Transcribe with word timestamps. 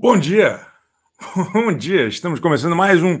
Bom 0.00 0.16
dia! 0.16 0.64
Bom 1.52 1.76
dia! 1.76 2.06
Estamos 2.06 2.38
começando 2.38 2.76
mais 2.76 3.02
um 3.02 3.18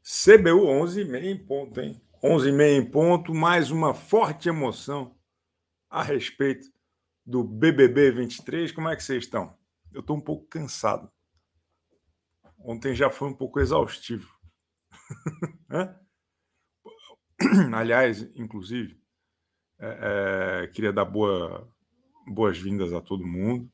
CBU 0.00 0.66
11 0.66 1.02
e 1.02 1.04
meia 1.04 1.30
em 1.30 1.36
ponto, 1.36 1.78
hein? 1.78 2.00
11 2.22 2.48
e 2.48 2.52
meia 2.52 2.78
em 2.78 2.90
ponto, 2.90 3.34
mais 3.34 3.70
uma 3.70 3.92
forte 3.92 4.48
emoção 4.48 5.14
a 5.90 6.02
respeito 6.02 6.66
do 7.26 7.44
BBB 7.44 8.10
23. 8.12 8.72
Como 8.72 8.88
é 8.88 8.96
que 8.96 9.04
vocês 9.04 9.24
estão? 9.24 9.54
Eu 9.92 10.00
estou 10.00 10.16
um 10.16 10.20
pouco 10.20 10.46
cansado. 10.46 11.12
Ontem 12.58 12.94
já 12.94 13.10
foi 13.10 13.28
um 13.28 13.34
pouco 13.34 13.60
exaustivo. 13.60 14.34
Aliás, 17.70 18.22
inclusive, 18.34 18.98
é, 19.78 20.62
é, 20.62 20.66
queria 20.68 20.90
dar 20.90 21.04
boa, 21.04 21.70
boas-vindas 22.26 22.94
a 22.94 23.02
todo 23.02 23.26
mundo. 23.26 23.70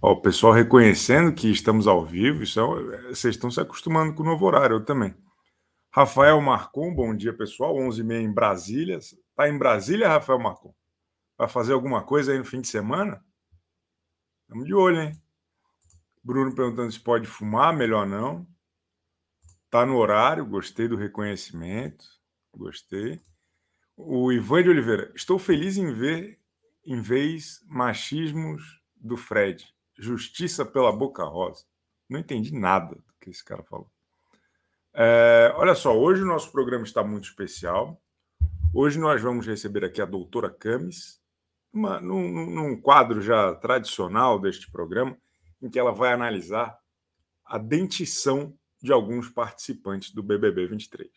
Ó, 0.00 0.12
o 0.12 0.20
pessoal 0.20 0.52
reconhecendo 0.52 1.34
que 1.34 1.50
estamos 1.50 1.86
ao 1.86 2.04
vivo, 2.04 2.42
isso 2.42 2.60
é, 2.60 3.02
vocês 3.08 3.34
estão 3.34 3.50
se 3.50 3.60
acostumando 3.60 4.14
com 4.14 4.22
o 4.22 4.26
novo 4.26 4.44
horário, 4.44 4.76
eu 4.76 4.84
também. 4.84 5.14
Rafael 5.90 6.38
Marcon, 6.40 6.94
bom 6.94 7.16
dia 7.16 7.32
pessoal, 7.32 7.74
11h30 7.76 8.20
em 8.20 8.32
Brasília. 8.32 8.98
Está 8.98 9.48
em 9.48 9.56
Brasília, 9.56 10.08
Rafael 10.08 10.38
Marcon? 10.38 10.74
Vai 11.38 11.48
fazer 11.48 11.72
alguma 11.72 12.02
coisa 12.02 12.32
aí 12.32 12.38
no 12.38 12.44
fim 12.44 12.60
de 12.60 12.68
semana? 12.68 13.24
Estamos 14.42 14.66
de 14.66 14.74
olho, 14.74 15.00
hein? 15.00 15.12
Bruno 16.22 16.54
perguntando 16.54 16.92
se 16.92 17.00
pode 17.00 17.26
fumar, 17.26 17.74
melhor 17.74 18.06
não. 18.06 18.46
Tá 19.70 19.86
no 19.86 19.96
horário, 19.96 20.44
gostei 20.44 20.86
do 20.86 20.96
reconhecimento, 20.96 22.04
gostei. 22.52 23.22
O 23.96 24.30
Ivan 24.30 24.62
de 24.62 24.68
Oliveira, 24.68 25.10
estou 25.14 25.38
feliz 25.38 25.78
em 25.78 25.92
ver, 25.94 26.38
em 26.84 27.00
vez 27.00 27.60
machismos 27.66 28.62
do 28.94 29.16
Fred. 29.16 29.75
Justiça 29.98 30.64
pela 30.64 30.92
Boca 30.92 31.24
Rosa. 31.24 31.64
Não 32.08 32.20
entendi 32.20 32.54
nada 32.54 32.94
do 32.94 33.14
que 33.20 33.30
esse 33.30 33.44
cara 33.44 33.62
falou. 33.62 33.90
É, 34.94 35.52
olha 35.56 35.74
só, 35.74 35.96
hoje 35.96 36.22
o 36.22 36.26
nosso 36.26 36.50
programa 36.50 36.84
está 36.84 37.02
muito 37.02 37.24
especial. 37.24 38.00
Hoje 38.72 38.98
nós 38.98 39.20
vamos 39.22 39.46
receber 39.46 39.84
aqui 39.84 40.00
a 40.00 40.06
doutora 40.06 40.50
Camis, 40.50 41.20
uma, 41.72 42.00
num, 42.00 42.50
num 42.50 42.80
quadro 42.80 43.20
já 43.20 43.54
tradicional 43.54 44.38
deste 44.38 44.70
programa, 44.70 45.16
em 45.60 45.68
que 45.68 45.78
ela 45.78 45.92
vai 45.92 46.12
analisar 46.12 46.78
a 47.44 47.58
dentição 47.58 48.56
de 48.82 48.92
alguns 48.92 49.28
participantes 49.28 50.12
do 50.12 50.22
BBB 50.22 50.66
23. 50.66 51.10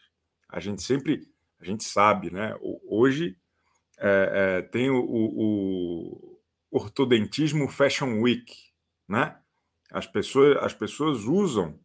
A 0.50 0.60
gente 0.60 0.82
sempre, 0.82 1.28
a 1.60 1.66
gente 1.66 1.84
sabe, 1.84 2.32
né? 2.32 2.58
Hoje 2.88 3.38
é, 3.98 4.32
é, 4.34 4.62
tem 4.62 4.90
o, 4.90 5.00
o, 5.00 6.40
o 6.72 6.78
ortodentismo 6.78 7.68
Fashion 7.68 8.22
Week, 8.22 8.69
né? 9.10 9.38
As 9.92 10.06
pessoas, 10.06 10.58
as 10.58 10.74
pessoas 10.74 11.24
usam 11.24 11.80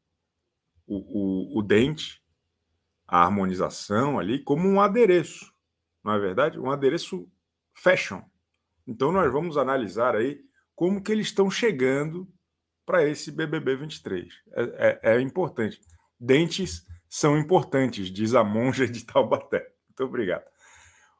o, 0.86 1.56
o, 1.56 1.58
o 1.58 1.62
dente, 1.62 2.22
a 3.08 3.22
harmonização 3.22 4.18
ali, 4.18 4.42
como 4.42 4.68
um 4.68 4.80
adereço, 4.80 5.52
não 6.04 6.12
é 6.12 6.18
verdade? 6.18 6.58
Um 6.58 6.70
adereço 6.70 7.26
fashion. 7.72 8.20
Então 8.86 9.10
nós 9.10 9.32
vamos 9.32 9.56
analisar 9.56 10.14
aí 10.14 10.40
como 10.74 11.02
que 11.02 11.10
eles 11.10 11.28
estão 11.28 11.50
chegando 11.50 12.28
para 12.84 13.08
esse 13.08 13.32
BBB 13.32 13.76
23. 13.76 14.28
É, 14.52 14.62
é, 14.62 15.14
é, 15.14 15.20
importante. 15.20 15.80
Dentes 16.20 16.84
são 17.08 17.38
importantes, 17.38 18.10
diz 18.10 18.34
a 18.34 18.44
monja 18.44 18.86
de 18.86 19.04
Taubaté. 19.06 19.66
Muito 19.88 20.04
obrigado. 20.04 20.44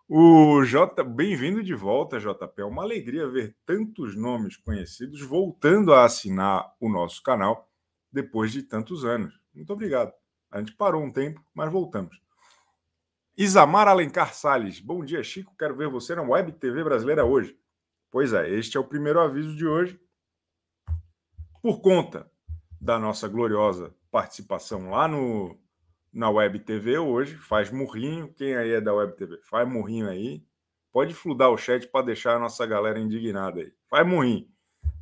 O 0.07 0.63
J, 0.67 1.03
bem-vindo 1.03 1.63
de 1.63 1.75
volta, 1.75 2.21
JP. 2.21 2.61
É 2.61 2.65
uma 2.65 2.83
alegria 2.83 3.27
ver 3.27 3.57
tantos 3.65 4.15
nomes 4.15 4.55
conhecidos 4.55 5.23
voltando 5.23 5.95
a 5.95 6.05
assinar 6.05 6.75
o 6.79 6.91
nosso 6.91 7.23
canal 7.23 7.70
depois 8.13 8.53
de 8.53 8.63
tantos 8.63 9.03
anos. 9.03 9.33
Muito 9.55 9.73
obrigado. 9.73 10.13
A 10.51 10.59
gente 10.59 10.75
parou 10.75 11.03
um 11.03 11.11
tempo, 11.11 11.43
mas 11.55 11.73
voltamos. 11.73 12.20
Isamar 13.35 13.89
Alencar 13.89 14.35
Salles. 14.35 14.79
Bom 14.79 15.03
dia, 15.03 15.25
Chico. 15.25 15.57
Quero 15.59 15.75
ver 15.75 15.89
você 15.89 16.14
na 16.14 16.20
Web 16.20 16.53
TV 16.53 16.85
Brasileira 16.85 17.25
hoje. 17.25 17.59
Pois 18.11 18.35
é, 18.35 18.51
este 18.51 18.77
é 18.77 18.81
o 18.81 18.85
primeiro 18.85 19.20
aviso 19.20 19.57
de 19.57 19.67
hoje. 19.67 19.98
Por 21.63 21.81
conta 21.81 22.31
da 22.79 22.98
nossa 22.98 23.27
gloriosa 23.27 23.95
participação 24.11 24.91
lá 24.91 25.09
no 25.09 25.59
na 26.14 26.30
Web 26.30 26.61
TV 26.61 26.97
hoje, 26.97 27.36
faz 27.36 27.73
murrinho. 27.73 28.33
Quem 28.33 28.57
aí 28.57 28.70
é 28.70 28.80
da 28.80 28.95
Web 28.95 29.17
TV? 29.17 29.41
Faz 29.42 29.69
murrinho 29.69 30.08
aí. 30.08 30.45
Pode 30.92 31.13
fludar 31.13 31.51
o 31.51 31.58
chat 31.58 31.89
para 31.89 32.07
deixar 32.07 32.36
a 32.36 32.39
nossa 32.39 32.64
galera 32.64 33.01
indignada 33.01 33.61
aí. 33.61 33.73
Faz 33.91 34.07
murrinho. 34.07 34.48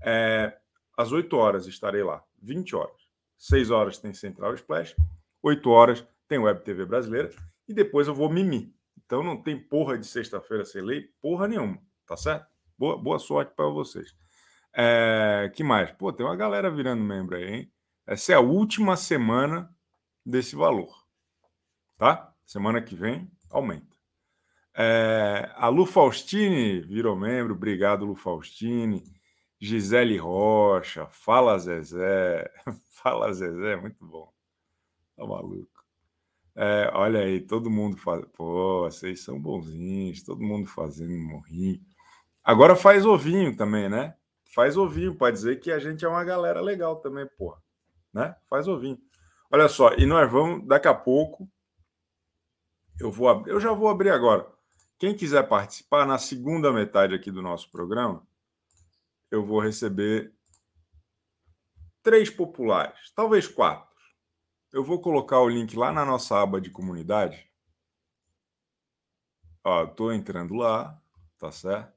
É, 0.02 0.56
às 0.96 1.12
8 1.12 1.36
horas 1.36 1.66
estarei 1.66 2.02
lá. 2.02 2.24
20 2.42 2.74
horas. 2.74 2.96
6 3.36 3.70
horas 3.70 3.98
tem 3.98 4.14
Central 4.14 4.54
Splash. 4.54 4.96
8 5.42 5.68
horas 5.68 6.06
tem 6.26 6.38
Web 6.38 6.64
TV 6.64 6.86
brasileira. 6.86 7.28
E 7.68 7.74
depois 7.74 8.08
eu 8.08 8.14
vou 8.14 8.30
mimir. 8.30 8.72
Então 9.04 9.22
não 9.22 9.36
tem 9.36 9.58
porra 9.58 9.98
de 9.98 10.06
sexta-feira 10.06 10.64
sem 10.64 10.80
lei, 10.80 11.10
porra 11.20 11.46
nenhuma. 11.46 11.78
Tá 12.06 12.16
certo? 12.16 12.46
Boa, 12.78 12.96
boa 12.96 13.18
sorte 13.18 13.52
para 13.54 13.66
vocês. 13.66 14.16
É, 14.74 15.52
que 15.54 15.62
mais? 15.62 15.90
Pô, 15.90 16.10
tem 16.10 16.24
uma 16.24 16.34
galera 16.34 16.70
virando 16.70 17.02
membro 17.02 17.36
aí, 17.36 17.44
hein? 17.44 17.72
Essa 18.06 18.32
é 18.32 18.34
a 18.34 18.40
última 18.40 18.96
semana 18.96 19.70
desse 20.24 20.56
valor 20.56 21.01
tá? 22.02 22.34
Semana 22.44 22.82
que 22.82 22.96
vem 22.96 23.30
aumenta. 23.48 23.96
É, 24.74 25.48
a 25.54 25.68
Lu 25.68 25.86
Faustini 25.86 26.80
virou 26.80 27.14
membro, 27.14 27.54
obrigado, 27.54 28.04
Lu 28.04 28.16
Faustini. 28.16 29.04
Gisele 29.60 30.18
Rocha, 30.18 31.06
fala 31.06 31.56
Zezé, 31.60 32.50
fala 32.90 33.32
Zezé, 33.32 33.76
muito 33.76 34.04
bom. 34.04 34.32
Tá 35.16 35.24
maluco. 35.24 35.70
É, 36.56 36.90
olha 36.92 37.20
aí, 37.20 37.40
todo 37.40 37.70
mundo 37.70 37.96
faz. 37.96 38.24
Pô, 38.36 38.80
vocês 38.80 39.22
são 39.22 39.40
bonzinhos, 39.40 40.24
todo 40.24 40.42
mundo 40.42 40.66
fazendo 40.66 41.16
morrinho. 41.16 41.80
Agora 42.42 42.74
faz 42.74 43.06
ovinho 43.06 43.56
também, 43.56 43.88
né? 43.88 44.16
Faz 44.52 44.76
ovinho 44.76 45.14
para 45.14 45.30
dizer 45.30 45.60
que 45.60 45.70
a 45.70 45.78
gente 45.78 46.04
é 46.04 46.08
uma 46.08 46.24
galera 46.24 46.60
legal 46.60 46.96
também, 46.96 47.28
porra. 47.38 47.62
Né? 48.12 48.34
Faz 48.50 48.66
ovinho. 48.66 48.98
Olha 49.48 49.68
só, 49.68 49.94
e 49.94 50.04
nós 50.04 50.28
vamos, 50.28 50.66
daqui 50.66 50.88
a 50.88 50.94
pouco, 50.94 51.48
eu 53.00 53.10
vou 53.10 53.46
eu 53.46 53.60
já 53.60 53.72
vou 53.72 53.88
abrir 53.88 54.10
agora. 54.10 54.50
Quem 54.98 55.16
quiser 55.16 55.48
participar 55.48 56.06
na 56.06 56.18
segunda 56.18 56.72
metade 56.72 57.14
aqui 57.14 57.30
do 57.30 57.42
nosso 57.42 57.70
programa, 57.70 58.26
eu 59.30 59.44
vou 59.44 59.60
receber 59.60 60.32
três 62.02 62.30
populares, 62.30 63.10
talvez 63.14 63.48
quatro. 63.48 63.90
Eu 64.72 64.84
vou 64.84 65.00
colocar 65.00 65.40
o 65.40 65.48
link 65.48 65.76
lá 65.76 65.92
na 65.92 66.04
nossa 66.04 66.40
aba 66.40 66.60
de 66.60 66.70
comunidade. 66.70 67.50
Ó, 69.64 69.86
tô 69.86 70.12
entrando 70.12 70.54
lá, 70.54 71.00
tá 71.38 71.52
certo? 71.52 71.92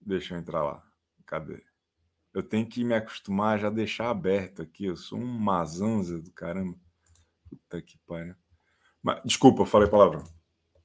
Deixa 0.00 0.34
eu 0.34 0.38
entrar 0.38 0.62
lá. 0.62 0.82
Cadê? 1.24 1.64
Eu 2.32 2.42
tenho 2.42 2.68
que 2.68 2.84
me 2.84 2.94
acostumar 2.94 3.56
a 3.56 3.58
já 3.58 3.70
deixar 3.70 4.10
aberto 4.10 4.62
aqui. 4.62 4.84
Eu 4.86 4.96
sou 4.96 5.18
um 5.18 5.26
mazanza 5.26 6.20
do 6.20 6.32
caramba. 6.32 6.78
Puta 7.48 7.80
que 7.80 7.98
pariu. 8.06 8.34
Mas, 9.02 9.20
desculpa, 9.24 9.64
falei 9.64 9.88
palavrão. 9.88 10.24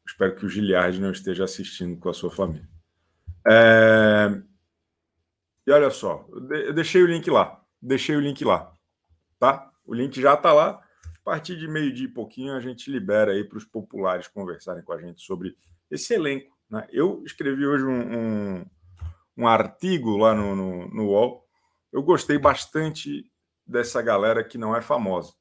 Espero 0.07 0.35
que 0.35 0.45
o 0.45 0.49
Giliard 0.49 0.99
não 0.99 1.11
esteja 1.11 1.43
assistindo 1.43 1.97
com 1.99 2.09
a 2.09 2.13
sua 2.13 2.29
família. 2.29 2.67
É... 3.47 4.41
E 5.65 5.71
olha 5.71 5.89
só, 5.89 6.27
eu 6.51 6.73
deixei 6.73 7.01
o 7.01 7.07
link 7.07 7.29
lá. 7.29 7.61
Deixei 7.81 8.15
o 8.15 8.19
link 8.19 8.43
lá. 8.43 8.73
Tá? 9.39 9.71
O 9.85 9.93
link 9.93 10.19
já 10.19 10.33
está 10.33 10.51
lá. 10.53 10.81
A 11.03 11.23
partir 11.23 11.57
de 11.57 11.67
meio-dia 11.69 12.05
e 12.05 12.13
pouquinho, 12.13 12.53
a 12.53 12.59
gente 12.59 12.91
libera 12.91 13.31
aí 13.31 13.45
para 13.45 13.57
os 13.57 13.63
populares 13.63 14.27
conversarem 14.27 14.83
com 14.83 14.91
a 14.91 14.99
gente 14.99 15.21
sobre 15.21 15.55
esse 15.89 16.13
elenco. 16.13 16.53
Né? 16.69 16.85
Eu 16.91 17.23
escrevi 17.25 17.65
hoje 17.65 17.85
um, 17.85 18.17
um, 18.17 18.65
um 19.37 19.47
artigo 19.47 20.17
lá 20.17 20.33
no, 20.33 20.53
no, 20.53 20.87
no 20.89 21.07
UOL. 21.07 21.45
Eu 21.93 22.03
gostei 22.03 22.37
bastante 22.37 23.31
dessa 23.65 24.01
galera 24.01 24.43
que 24.43 24.57
não 24.57 24.75
é 24.75 24.81
famosa 24.81 25.33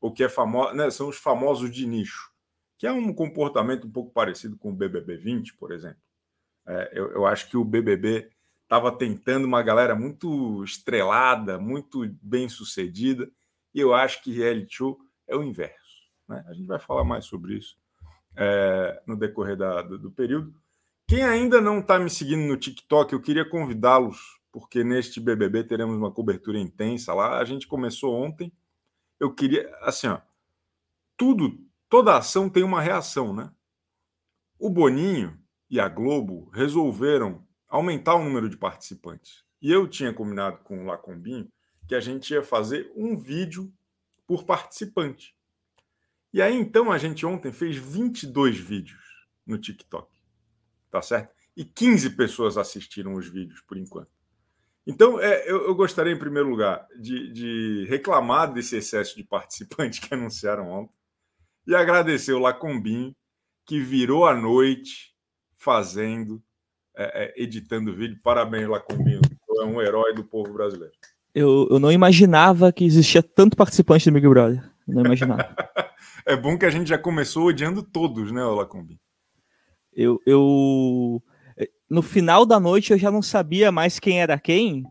o 0.00 0.12
que 0.12 0.24
é 0.24 0.28
famoso, 0.28 0.74
né, 0.74 0.90
são 0.90 1.08
os 1.08 1.16
famosos 1.16 1.70
de 1.70 1.86
nicho, 1.86 2.30
que 2.76 2.86
é 2.86 2.92
um 2.92 3.12
comportamento 3.12 3.86
um 3.86 3.90
pouco 3.90 4.12
parecido 4.12 4.56
com 4.56 4.70
o 4.70 4.74
BBB 4.74 5.16
20, 5.16 5.54
por 5.54 5.72
exemplo. 5.72 6.00
É, 6.66 6.90
eu, 6.92 7.10
eu 7.12 7.26
acho 7.26 7.48
que 7.48 7.56
o 7.56 7.64
BBB 7.64 8.30
estava 8.62 8.92
tentando 8.92 9.46
uma 9.46 9.62
galera 9.62 9.94
muito 9.94 10.62
estrelada, 10.62 11.58
muito 11.58 12.06
bem 12.22 12.48
sucedida, 12.48 13.30
e 13.74 13.80
eu 13.80 13.94
acho 13.94 14.22
que 14.22 14.32
reality 14.32 14.76
show 14.76 14.98
é 15.26 15.34
o 15.34 15.42
inverso. 15.42 15.78
Né? 16.28 16.44
A 16.46 16.52
gente 16.52 16.66
vai 16.66 16.78
falar 16.78 17.04
mais 17.04 17.24
sobre 17.24 17.56
isso 17.56 17.76
é, 18.36 19.02
no 19.06 19.16
decorrer 19.16 19.56
da, 19.56 19.82
do, 19.82 19.98
do 19.98 20.10
período. 20.10 20.54
Quem 21.06 21.22
ainda 21.22 21.60
não 21.60 21.80
está 21.80 21.98
me 21.98 22.10
seguindo 22.10 22.46
no 22.46 22.56
TikTok, 22.56 23.12
eu 23.12 23.20
queria 23.20 23.48
convidá-los, 23.48 24.38
porque 24.52 24.84
neste 24.84 25.20
BBB 25.20 25.64
teremos 25.64 25.96
uma 25.96 26.12
cobertura 26.12 26.58
intensa 26.58 27.14
lá. 27.14 27.38
A 27.38 27.44
gente 27.44 27.66
começou 27.66 28.14
ontem 28.14 28.52
eu 29.18 29.34
queria, 29.34 29.68
assim, 29.82 30.06
ó, 30.06 30.20
tudo, 31.16 31.58
toda 31.88 32.16
ação 32.16 32.48
tem 32.48 32.62
uma 32.62 32.80
reação, 32.80 33.34
né? 33.34 33.52
O 34.58 34.70
Boninho 34.70 35.38
e 35.70 35.78
a 35.78 35.88
Globo 35.88 36.50
resolveram 36.50 37.46
aumentar 37.68 38.14
o 38.14 38.24
número 38.24 38.48
de 38.48 38.56
participantes. 38.56 39.44
E 39.60 39.70
eu 39.70 39.88
tinha 39.88 40.12
combinado 40.12 40.58
com 40.58 40.82
o 40.82 40.86
Lacombinho 40.86 41.50
que 41.86 41.94
a 41.94 42.00
gente 42.00 42.32
ia 42.32 42.42
fazer 42.42 42.92
um 42.94 43.16
vídeo 43.16 43.72
por 44.26 44.44
participante. 44.44 45.34
E 46.32 46.42
aí, 46.42 46.54
então, 46.54 46.92
a 46.92 46.98
gente 46.98 47.24
ontem 47.24 47.50
fez 47.50 47.76
22 47.76 48.58
vídeos 48.58 49.26
no 49.46 49.58
TikTok. 49.58 50.12
Tá 50.90 51.00
certo? 51.00 51.34
E 51.56 51.64
15 51.64 52.10
pessoas 52.10 52.56
assistiram 52.56 53.14
os 53.14 53.26
vídeos 53.26 53.60
por 53.62 53.76
enquanto. 53.76 54.17
Então, 54.88 55.20
é, 55.20 55.42
eu, 55.46 55.66
eu, 55.66 55.74
gostaria, 55.74 56.14
em 56.14 56.18
primeiro 56.18 56.48
lugar, 56.48 56.86
de, 56.98 57.30
de, 57.30 57.86
reclamar 57.90 58.50
desse 58.50 58.74
excesso 58.74 59.14
de 59.14 59.22
participantes 59.22 59.98
que 60.00 60.14
anunciaram 60.14 60.66
ontem 60.70 60.94
e 61.66 61.74
agradecer 61.74 62.32
o 62.32 62.38
Lacombinho, 62.38 63.14
que 63.66 63.78
virou 63.78 64.26
a 64.26 64.34
noite 64.34 65.12
fazendo, 65.58 66.42
é, 66.96 67.24
é, 67.24 67.42
editando 67.42 67.94
vídeo. 67.94 68.18
Parabéns, 68.24 68.66
Lacombinho. 68.66 69.20
É 69.60 69.64
um 69.64 69.82
herói 69.82 70.14
do 70.14 70.24
povo 70.24 70.54
brasileiro. 70.54 70.94
Eu, 71.34 71.68
eu 71.70 71.78
não 71.78 71.92
imaginava 71.92 72.72
que 72.72 72.84
existia 72.84 73.22
tanto 73.22 73.56
participante 73.56 74.08
do 74.08 74.14
Big 74.14 74.26
Brother. 74.26 74.64
Não 74.86 75.04
imaginava. 75.04 75.54
é 76.24 76.34
bom 76.34 76.56
que 76.56 76.64
a 76.64 76.70
gente 76.70 76.88
já 76.88 76.96
começou 76.96 77.48
odiando 77.48 77.82
todos, 77.82 78.32
né, 78.32 78.42
Lacombinho? 78.42 79.00
Eu, 79.92 80.18
eu. 80.24 81.22
No 81.88 82.02
final 82.02 82.44
da 82.44 82.60
noite 82.60 82.92
eu 82.92 82.98
já 82.98 83.10
não 83.10 83.22
sabia 83.22 83.72
mais 83.72 83.98
quem 83.98 84.20
era 84.20 84.38
quem. 84.38 84.84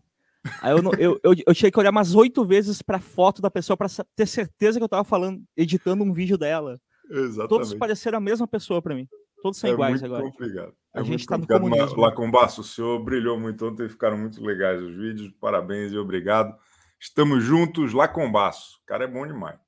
Aí 0.61 0.71
eu, 0.71 0.79
eu, 0.97 1.19
eu, 1.23 1.35
eu 1.45 1.53
tinha 1.53 1.71
que 1.71 1.79
olhar 1.79 1.91
umas 1.91 2.15
oito 2.15 2.45
vezes 2.45 2.81
para 2.81 2.97
a 2.97 3.01
foto 3.01 3.41
da 3.41 3.51
pessoa 3.51 3.77
para 3.77 3.87
ter 4.15 4.25
certeza 4.25 4.79
que 4.79 4.83
eu 4.83 4.87
estava 4.87 5.03
falando, 5.03 5.43
editando 5.55 6.03
um 6.03 6.13
vídeo 6.13 6.37
dela. 6.37 6.79
Exatamente. 7.09 7.49
Todos 7.49 7.73
pareceram 7.73 8.17
a 8.17 8.21
mesma 8.21 8.47
pessoa 8.47 8.81
para 8.81 8.95
mim. 8.95 9.07
Todos 9.41 9.59
são 9.59 9.69
é 9.69 9.73
iguais 9.73 10.03
agora. 10.03 10.23
Complicado. 10.23 10.73
É 10.93 10.99
a 10.99 11.03
gente 11.03 11.19
está 11.19 11.37
no 11.37 11.45
comunismo. 11.45 12.01
Lacombaço, 12.01 12.61
o 12.61 12.63
senhor 12.63 13.03
brilhou 13.03 13.39
muito 13.39 13.65
ontem, 13.67 13.87
ficaram 13.87 14.17
muito 14.17 14.43
legais 14.43 14.81
os 14.81 14.95
vídeos. 14.95 15.31
Parabéns 15.39 15.91
e 15.91 15.97
obrigado. 15.97 16.55
Estamos 16.99 17.43
juntos, 17.43 17.93
Lacombaço. 17.93 18.79
O 18.83 18.85
cara 18.85 19.03
é 19.03 19.07
bom 19.07 19.25
demais. 19.27 19.59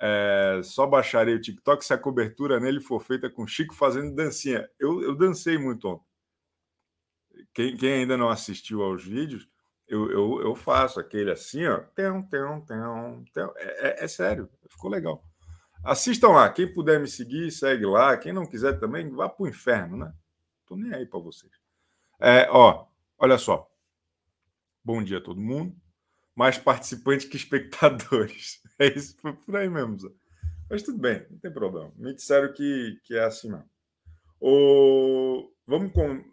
É, 0.00 0.60
só 0.64 0.84
baixarei 0.84 1.34
o 1.34 1.40
TikTok 1.40 1.84
se 1.84 1.94
a 1.94 1.98
cobertura 1.98 2.58
nele 2.58 2.80
for 2.80 3.00
feita 3.00 3.30
com 3.30 3.46
Chico 3.46 3.74
fazendo 3.74 4.12
dancinha. 4.14 4.68
Eu, 4.78 5.00
eu 5.00 5.14
dancei 5.14 5.56
muito 5.56 5.86
ontem. 5.88 6.11
Quem, 7.54 7.76
quem, 7.76 7.92
ainda 7.92 8.16
não 8.16 8.28
assistiu 8.28 8.82
aos 8.82 9.04
vídeos, 9.04 9.48
eu, 9.88 10.10
eu, 10.10 10.40
eu 10.42 10.54
faço 10.54 10.98
aquele 10.98 11.30
assim, 11.30 11.66
ó. 11.66 11.78
Tem, 11.94 12.10
tem, 12.24 12.60
tem, 12.66 13.24
tem. 13.32 13.44
É, 13.56 14.04
é, 14.04 14.08
sério, 14.08 14.48
ficou 14.68 14.90
legal. 14.90 15.22
Assistam 15.84 16.28
lá. 16.28 16.48
Quem 16.48 16.72
puder 16.72 17.00
me 17.00 17.08
seguir, 17.08 17.50
segue 17.50 17.84
lá. 17.84 18.16
Quem 18.16 18.32
não 18.32 18.46
quiser 18.46 18.78
também, 18.78 19.10
vá 19.10 19.28
para 19.28 19.44
o 19.44 19.48
inferno, 19.48 19.96
né? 19.96 20.12
Tô 20.66 20.76
nem 20.76 20.94
aí 20.94 21.04
para 21.04 21.20
vocês. 21.20 21.52
É, 22.20 22.48
ó, 22.50 22.86
olha 23.18 23.36
só. 23.36 23.68
Bom 24.84 25.02
dia 25.02 25.18
a 25.18 25.22
todo 25.22 25.40
mundo. 25.40 25.76
Mais 26.34 26.56
participantes 26.56 27.26
que 27.26 27.36
espectadores. 27.36 28.60
É 28.78 28.86
isso, 28.86 29.16
foi 29.20 29.32
por 29.34 29.54
aí 29.54 29.68
mesmo. 29.68 29.96
Zé. 29.96 30.08
Mas 30.68 30.82
tudo 30.82 30.98
bem, 30.98 31.24
não 31.30 31.38
tem 31.38 31.52
problema. 31.52 31.92
Me 31.94 32.14
disseram 32.14 32.52
que, 32.52 32.98
que 33.04 33.14
é 33.14 33.22
assim 33.22 33.48
mesmo. 33.48 33.68
O... 34.40 35.52
Vamos 35.66 35.92
com. 35.92 36.24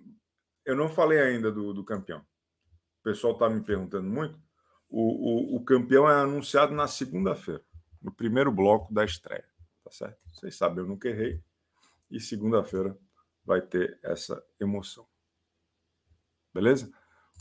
Eu 0.69 0.75
não 0.75 0.87
falei 0.87 1.19
ainda 1.19 1.51
do, 1.51 1.73
do 1.73 1.83
campeão. 1.83 2.19
O 2.19 3.03
pessoal 3.03 3.33
está 3.33 3.49
me 3.49 3.59
perguntando 3.59 4.07
muito. 4.07 4.39
O, 4.87 5.55
o, 5.55 5.55
o 5.55 5.65
campeão 5.65 6.07
é 6.07 6.13
anunciado 6.13 6.75
na 6.75 6.87
segunda-feira 6.87 7.63
no 7.99 8.11
primeiro 8.11 8.51
bloco 8.51 8.93
da 8.93 9.03
estreia, 9.03 9.45
tá 9.83 9.89
certo? 9.89 10.19
Vocês 10.31 10.55
sabem, 10.55 10.83
eu 10.83 10.87
nunca 10.87 11.09
errei. 11.09 11.43
E 12.11 12.19
segunda-feira 12.19 12.95
vai 13.43 13.61
ter 13.61 13.99
essa 14.03 14.43
emoção. 14.59 15.07
Beleza? 16.53 16.91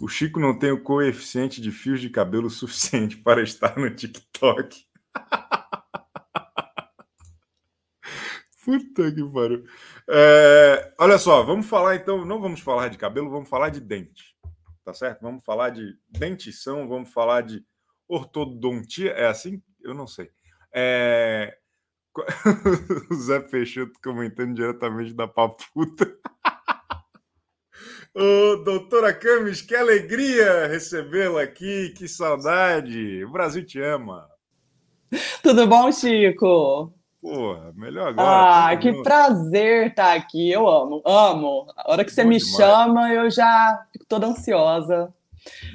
O 0.01 0.09
Chico 0.09 0.41
não 0.41 0.59
tem 0.59 0.71
o 0.71 0.83
coeficiente 0.83 1.61
de 1.61 1.71
fios 1.71 2.01
de 2.01 2.09
cabelo 2.09 2.49
suficiente 2.51 3.19
para 3.19 3.43
estar 3.43 3.77
no 3.77 3.95
TikTok. 3.95 4.87
Puta 8.69 9.11
que 9.11 9.25
pariu. 9.33 9.65
É, 10.11 10.93
olha 11.01 11.17
só, 11.17 11.43
vamos 11.43 11.65
falar 11.67 11.97
então, 11.97 12.23
não 12.27 12.39
vamos 12.39 12.61
falar 12.61 12.89
de 12.89 12.99
cabelo, 12.99 13.31
vamos 13.31 13.49
falar 13.49 13.71
de 13.71 13.81
dente. 13.81 14.37
Tá 14.85 14.93
certo? 14.93 15.23
Vamos 15.23 15.43
falar 15.43 15.71
de 15.71 15.97
dentição, 16.07 16.87
vamos 16.87 17.11
falar 17.11 17.41
de 17.41 17.65
ortodontia. 18.07 19.13
É 19.13 19.27
assim? 19.27 19.63
Eu 19.81 19.95
não 19.95 20.07
sei. 20.07 20.29
É... 20.71 21.57
o 23.11 23.15
Zé 23.15 23.41
Peixoto 23.41 23.99
comentando 24.05 24.55
diretamente 24.55 25.15
da 25.15 25.27
paputa. 25.27 26.15
Ô, 28.15 28.57
doutora 28.57 29.15
Camis, 29.15 29.63
que 29.63 29.75
alegria 29.75 30.67
recebê-la 30.67 31.41
aqui, 31.41 31.95
que 31.97 32.07
saudade. 32.07 33.25
O 33.25 33.33
Brasil 33.33 33.65
te 33.65 33.81
ama. 33.81 34.29
Tudo 35.43 35.67
bom, 35.67 35.91
Chico? 35.91 36.98
Porra, 37.21 37.73
melhor 37.77 38.09
agora. 38.09 38.69
Ah, 38.71 38.77
que 38.77 39.03
prazer 39.03 39.89
estar 39.89 40.15
aqui. 40.15 40.51
Eu 40.51 40.69
amo, 40.69 41.03
amo. 41.05 41.67
A 41.77 41.91
hora 41.91 42.05
que 42.05 42.13
você 42.13 42.23
bom 42.23 42.29
me 42.31 42.39
demais. 42.39 42.57
chama, 42.57 43.13
eu 43.13 43.31
já 43.31 43.85
fico 43.93 44.05
toda 44.07 44.27
ansiosa. 44.27 45.13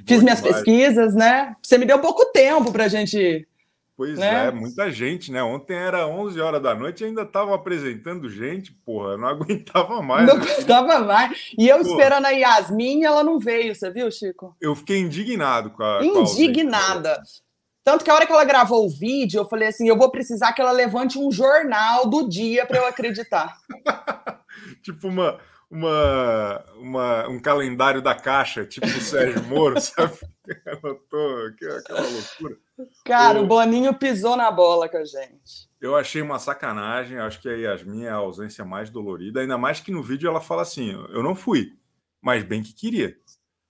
Fiz 0.06 0.24
minhas 0.24 0.42
demais. 0.42 0.56
pesquisas, 0.57 1.13
né? 1.13 1.56
Você 1.62 1.78
me 1.78 1.86
deu 1.86 2.00
pouco 2.00 2.25
tempo 2.31 2.72
para 2.72 2.86
a 2.86 2.88
gente 2.88 3.48
Pois 3.95 4.18
né? 4.18 4.48
é, 4.48 4.51
muita 4.51 4.92
gente, 4.92 5.31
né? 5.31 5.44
Ontem 5.44 5.75
era 5.75 6.07
11 6.07 6.42
horas 6.42 6.62
da 6.62 6.74
noite 6.74 7.01
e 7.04 7.06
ainda 7.07 7.22
estavam 7.22 7.54
apresentando 7.54 8.28
gente, 8.28 8.72
porra, 8.84 9.18
não 9.18 9.28
aguentava 9.30 10.01
mais. 10.01 10.25
Não 10.25 10.36
aguentava 10.36 11.00
mais. 11.01 11.51
E 11.57 11.68
eu 11.69 11.78
porra. 11.78 11.89
esperando 11.89 12.25
a 12.25 12.31
Yasmin, 12.31 13.04
ela 13.04 13.24
não 13.24 13.38
veio, 13.38 13.75
você 13.75 13.92
viu, 13.92 14.10
Chico? 14.12 14.56
Eu 14.60 14.75
fiquei 14.75 14.98
indignado 14.98 15.69
com 15.69 15.84
a. 15.84 16.04
Indignada. 16.04 17.16
Com 17.16 17.22
a 17.22 17.43
Tanto 17.83 18.06
que 18.06 18.09
a 18.09 18.15
hora 18.15 18.25
que 18.25 18.31
ela 18.31 18.45
gravou 18.45 18.85
o 18.85 18.89
vídeo, 18.89 19.39
eu 19.39 19.45
falei 19.45 19.68
assim: 19.68 19.88
eu 19.88 19.97
vou 19.97 20.09
precisar 20.09 20.53
que 20.53 20.62
ela 20.62 20.71
levante 20.71 21.19
um 21.19 21.31
jornal 21.31 22.09
do 22.09 22.27
dia 22.30 22.65
para 22.65 22.77
eu 22.77 22.88
acreditar. 22.88 23.57
tipo 24.81 25.07
uma, 25.09 25.38
uma, 25.69 26.65
uma, 26.77 27.27
um 27.27 27.39
calendário 27.41 28.01
da 28.01 28.15
caixa, 28.15 28.65
tipo 28.65 28.88
o 28.88 29.01
Sérgio 29.01 29.44
Moro, 29.44 29.80
sabe? 29.81 30.18
Anotou 30.65 31.47
aquela 31.47 32.07
loucura. 32.07 32.57
Cara, 33.03 33.41
o... 33.41 33.44
o 33.44 33.47
Boninho 33.47 33.94
pisou 33.94 34.38
na 34.38 34.50
bola 34.50 34.88
com 34.88 34.97
a 34.97 35.06
gente. 35.06 35.68
Eu 35.81 35.95
achei 35.95 36.21
uma 36.21 36.39
sacanagem, 36.39 37.19
acho 37.19 37.41
que 37.41 37.50
a 37.50 37.53
Yasmin 37.53 38.06
é 38.06 38.09
a 38.09 38.15
ausência 38.15 38.63
mais 38.63 38.89
dolorida, 38.89 39.41
ainda 39.41 39.58
mais 39.58 39.81
que 39.81 39.91
no 39.91 40.01
vídeo 40.01 40.29
ela 40.29 40.39
fala 40.39 40.62
assim: 40.62 40.91
eu 41.10 41.22
não 41.22 41.36
fui, 41.36 41.74
mas 42.22 42.43
bem 42.43 42.63
que 42.63 42.74
queria. 42.74 43.17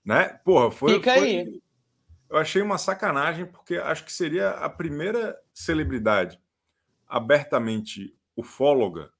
Né? 0.05 0.39
Porra, 0.45 0.69
foi. 0.69 0.93
Fica 0.93 1.15
foi... 1.15 1.23
aí. 1.23 1.63
Eu 2.33 2.39
achei 2.39 2.63
uma 2.63 2.79
sacanagem, 2.79 3.45
porque 3.45 3.75
acho 3.75 4.03
que 4.03 4.11
seria 4.11 4.49
a 4.49 4.67
primeira 4.67 5.39
celebridade 5.53 6.39
abertamente 7.07 8.11
ufóloga, 8.35 9.11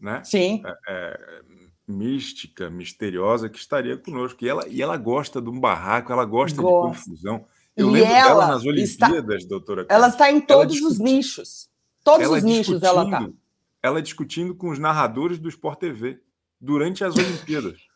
né? 0.00 0.22
Sim. 0.24 0.62
É, 0.64 0.78
é, 0.88 1.42
mística, 1.86 2.70
misteriosa 2.70 3.50
que 3.50 3.58
estaria 3.58 3.98
conosco. 3.98 4.42
E 4.42 4.48
ela, 4.48 4.66
e 4.66 4.80
ela 4.80 4.96
gosta 4.96 5.42
de 5.42 5.50
um 5.50 5.60
barraco, 5.60 6.10
ela 6.10 6.24
gosta, 6.24 6.62
gosta. 6.62 7.00
de 7.02 7.04
confusão. 7.04 7.44
Eu 7.76 7.90
e 7.90 7.92
lembro 7.92 8.08
dela 8.08 8.46
nas 8.46 8.64
Olimpíadas, 8.64 9.42
está, 9.42 9.48
doutora. 9.50 9.84
Ela 9.90 10.08
está 10.08 10.32
em 10.32 10.40
todos 10.40 10.80
os 10.80 10.98
nichos. 10.98 11.68
Todos 12.02 12.26
os 12.30 12.42
nichos 12.42 12.82
ela 12.82 13.04
está. 13.04 13.28
Ela 13.82 14.00
discutindo 14.00 14.54
com 14.54 14.70
os 14.70 14.78
narradores 14.78 15.38
do 15.38 15.50
Sport 15.50 15.78
TV 15.78 16.22
durante 16.58 17.04
as 17.04 17.14
Olimpíadas. 17.14 17.89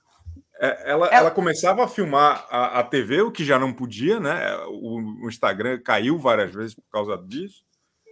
É, 0.65 0.93
ela, 0.93 1.07
ela, 1.07 1.09
ela, 1.09 1.31
começava 1.31 1.85
a 1.85 1.89
filmar 1.89 2.47
a, 2.49 2.81
a, 2.81 2.83
TV, 2.83 3.21
o 3.21 3.31
que 3.31 3.45
já 3.45 3.59
não 3.59 3.71
podia, 3.71 4.19
né? 4.19 4.57
O, 4.69 5.25
o, 5.25 5.29
Instagram 5.29 5.79
caiu 5.85 6.19
várias 6.19 6.55
vezes 6.55 6.75
por 6.75 6.89
causa 6.91 7.19
disso. 7.19 7.63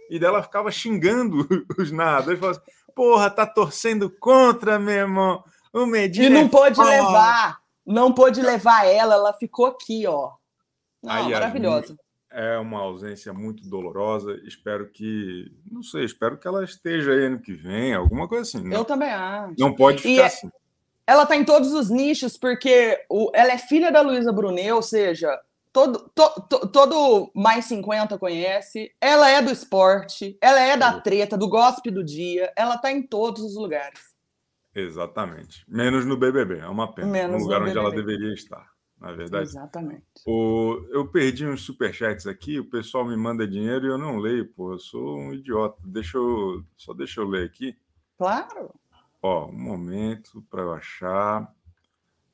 E 0.07 0.19
dela 0.19 0.43
ficava 0.43 0.69
xingando 0.69 1.47
os 1.79 1.91
narradores, 1.91 2.39
falando 2.39 2.57
assim, 2.57 2.71
porra, 2.95 3.31
tá 3.31 3.47
torcendo 3.47 4.07
contra, 4.19 4.77
meu 4.77 4.93
irmão. 4.93 5.43
O 5.73 5.87
Medina 5.87 6.27
e 6.27 6.29
não 6.29 6.41
é 6.41 6.47
pôde 6.47 6.79
levar, 6.79 7.59
não 7.83 8.13
pôde 8.13 8.39
levar 8.39 8.85
ela, 8.85 9.15
ela 9.15 9.33
ficou 9.33 9.65
aqui, 9.65 10.05
ó. 10.05 10.33
Não, 11.01 11.31
maravilhosa. 11.31 11.97
É 12.29 12.57
uma 12.59 12.81
ausência 12.81 13.33
muito 13.33 13.67
dolorosa. 13.67 14.39
Espero 14.45 14.91
que, 14.91 15.51
não 15.71 15.81
sei, 15.81 16.05
espero 16.05 16.37
que 16.37 16.47
ela 16.47 16.63
esteja 16.63 17.11
aí 17.11 17.25
ano 17.25 17.41
que 17.41 17.53
vem, 17.53 17.95
alguma 17.95 18.27
coisa 18.27 18.43
assim. 18.43 18.67
Né? 18.67 18.75
Eu 18.75 18.85
também 18.85 19.09
acho. 19.09 19.55
Não 19.57 19.73
pode 19.73 20.03
ficar 20.03 20.09
e 20.09 20.19
é 20.19 20.25
assim. 20.25 20.49
Ela 21.05 21.23
está 21.23 21.35
em 21.35 21.43
todos 21.43 21.73
os 21.73 21.89
nichos, 21.89 22.37
porque 22.37 22.97
o, 23.09 23.31
ela 23.33 23.51
é 23.51 23.57
filha 23.57 23.91
da 23.91 24.01
Luísa 24.01 24.31
Brunet, 24.31 24.71
ou 24.71 24.81
seja, 24.81 25.37
todo, 25.73 26.09
to, 26.15 26.41
to, 26.47 26.67
todo 26.67 27.31
mais 27.35 27.65
50 27.65 28.17
conhece. 28.17 28.93
Ela 29.01 29.29
é 29.29 29.41
do 29.41 29.51
esporte, 29.51 30.37
ela 30.39 30.61
é 30.61 30.77
da 30.77 31.01
treta, 31.01 31.37
do 31.37 31.49
gospel 31.49 31.91
do 31.91 32.03
dia. 32.03 32.53
Ela 32.55 32.75
está 32.75 32.91
em 32.91 33.01
todos 33.01 33.43
os 33.43 33.55
lugares. 33.55 34.13
Exatamente. 34.73 35.65
Menos 35.67 36.05
no 36.05 36.15
BBB, 36.15 36.59
é 36.59 36.67
uma 36.67 36.93
pena. 36.93 37.07
Menos 37.07 37.37
no 37.37 37.43
lugar 37.43 37.61
onde 37.61 37.77
ela 37.77 37.91
deveria 37.91 38.33
estar, 38.33 38.67
na 38.99 39.11
é 39.11 39.15
verdade. 39.15 39.49
Exatamente. 39.49 40.03
O, 40.25 40.87
eu 40.89 41.07
perdi 41.07 41.45
uns 41.45 41.61
superchats 41.61 42.25
aqui, 42.25 42.59
o 42.59 42.69
pessoal 42.69 43.05
me 43.05 43.15
manda 43.15 43.47
dinheiro 43.47 43.85
e 43.85 43.89
eu 43.89 43.97
não 43.97 44.17
leio, 44.17 44.47
pô. 44.47 44.73
Eu 44.73 44.79
sou 44.79 45.19
um 45.19 45.33
idiota. 45.33 45.77
Deixa 45.83 46.17
eu, 46.17 46.63
só 46.77 46.93
deixa 46.93 47.21
eu 47.21 47.27
ler 47.27 47.45
aqui. 47.45 47.75
Claro. 48.17 48.73
Ó, 49.23 49.47
um 49.47 49.53
momento 49.53 50.45
para 50.49 50.61
eu 50.61 50.73
achar. 50.73 51.49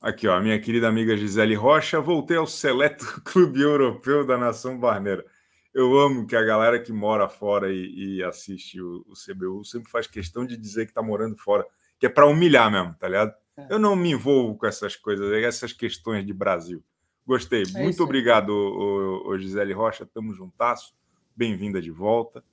Aqui, 0.02 0.28
ó, 0.28 0.36
a 0.36 0.42
minha 0.42 0.60
querida 0.60 0.88
amiga 0.88 1.16
Gisele 1.16 1.54
Rocha, 1.54 2.02
voltei 2.02 2.36
ao 2.36 2.48
seleto 2.48 3.06
clube 3.24 3.62
europeu 3.62 4.26
da 4.26 4.36
nação 4.40 4.76
barneira. 4.80 5.24
Eu 5.72 5.96
amo 6.00 6.26
que 6.26 6.36
a 6.36 6.42
galera 6.42 6.82
que 6.82 6.92
mora 6.92 7.30
fora 7.30 7.72
e, 7.72 8.16
e 8.18 8.24
assiste 8.24 8.82
o, 8.82 9.06
o, 9.08 9.14
CBU 9.14 9.64
sempre 9.64 9.92
faz 9.92 10.08
questão 10.08 10.44
de 10.44 10.58
dizer 10.58 10.86
que 10.86 10.92
está 10.92 11.04
morando 11.04 11.38
fora, 11.38 11.64
que 12.00 12.08
é 12.08 12.10
para 12.10 12.26
humilhar 12.26 12.72
mesmo, 12.72 12.96
tá 12.96 13.08
ligado? 13.08 13.36
É. 13.56 13.68
Eu 13.70 13.78
não 13.78 13.96
me 13.96 14.10
envolvo 14.10 14.58
com 14.58 14.66
essas 14.66 14.96
coisas, 14.96 15.32
essas 15.44 15.72
questões 15.72 16.26
de 16.26 16.34
Brasil. 16.34 16.84
Gostei. 17.24 17.66
É 17.76 17.84
Muito 17.84 18.04
obrigado, 18.04 18.50
o, 18.50 19.30
o, 19.30 19.38
Gisele 19.38 19.74
Rocha. 19.74 20.08
Tamo 20.08 20.34
juntasso. 20.34 20.96
Bem-vinda 21.36 21.80
de 21.80 21.92
volta. 21.92 22.44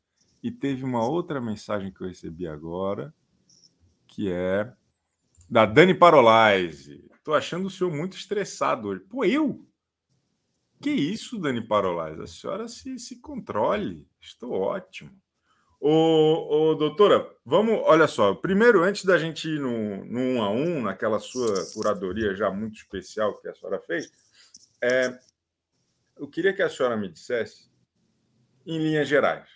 E 0.42 0.50
teve 0.50 0.84
uma 0.84 1.08
outra 1.08 1.40
mensagem 1.40 1.90
que 1.90 2.02
eu 2.02 2.06
recebi 2.06 2.46
agora, 2.46 3.14
que 4.16 4.32
é 4.32 4.72
da 5.48 5.66
Dani 5.66 5.92
Parolais. 5.92 6.88
Tô 7.22 7.34
achando 7.34 7.66
o 7.66 7.70
senhor 7.70 7.92
muito 7.92 8.16
estressado 8.16 8.88
hoje. 8.88 9.02
Pô, 9.02 9.26
eu? 9.26 9.62
Que 10.80 10.90
isso, 10.90 11.38
Dani 11.38 11.60
Parolais? 11.60 12.18
A 12.18 12.26
senhora 12.26 12.66
se, 12.66 12.98
se 12.98 13.20
controle. 13.20 14.08
Estou 14.18 14.52
ótimo. 14.52 15.10
Ô, 15.78 16.70
ô, 16.70 16.74
doutora, 16.74 17.30
vamos, 17.44 17.78
olha 17.84 18.08
só. 18.08 18.34
Primeiro, 18.34 18.82
antes 18.82 19.04
da 19.04 19.18
gente 19.18 19.50
ir 19.50 19.60
no, 19.60 20.02
no 20.06 20.18
um 20.18 20.42
a 20.42 20.50
um, 20.50 20.80
naquela 20.80 21.18
sua 21.18 21.66
curadoria 21.74 22.34
já 22.34 22.50
muito 22.50 22.76
especial 22.76 23.38
que 23.38 23.48
a 23.48 23.54
senhora 23.54 23.78
fez, 23.80 24.10
é, 24.82 25.18
eu 26.16 26.26
queria 26.26 26.54
que 26.54 26.62
a 26.62 26.70
senhora 26.70 26.96
me 26.96 27.10
dissesse, 27.10 27.70
em 28.64 28.78
linhas 28.78 29.06
gerais, 29.06 29.46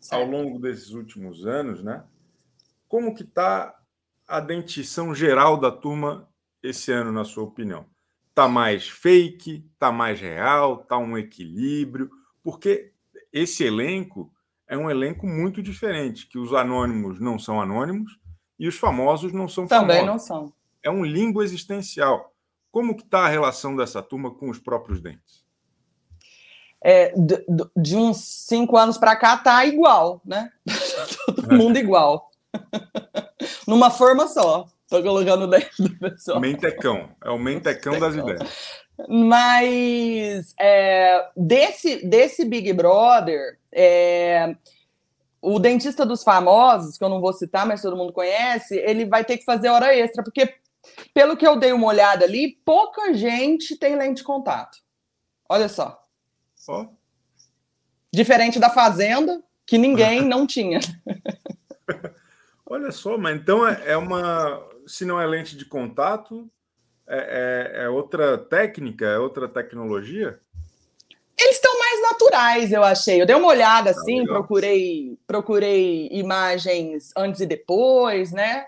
certo. 0.00 0.14
ao 0.14 0.26
longo 0.26 0.58
desses 0.58 0.90
últimos 0.90 1.46
anos, 1.46 1.84
né, 1.84 2.02
como 2.88 3.14
que 3.14 3.22
está 3.22 3.81
a 4.32 4.40
dentição 4.40 5.14
geral 5.14 5.58
da 5.58 5.70
turma 5.70 6.26
esse 6.62 6.90
ano, 6.90 7.12
na 7.12 7.22
sua 7.22 7.44
opinião? 7.44 7.84
Está 8.30 8.48
mais 8.48 8.88
fake? 8.88 9.68
Está 9.74 9.92
mais 9.92 10.18
real? 10.18 10.80
Está 10.80 10.96
um 10.96 11.18
equilíbrio? 11.18 12.10
Porque 12.42 12.92
esse 13.30 13.62
elenco 13.62 14.32
é 14.66 14.76
um 14.76 14.90
elenco 14.90 15.26
muito 15.26 15.62
diferente, 15.62 16.26
que 16.26 16.38
os 16.38 16.54
anônimos 16.54 17.20
não 17.20 17.38
são 17.38 17.60
anônimos 17.60 18.18
e 18.58 18.66
os 18.66 18.78
famosos 18.78 19.34
não 19.34 19.46
são 19.46 19.66
Também 19.66 20.00
famosos. 20.00 20.06
não 20.06 20.18
são. 20.18 20.52
É 20.82 20.90
um 20.90 21.04
limbo 21.04 21.42
existencial. 21.42 22.32
Como 22.70 22.96
que 22.96 23.02
está 23.02 23.26
a 23.26 23.28
relação 23.28 23.76
dessa 23.76 24.02
turma 24.02 24.30
com 24.30 24.48
os 24.48 24.58
próprios 24.58 24.98
dentes? 24.98 25.44
É, 26.82 27.12
de, 27.14 27.44
de, 27.76 27.96
uns 27.96 28.16
cinco 28.16 28.78
anos 28.78 28.96
para 28.96 29.14
cá 29.14 29.36
tá 29.36 29.64
igual, 29.66 30.22
né? 30.24 30.50
Todo 31.26 31.54
mundo 31.54 31.76
igual. 31.76 32.30
Numa 33.66 33.90
forma 33.90 34.26
só. 34.28 34.66
Tô 34.88 35.02
colocando 35.02 35.46
dentro 35.46 35.88
do 35.88 35.98
pessoal. 35.98 36.40
Mentecão. 36.40 37.08
É 37.24 37.30
o 37.30 37.38
mentecão, 37.38 37.92
mentecão. 37.92 37.98
das 37.98 38.14
ideias. 38.14 38.82
Mas 39.08 40.54
é, 40.60 41.28
desse, 41.36 42.06
desse 42.06 42.44
Big 42.44 42.72
Brother, 42.72 43.58
é, 43.72 44.54
o 45.40 45.58
dentista 45.58 46.06
dos 46.06 46.22
famosos, 46.22 46.96
que 46.96 47.02
eu 47.02 47.08
não 47.08 47.20
vou 47.20 47.32
citar, 47.32 47.66
mas 47.66 47.82
todo 47.82 47.96
mundo 47.96 48.12
conhece, 48.12 48.76
ele 48.76 49.04
vai 49.04 49.24
ter 49.24 49.38
que 49.38 49.44
fazer 49.44 49.68
hora 49.68 49.94
extra, 49.96 50.22
porque, 50.22 50.54
pelo 51.12 51.36
que 51.36 51.46
eu 51.46 51.58
dei 51.58 51.72
uma 51.72 51.88
olhada 51.88 52.24
ali, 52.24 52.58
pouca 52.64 53.12
gente 53.12 53.76
tem 53.76 53.96
lente 53.96 54.18
de 54.18 54.24
contato. 54.24 54.78
Olha 55.48 55.68
só. 55.68 56.00
Oh. 56.68 56.86
Diferente 58.12 58.60
da 58.60 58.70
Fazenda, 58.70 59.42
que 59.66 59.78
ninguém 59.78 60.20
não 60.28 60.46
tinha. 60.46 60.80
Olha 62.72 62.90
só, 62.90 63.18
mas 63.18 63.36
então 63.36 63.68
é, 63.68 63.82
é 63.84 63.96
uma. 63.98 64.66
Se 64.86 65.04
não 65.04 65.20
é 65.20 65.26
lente 65.26 65.54
de 65.58 65.66
contato, 65.66 66.50
é, 67.06 67.74
é, 67.76 67.84
é 67.84 67.88
outra 67.90 68.38
técnica, 68.38 69.04
é 69.04 69.18
outra 69.18 69.46
tecnologia? 69.46 70.40
Eles 71.38 71.56
estão 71.56 71.78
mais 71.78 72.00
naturais, 72.00 72.72
eu 72.72 72.82
achei. 72.82 73.20
Eu 73.20 73.26
dei 73.26 73.36
uma 73.36 73.48
olhada 73.48 73.90
ah, 73.90 73.92
assim, 73.92 74.22
ah, 74.22 74.26
procurei, 74.26 75.18
procurei 75.26 76.08
imagens 76.12 77.10
antes 77.14 77.42
e 77.42 77.46
depois, 77.46 78.32
né? 78.32 78.64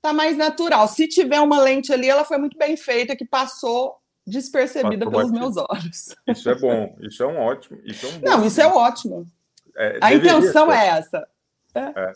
Tá 0.00 0.12
mais 0.12 0.36
natural. 0.36 0.86
Se 0.86 1.08
tiver 1.08 1.40
uma 1.40 1.60
lente 1.60 1.92
ali, 1.92 2.08
ela 2.08 2.24
foi 2.24 2.38
muito 2.38 2.56
bem 2.56 2.76
feita, 2.76 3.16
que 3.16 3.24
passou 3.24 3.96
despercebida 4.24 5.10
pelos 5.10 5.30
aqui. 5.30 5.40
meus 5.40 5.56
olhos. 5.56 6.14
Isso 6.28 6.48
é 6.48 6.54
bom, 6.54 6.96
isso 7.00 7.20
é 7.20 7.26
um 7.26 7.38
ótimo. 7.38 7.80
Isso 7.84 8.06
é 8.06 8.10
um 8.10 8.20
Não, 8.20 8.46
isso 8.46 8.60
é 8.60 8.66
ótimo. 8.68 9.26
É, 9.76 9.98
A 10.00 10.14
intenção 10.14 10.70
ser. 10.70 10.76
é 10.76 10.86
essa. 10.86 11.33
É. 11.74 11.80
É, 11.80 12.12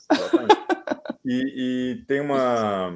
e, 1.24 1.94
e 1.96 2.04
tem 2.06 2.20
uma 2.20 2.92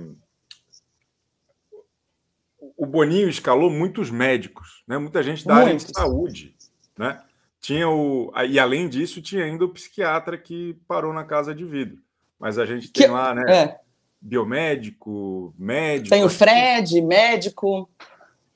o 2.82 2.86
Boninho 2.86 3.28
escalou 3.28 3.70
muitos 3.70 4.10
médicos, 4.10 4.82
né? 4.88 4.98
muita 4.98 5.22
gente 5.22 5.46
da 5.46 5.54
área 5.54 5.76
de 5.76 5.82
saúde. 5.82 6.54
Né? 6.98 7.20
Tinha 7.60 7.88
o, 7.88 8.32
e 8.48 8.58
além 8.58 8.88
disso, 8.88 9.22
tinha 9.22 9.44
ainda 9.44 9.64
o 9.64 9.68
psiquiatra 9.68 10.36
que 10.36 10.76
parou 10.88 11.12
na 11.12 11.24
casa 11.24 11.54
de 11.54 11.64
vidro. 11.64 11.98
Mas 12.40 12.58
a 12.58 12.66
gente 12.66 12.90
tem 12.90 13.06
que, 13.06 13.12
lá, 13.12 13.34
né? 13.34 13.42
É. 13.48 13.80
Biomédico, 14.20 15.54
médico. 15.56 16.10
Tem 16.10 16.24
o 16.24 16.28
Fred, 16.28 17.00
médico. 17.00 17.88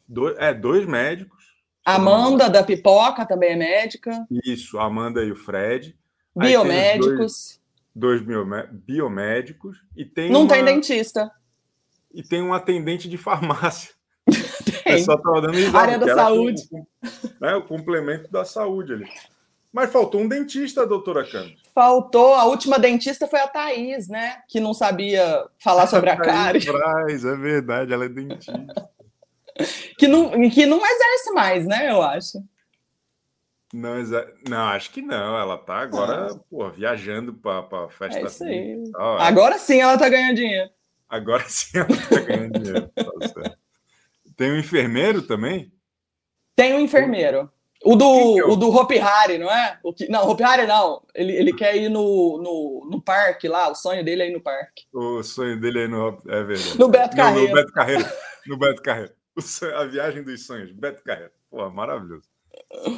Do, 0.08 0.36
é, 0.40 0.52
dois 0.52 0.84
médicos. 0.86 1.36
Amanda 1.84 2.50
da 2.50 2.64
Pipoca 2.64 3.24
também 3.24 3.50
é 3.50 3.56
médica. 3.56 4.26
Isso, 4.44 4.76
Amanda 4.76 5.22
e 5.22 5.30
o 5.30 5.36
Fred. 5.36 5.96
Biomédicos. 6.34 7.60
Dois, 7.98 8.20
biomédicos. 8.84 9.78
E 9.96 10.04
tem 10.04 10.30
Não 10.30 10.42
uma, 10.42 10.48
tem 10.50 10.62
dentista. 10.62 11.30
E 12.12 12.22
tem 12.22 12.42
um 12.42 12.52
atendente 12.52 13.08
de 13.08 13.16
farmácia. 13.16 13.94
É 14.84 14.98
só 14.98 15.14
estava 15.14 15.40
dando 15.40 15.58
exame, 15.58 15.76
Área 15.76 15.98
da 15.98 16.14
saúde. 16.14 16.62
né, 17.40 17.56
o 17.56 17.62
complemento 17.66 18.30
da 18.30 18.44
saúde 18.44 18.92
ali. 18.92 19.08
Mas 19.72 19.90
faltou 19.90 20.20
um 20.20 20.28
dentista, 20.28 20.86
doutora 20.86 21.28
Cândida. 21.28 21.60
Faltou. 21.74 22.34
A 22.34 22.44
última 22.44 22.78
dentista 22.78 23.26
foi 23.26 23.40
a 23.40 23.48
Thaís, 23.48 24.06
né? 24.06 24.36
Que 24.48 24.60
não 24.60 24.72
sabia 24.72 25.44
falar 25.58 25.88
sobre 25.88 26.08
a, 26.08 26.12
a 26.12 26.16
cárie. 26.16 26.64
Braz, 26.64 27.24
é 27.24 27.34
verdade, 27.34 27.92
ela 27.92 28.04
é 28.04 28.08
dentista. 28.08 28.88
que, 29.98 30.06
não, 30.06 30.30
que 30.48 30.66
não 30.66 30.78
exerce 30.86 31.32
mais, 31.32 31.66
né? 31.66 31.90
Eu 31.90 32.00
acho. 32.00 32.38
Não, 33.72 33.98
exa... 33.98 34.32
não, 34.48 34.68
acho 34.68 34.90
que 34.90 35.02
não. 35.02 35.38
Ela 35.38 35.58
tá 35.58 35.78
agora, 35.78 36.32
ah. 36.32 36.40
pô, 36.48 36.70
viajando 36.70 37.34
para 37.34 37.88
festa. 37.90 38.20
É 38.20 38.24
isso 38.24 38.44
aí. 38.44 38.82
Agora 38.94 39.58
sim 39.58 39.80
ela 39.80 39.98
tá 39.98 40.08
ganhando 40.08 40.36
dinheiro. 40.36 40.70
Agora 41.08 41.44
sim 41.48 41.78
ela 41.78 41.88
tá 41.88 42.20
ganhando 42.20 42.58
dinheiro. 42.58 42.90
Tá. 42.94 43.56
Tem 44.36 44.52
um 44.52 44.58
enfermeiro 44.58 45.22
também? 45.22 45.72
Tem 46.54 46.74
um 46.74 46.80
enfermeiro. 46.80 47.50
O 47.84 47.94
do, 47.94 48.38
é 48.38 48.44
o 48.44 48.56
do 48.56 48.68
Hopi 48.68 48.98
Hari, 48.98 49.38
não 49.38 49.50
é? 49.50 49.78
O 49.82 49.92
que, 49.92 50.08
não, 50.08 50.28
Hopi 50.28 50.42
Hari 50.42 50.66
não. 50.66 51.02
Ele, 51.14 51.32
ele 51.32 51.52
quer 51.52 51.76
ir 51.76 51.88
no, 51.88 52.38
no, 52.38 52.88
no 52.90 53.00
parque 53.00 53.46
lá. 53.46 53.70
O 53.70 53.74
sonho 53.74 54.04
dele 54.04 54.22
é 54.22 54.28
ir 54.28 54.32
no 54.32 54.40
parque. 54.40 54.86
O 54.92 55.22
sonho 55.22 55.60
dele 55.60 55.80
é 55.80 55.84
ir 55.84 55.88
no. 55.88 56.18
É 56.26 56.42
verdade. 56.42 56.78
No 56.78 56.88
Beto 56.88 57.16
Carreiro. 57.16 57.48
No, 57.48 57.54
Beto 57.54 57.72
Carreiro. 57.72 58.08
No 58.46 58.56
Beto 58.56 58.82
Carreiro. 58.82 59.12
a 59.76 59.84
viagem 59.84 60.22
dos 60.22 60.46
sonhos. 60.46 60.72
Beto 60.72 61.04
Carreiro. 61.04 61.30
Pô, 61.50 61.70
maravilhoso. 61.70 62.28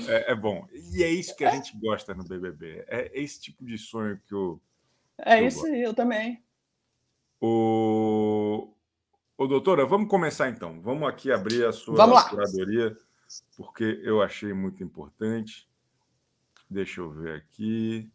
É, 0.08 0.32
é, 0.32 0.34
bom. 0.34 0.66
E 0.72 1.02
é 1.02 1.10
isso 1.10 1.37
que 1.37 1.44
a 1.44 1.50
gente 1.50 1.76
gosta 1.78 2.14
no 2.14 2.25
BBB. 2.25 2.84
É 2.88 3.10
esse 3.12 3.40
tipo 3.40 3.64
de 3.64 3.76
sonho 3.76 4.20
que 4.26 4.34
eu. 4.34 4.60
É 5.18 5.42
isso 5.42 5.66
aí, 5.66 5.82
eu 5.82 5.92
também. 5.92 6.42
O, 7.40 8.72
Ô, 9.40 9.46
doutora, 9.46 9.87
vamos 9.87 10.08
começar 10.08 10.48
então. 10.48 10.80
Vamos 10.82 11.08
aqui 11.08 11.30
abrir 11.30 11.64
a 11.64 11.70
sua 11.70 11.94
curadoria, 12.28 12.96
porque 13.56 14.00
eu 14.02 14.20
achei 14.20 14.52
muito 14.52 14.82
importante. 14.82 15.70
Deixa 16.68 17.00
eu 17.00 17.10
ver 17.12 17.37
aqui. 17.37 18.10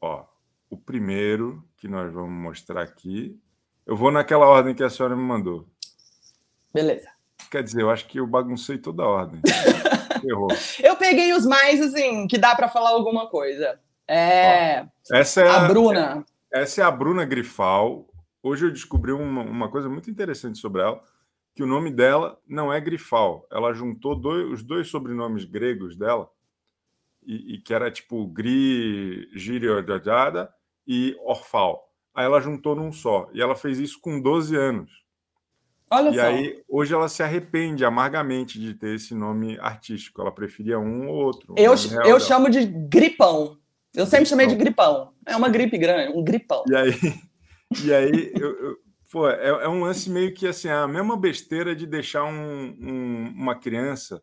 Ó, 0.00 0.24
o 0.70 0.78
primeiro 0.78 1.62
que 1.76 1.86
nós 1.86 2.10
vamos 2.10 2.30
mostrar 2.30 2.80
aqui. 2.80 3.38
Eu 3.84 3.94
vou 3.94 4.10
naquela 4.10 4.46
ordem 4.46 4.74
que 4.74 4.82
a 4.82 4.88
senhora 4.88 5.14
me 5.14 5.22
mandou. 5.22 5.68
Beleza. 6.72 7.10
Quer 7.50 7.62
dizer, 7.62 7.82
eu 7.82 7.90
acho 7.90 8.06
que 8.06 8.18
eu 8.20 8.26
baguncei 8.26 8.78
toda 8.78 9.02
a 9.02 9.08
ordem. 9.08 9.40
Errou. 10.24 10.48
Eu 10.82 10.96
peguei 10.96 11.32
os 11.32 11.46
mais, 11.46 11.80
assim, 11.80 12.26
que 12.26 12.38
dá 12.38 12.54
para 12.54 12.68
falar 12.68 12.90
alguma 12.90 13.28
coisa. 13.28 13.78
É. 14.06 14.82
Ó, 14.82 15.16
essa 15.16 15.42
é 15.42 15.48
a, 15.48 15.64
a 15.64 15.68
Bruna. 15.68 16.24
Essa 16.52 16.80
é 16.80 16.84
a 16.84 16.90
Bruna 16.90 17.24
Grifal, 17.24 18.08
Hoje 18.42 18.66
eu 18.66 18.70
descobri 18.70 19.10
uma, 19.12 19.42
uma 19.42 19.70
coisa 19.70 19.88
muito 19.88 20.10
interessante 20.10 20.58
sobre 20.58 20.80
ela, 20.80 21.00
que 21.54 21.62
o 21.62 21.66
nome 21.66 21.90
dela 21.90 22.40
não 22.46 22.72
é 22.72 22.80
Grifal. 22.80 23.46
Ela 23.50 23.72
juntou 23.72 24.14
dois, 24.14 24.52
os 24.52 24.62
dois 24.62 24.88
sobrenomes 24.88 25.44
gregos 25.44 25.96
dela, 25.96 26.30
e, 27.22 27.54
e 27.54 27.60
que 27.60 27.74
era 27.74 27.90
tipo 27.90 28.26
Gri, 28.28 29.28
Giriodada 29.34 30.52
e 30.86 31.16
Orfal. 31.20 31.92
Aí 32.14 32.24
ela 32.24 32.40
juntou 32.40 32.76
num 32.76 32.92
só. 32.92 33.28
E 33.32 33.42
ela 33.42 33.56
fez 33.56 33.78
isso 33.78 34.00
com 34.00 34.20
12 34.20 34.56
anos. 34.56 34.90
Olha 35.90 36.10
e 36.10 36.14
só. 36.14 36.20
aí, 36.22 36.62
hoje 36.68 36.94
ela 36.94 37.08
se 37.08 37.22
arrepende 37.22 37.84
amargamente 37.84 38.58
de 38.58 38.74
ter 38.74 38.94
esse 38.94 39.14
nome 39.14 39.58
artístico. 39.60 40.20
Ela 40.20 40.32
preferia 40.32 40.78
um 40.78 41.08
ou 41.08 41.16
outro. 41.16 41.54
Eu, 41.56 41.74
eu 42.04 42.20
chamo 42.20 42.50
de 42.50 42.64
gripão. 42.66 43.56
Eu 43.94 44.06
sempre 44.06 44.26
chamei 44.26 44.46
de 44.46 44.54
gripão. 44.54 45.12
É 45.24 45.34
uma 45.34 45.48
gripe 45.48 45.78
grande, 45.78 46.16
um 46.16 46.22
gripão. 46.22 46.64
E 46.68 46.76
aí, 46.76 46.92
e 47.84 47.94
aí 47.94 48.32
eu, 48.38 48.50
eu, 48.58 48.78
Pô, 49.10 49.28
é, 49.28 49.48
é, 49.48 49.68
um 49.68 49.80
lance 49.80 50.10
meio 50.10 50.34
que 50.34 50.46
assim, 50.46 50.68
a 50.68 50.86
mesma 50.86 51.16
besteira 51.16 51.74
de 51.74 51.86
deixar 51.86 52.24
um, 52.24 52.76
um, 52.78 53.32
uma 53.34 53.54
criança, 53.54 54.22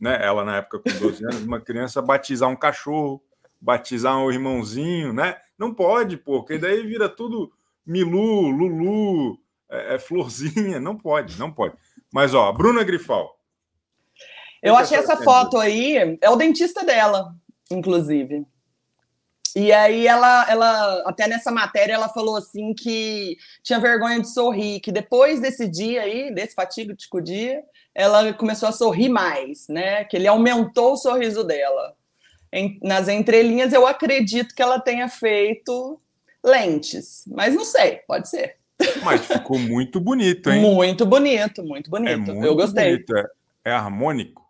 né? 0.00 0.18
Ela 0.20 0.44
na 0.44 0.56
época 0.56 0.80
com 0.80 0.98
12 0.98 1.24
anos, 1.24 1.42
uma 1.42 1.60
criança 1.60 2.02
batizar 2.02 2.48
um 2.48 2.56
cachorro, 2.56 3.22
batizar 3.60 4.18
um 4.18 4.30
irmãozinho, 4.30 5.12
né? 5.12 5.36
Não 5.56 5.72
pode, 5.72 6.16
pô, 6.16 6.40
porque 6.40 6.58
daí 6.58 6.84
vira 6.84 7.08
tudo 7.08 7.52
Milu, 7.86 8.48
Lulu, 8.50 9.38
é, 9.70 9.94
é 9.94 9.98
florzinha. 9.98 10.80
Não 10.80 10.96
pode, 10.96 11.38
não 11.38 11.52
pode. 11.52 11.76
Mas, 12.12 12.34
ó, 12.34 12.52
Bruna 12.52 12.84
Grifal. 12.84 13.36
Eu 14.62 14.76
achei 14.76 14.98
essa 14.98 15.16
foto 15.18 15.58
aí, 15.58 16.18
é 16.20 16.30
o 16.30 16.36
dentista 16.36 16.84
dela, 16.84 17.34
inclusive. 17.70 18.44
E 19.54 19.72
aí 19.72 20.06
ela, 20.06 20.46
ela, 20.50 21.02
até 21.06 21.26
nessa 21.26 21.50
matéria, 21.50 21.94
ela 21.94 22.10
falou 22.10 22.36
assim 22.36 22.74
que 22.74 23.38
tinha 23.62 23.80
vergonha 23.80 24.20
de 24.20 24.30
sorrir, 24.30 24.80
que 24.80 24.92
depois 24.92 25.40
desse 25.40 25.66
dia 25.66 26.02
aí, 26.02 26.34
desse 26.34 26.54
fatídico 26.54 27.22
dia, 27.22 27.62
ela 27.94 28.34
começou 28.34 28.68
a 28.68 28.72
sorrir 28.72 29.08
mais, 29.08 29.66
né? 29.68 30.04
Que 30.04 30.16
ele 30.16 30.26
aumentou 30.26 30.92
o 30.92 30.96
sorriso 30.98 31.42
dela. 31.42 31.94
Em, 32.52 32.78
nas 32.82 33.08
entrelinhas, 33.08 33.72
eu 33.72 33.86
acredito 33.86 34.54
que 34.54 34.62
ela 34.62 34.78
tenha 34.78 35.08
feito 35.08 35.98
lentes, 36.44 37.24
mas 37.26 37.54
não 37.54 37.64
sei, 37.64 38.00
pode 38.06 38.28
ser. 38.28 38.56
Mas 39.04 39.24
ficou 39.26 39.58
muito 39.58 40.00
bonito, 40.00 40.50
hein? 40.50 40.60
Muito 40.60 41.06
bonito, 41.06 41.62
muito 41.64 41.90
bonito. 41.90 42.10
É 42.10 42.16
muito 42.16 42.44
eu 42.44 42.54
gostei. 42.54 42.92
Bonito. 42.92 43.16
É, 43.16 43.26
é 43.64 43.72
harmônico. 43.72 44.44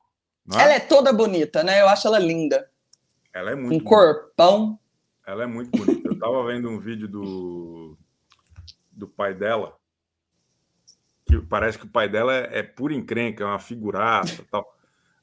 É? 0.54 0.62
Ela 0.62 0.72
é 0.74 0.80
toda 0.80 1.12
bonita, 1.12 1.62
né? 1.62 1.80
Eu 1.80 1.88
acho 1.88 2.06
ela 2.06 2.18
linda. 2.18 2.68
Ela 3.32 3.52
é 3.52 3.54
muito. 3.54 3.66
Um 3.66 3.78
bonita. 3.78 3.88
corpão. 3.88 4.78
Ela 5.26 5.44
é 5.44 5.46
muito 5.46 5.76
bonita. 5.76 6.08
Eu 6.08 6.18
tava 6.18 6.46
vendo 6.46 6.68
um 6.70 6.78
vídeo 6.78 7.08
do, 7.08 7.98
do 8.92 9.06
pai 9.06 9.34
dela, 9.34 9.76
que 11.26 11.38
parece 11.40 11.78
que 11.78 11.84
o 11.84 11.90
pai 11.90 12.08
dela 12.08 12.34
é, 12.34 12.60
é 12.60 12.62
pura 12.62 12.94
encrenca, 12.94 13.44
é 13.44 13.46
uma 13.46 13.58
figuraça 13.58 14.44
tal. 14.50 14.74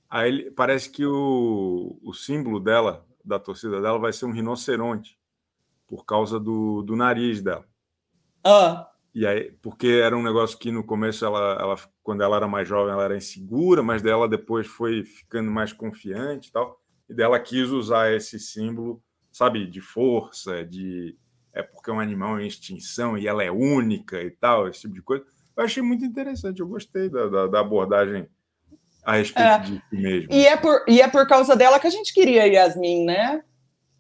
Aí 0.10 0.28
ele, 0.28 0.52
parece 0.52 0.90
que 0.90 1.06
o, 1.06 1.98
o 2.04 2.14
símbolo 2.14 2.60
dela, 2.60 3.04
da 3.26 3.40
torcida 3.40 3.82
dela, 3.82 3.98
vai 3.98 4.14
ser 4.14 4.26
um 4.26 4.32
rinoceronte, 4.32 5.18
por 5.88 6.06
causa 6.06 6.40
do, 6.40 6.84
do 6.84 6.96
nariz 6.96 7.42
dela. 7.42 7.66
Ah. 8.44 8.93
E 9.14 9.28
aí, 9.28 9.52
porque 9.62 9.88
era 9.88 10.18
um 10.18 10.24
negócio 10.24 10.58
que 10.58 10.72
no 10.72 10.84
começo 10.84 11.24
ela, 11.24 11.58
ela, 11.60 11.76
quando 12.02 12.24
ela 12.24 12.38
era 12.38 12.48
mais 12.48 12.68
jovem, 12.68 12.94
ela 12.94 13.04
era 13.04 13.18
insegura, 13.18 13.84
mas 13.84 14.02
dela 14.02 14.28
depois 14.28 14.66
foi 14.66 15.04
ficando 15.04 15.52
mais 15.52 15.72
confiante 15.72 16.50
e 16.50 16.52
tal. 16.52 16.80
E 17.08 17.14
dela 17.14 17.40
quis 17.40 17.70
usar 17.70 18.12
esse 18.12 18.40
símbolo 18.40 19.02
sabe, 19.34 19.66
de 19.66 19.82
força, 19.82 20.64
de 20.64 21.18
é 21.54 21.62
porque 21.62 21.90
é 21.90 21.94
um 21.94 22.00
animal 22.00 22.40
em 22.40 22.48
extinção 22.48 23.18
e 23.18 23.28
ela 23.28 23.44
é 23.44 23.52
única 23.52 24.22
e 24.22 24.32
tal, 24.32 24.68
esse 24.68 24.82
tipo 24.82 24.94
de 24.94 25.02
coisa. 25.02 25.26
Eu 25.56 25.64
achei 25.64 25.84
muito 25.84 26.06
interessante, 26.06 26.62
eu 26.62 26.68
gostei 26.68 27.10
da, 27.10 27.28
da, 27.28 27.48
da 27.48 27.60
abordagem 27.60 28.28
a 29.04 29.18
respeito 29.18 29.48
é. 29.48 29.60
disso 29.60 29.84
mesmo. 29.92 30.32
E 30.32 30.46
é, 30.48 30.56
por, 30.56 30.86
e 30.88 31.02
é 31.02 31.08
por 31.08 31.28
causa 31.28 31.56
dela 31.56 31.80
que 31.80 31.88
a 31.88 31.92
gente 31.92 32.14
queria 32.14 32.48
Yasmin, 32.48 33.06
né? 33.06 33.44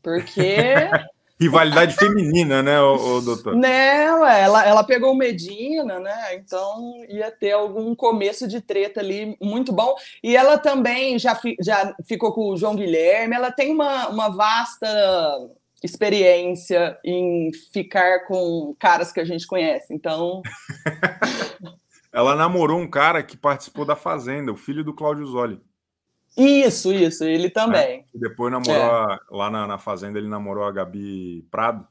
Porque 0.02 0.58
rivalidade 1.40 1.96
feminina, 1.96 2.62
né, 2.62 2.80
o, 2.80 3.22
doutor? 3.22 3.56
Não, 3.56 4.26
ela, 4.26 4.66
ela 4.66 4.84
pegou 4.84 5.12
o 5.12 5.18
Medina, 5.18 6.00
né? 6.00 6.36
Então 6.36 6.94
ia 7.10 7.32
ter 7.32 7.52
algum 7.52 7.94
começo 7.96 8.48
de 8.48 8.62
treta 8.62 9.00
ali 9.00 9.38
muito 9.42 9.72
bom. 9.72 9.96
E 10.24 10.36
ela 10.36 10.58
também 10.58 11.18
já, 11.20 11.36
fi, 11.36 11.56
já 11.60 11.96
ficou 12.08 12.34
com 12.34 12.50
o 12.50 12.58
João 12.58 12.76
Guilherme, 12.76 13.36
ela 13.36 13.52
tem 13.52 13.74
uma, 13.74 14.08
uma 14.10 14.30
vasta 14.30 14.88
experiência 15.84 16.98
em 17.04 17.52
ficar 17.74 18.26
com 18.26 18.74
caras 18.80 19.12
que 19.12 19.20
a 19.20 19.26
gente 19.26 19.46
conhece. 19.46 19.94
Então. 19.94 20.42
ela 22.12 22.36
namorou 22.36 22.80
um 22.80 22.90
cara 22.90 23.22
que 23.22 23.36
participou 23.36 23.84
da 23.84 23.96
Fazenda, 23.96 24.52
o 24.52 24.58
filho 24.58 24.84
do 24.84 24.94
Cláudio 24.94 25.26
Zoli. 25.26 25.62
Isso, 26.36 26.92
isso, 26.92 27.24
ele 27.24 27.50
também. 27.50 28.00
É, 28.00 28.18
depois 28.18 28.52
namorou 28.52 29.12
é. 29.12 29.20
lá 29.30 29.52
na, 29.52 29.68
na, 29.68 29.78
Fazenda, 29.78 30.18
ele 30.18 30.28
namorou 30.28 30.64
a 30.64 30.72
Gabi 30.72 31.46
Prado. 31.52 31.88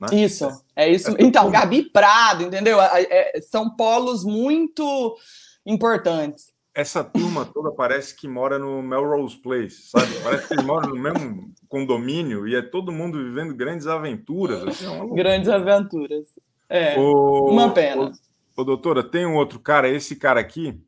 Né? 0.00 0.08
Isso, 0.12 0.48
é 0.74 0.88
isso. 0.88 1.14
Então, 1.18 1.50
Gabi 1.50 1.82
Prado, 1.90 2.42
entendeu? 2.42 2.80
É, 2.80 3.40
são 3.40 3.70
polos 3.70 4.24
muito 4.24 5.16
importantes. 5.64 6.52
Essa 6.74 7.02
turma 7.02 7.46
toda 7.46 7.70
parece 7.70 8.14
que 8.14 8.28
mora 8.28 8.58
no 8.58 8.82
Melrose 8.82 9.36
Place, 9.36 9.88
sabe? 9.88 10.12
Parece 10.22 10.48
que 10.48 10.54
eles 10.54 10.64
moram 10.66 10.90
no 10.90 10.96
mesmo 10.96 11.50
condomínio 11.68 12.46
e 12.46 12.54
é 12.54 12.60
todo 12.60 12.92
mundo 12.92 13.16
vivendo 13.16 13.54
grandes 13.54 13.86
aventuras. 13.86 14.62
Assim, 14.62 14.86
é 14.86 15.14
grandes 15.14 15.48
aventuras. 15.48 16.28
É, 16.68 16.98
o, 16.98 17.50
uma 17.50 17.70
pena. 17.70 18.12
Ô, 18.54 18.62
doutora, 18.62 19.02
tem 19.02 19.24
um 19.24 19.36
outro 19.36 19.58
cara, 19.58 19.88
esse 19.88 20.16
cara 20.16 20.38
aqui, 20.38 20.78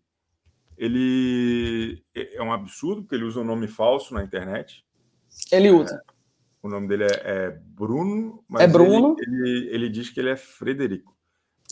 ele 0.79 2.03
é, 2.15 2.37
é 2.37 2.43
um 2.43 2.53
absurdo, 2.53 3.03
porque 3.03 3.17
ele 3.17 3.25
usa 3.25 3.41
um 3.41 3.45
nome 3.45 3.67
falso 3.67 4.15
na 4.15 4.23
internet. 4.23 4.85
Ele 5.51 5.71
usa. 5.71 5.95
É, 5.95 6.13
o 6.63 6.69
nome 6.69 6.89
dele 6.89 7.05
é, 7.05 7.21
é 7.25 7.51
Bruno, 7.51 8.43
mas 8.49 8.63
é 8.63 8.67
Bruno. 8.67 9.17
Ele, 9.19 9.49
ele, 9.49 9.75
ele, 9.75 9.89
diz 9.89 10.11
que 10.11 10.21
ele 10.21 10.31
é 10.31 10.37
Frederico. 10.37 11.17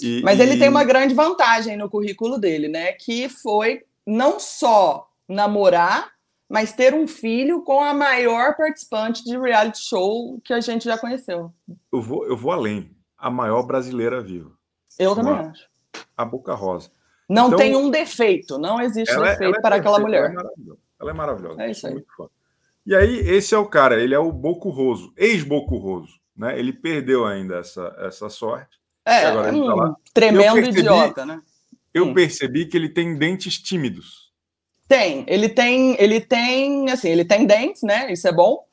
E, 0.01 0.21
mas 0.23 0.41
ele 0.41 0.59
tem 0.59 0.69
uma 0.69 0.85
grande 0.85 1.15
vantagem 1.15 1.77
no 1.77 1.89
currículo 1.89 2.39
dele, 2.39 2.69
né? 2.69 2.93
Que 2.93 3.29
foi 3.29 3.83
não 4.07 4.39
só 4.39 5.09
namorar, 5.29 6.13
mas 6.49 6.73
ter 6.73 6.95
um 6.95 7.07
filho 7.07 7.63
com 7.63 7.81
a 7.81 7.95
maior 7.95 8.57
participante 8.57 9.25
de 9.25 9.39
reality 9.39 9.81
show 9.81 10.41
que 10.45 10.53
a 10.53 10.61
gente 10.61 10.85
já 10.85 10.99
conheceu. 10.99 11.53
Eu 11.93 12.03
vou, 12.03 12.27
eu 12.27 12.37
vou 12.37 12.53
além. 12.53 12.91
A 13.17 13.31
maior 13.31 13.63
brasileira 13.63 14.21
viva. 14.21 14.53
Eu 14.99 15.15
também 15.15 15.33
acho. 15.33 15.69
A 16.17 16.25
Boca 16.25 16.55
Rosa. 16.55 16.91
Não 17.29 17.49
então, 17.49 17.59
tem 17.59 17.77
um 17.77 17.91
defeito, 17.91 18.57
não 18.59 18.81
existe 18.81 19.13
ela, 19.13 19.29
é, 19.29 19.31
defeito 19.33 19.59
é 19.59 19.61
para 19.61 19.77
aquela 19.77 19.99
mulher. 19.99 20.31
Ela 20.31 20.31
é 20.31 20.35
maravilhosa. 20.35 20.81
Ela 21.01 21.11
é 21.11 21.15
maravilhosa. 21.15 21.63
É 21.63 21.71
isso 21.71 21.87
aí. 21.87 22.05
E 22.87 22.95
aí, 22.95 23.19
esse 23.19 23.55
é 23.55 23.59
o 23.59 23.67
cara, 23.67 24.01
ele 24.01 24.15
é 24.15 24.19
o 24.19 24.31
Bocurroso, 24.31 25.13
ex-Bocurroso. 25.17 26.21
Né? 26.37 26.59
Ele 26.59 26.73
perdeu 26.73 27.27
ainda 27.27 27.57
essa, 27.57 27.95
essa 27.99 28.29
sorte. 28.29 28.79
É, 29.05 29.27
agora 29.27 29.51
tá 29.51 29.57
um 29.57 29.77
tá 29.77 29.97
tremendo 30.13 30.55
percebi, 30.55 30.81
idiota, 30.81 31.25
né? 31.25 31.41
Eu 31.95 32.07
hum. 32.07 32.15
percebi 32.15 32.67
que 32.67 32.77
ele 32.77 32.89
tem 32.89 33.17
dentes 33.17 33.59
tímidos. 33.59 34.33
Tem, 34.89 35.25
ele 35.27 35.49
tem, 35.49 35.97
ele 35.99 36.21
tem, 36.21 36.91
assim, 36.91 37.09
ele 37.09 37.25
tem 37.25 37.47
dentes, 37.47 37.83
né? 37.83 38.13
Isso 38.13 38.29
é 38.29 38.33
bom, 38.33 38.65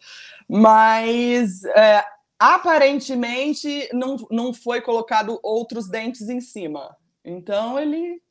mas 0.47 1.63
é, 1.65 2.03
aparentemente 2.37 3.89
não, 3.93 4.17
não 4.29 4.53
foi 4.53 4.81
colocado 4.81 5.39
outros 5.41 5.89
dentes 5.89 6.29
em 6.29 6.41
cima. 6.41 6.95
Então 7.23 7.79
ele 7.79 8.21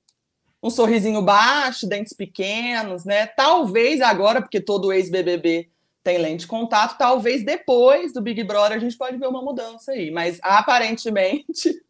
um 0.63 0.71
sorrisinho 0.71 1.21
baixo, 1.21 1.89
dentes 1.89 2.13
pequenos, 2.13 3.05
né? 3.05 3.27
Talvez 3.27 4.01
agora, 4.01 4.41
porque 4.41 4.61
todo 4.61 4.93
ex-BBB 4.93 5.69
tem 6.05 6.19
lente 6.19 6.41
de 6.41 6.47
contato, 6.47 6.99
talvez 6.99 7.45
depois 7.45 8.13
do 8.13 8.21
Big 8.21 8.43
Brother 8.45 8.77
a 8.77 8.81
gente 8.81 8.97
pode 8.97 9.17
ver 9.17 9.27
uma 9.27 9.43
mudança 9.43 9.93
aí, 9.93 10.11
mas 10.11 10.39
aparentemente. 10.43 11.83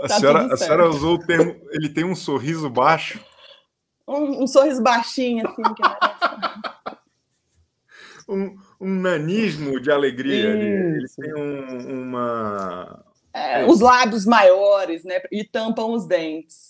A, 0.00 0.08
tá 0.08 0.18
senhora, 0.18 0.52
a 0.52 0.56
senhora 0.56 0.88
usou 0.88 1.14
o 1.14 1.26
termo, 1.26 1.56
ele 1.70 1.88
tem 1.88 2.04
um 2.04 2.14
sorriso 2.14 2.68
baixo. 2.70 3.20
Um, 4.06 4.44
um 4.44 4.46
sorriso 4.46 4.82
baixinho, 4.82 5.46
assim. 5.46 5.62
um, 8.28 8.56
um 8.80 8.94
nanismo 8.94 9.80
de 9.80 9.90
alegria. 9.90 10.50
Ele, 10.50 10.96
ele, 10.96 11.08
tem 11.08 11.34
um, 11.34 12.02
uma. 12.04 13.04
É, 13.34 13.66
os 13.66 13.80
lábios 13.80 14.24
maiores, 14.24 15.04
né? 15.04 15.20
E 15.30 15.44
tampam 15.44 15.92
os 15.92 16.06
dentes. 16.06 16.67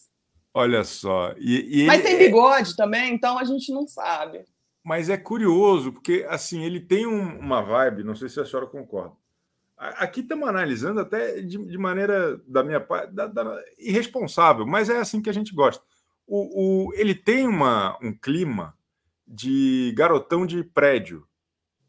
Olha 0.58 0.82
só. 0.82 1.36
E, 1.38 1.84
e 1.84 1.86
Mas 1.86 2.02
tem 2.02 2.16
é 2.16 2.18
bigode 2.18 2.72
é... 2.72 2.74
também, 2.74 3.14
então 3.14 3.38
a 3.38 3.44
gente 3.44 3.72
não 3.72 3.86
sabe. 3.86 4.44
Mas 4.82 5.08
é 5.08 5.16
curioso, 5.16 5.92
porque 5.92 6.26
assim, 6.28 6.64
ele 6.64 6.80
tem 6.80 7.06
um, 7.06 7.38
uma 7.38 7.62
vibe, 7.62 8.02
não 8.02 8.16
sei 8.16 8.28
se 8.28 8.40
a 8.40 8.44
senhora 8.44 8.66
concorda. 8.66 9.14
Aqui 9.76 10.18
estamos 10.18 10.48
analisando 10.48 10.98
até 10.98 11.40
de, 11.40 11.64
de, 11.64 11.78
maneira 11.78 12.40
da 12.48 12.64
minha 12.64 12.80
parte 12.80 13.12
irresponsável, 13.78 14.66
mas 14.66 14.90
é 14.90 14.98
assim 14.98 15.22
que 15.22 15.30
a 15.30 15.32
gente 15.32 15.54
gosta. 15.54 15.80
O, 16.26 16.88
o, 16.88 16.94
ele 16.94 17.14
tem 17.14 17.46
uma, 17.46 17.96
um 18.02 18.12
clima 18.12 18.76
de 19.24 19.94
garotão 19.96 20.44
de 20.44 20.64
prédio, 20.64 21.24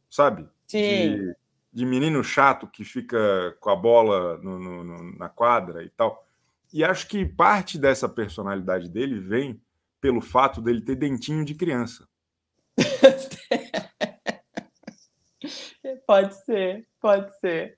sabe? 0.08 0.48
Sim. 0.68 1.16
De, 1.16 1.36
de 1.74 1.86
menino 1.88 2.24
chato 2.24 2.68
que 2.68 2.84
fica 2.84 3.58
com 3.60 3.72
a 3.72 3.76
bola 3.76 4.38
no, 4.38 4.60
no, 4.60 4.84
no, 4.84 5.18
na 5.18 5.28
quadra 5.28 5.84
e 5.84 5.90
tal. 5.90 6.24
E 6.72 6.84
acho 6.84 7.08
que 7.08 7.26
parte 7.26 7.78
dessa 7.78 8.08
personalidade 8.08 8.90
dele 8.90 9.20
vem 9.20 9.60
pelo 10.00 10.22
fato 10.22 10.62
dele 10.62 10.82
ter 10.82 10.96
dentinho 10.96 11.44
de 11.44 11.56
criança. 11.56 12.08
pode 16.08 16.36
ser, 16.46 16.88
pode 17.02 17.38
ser. 17.40 17.78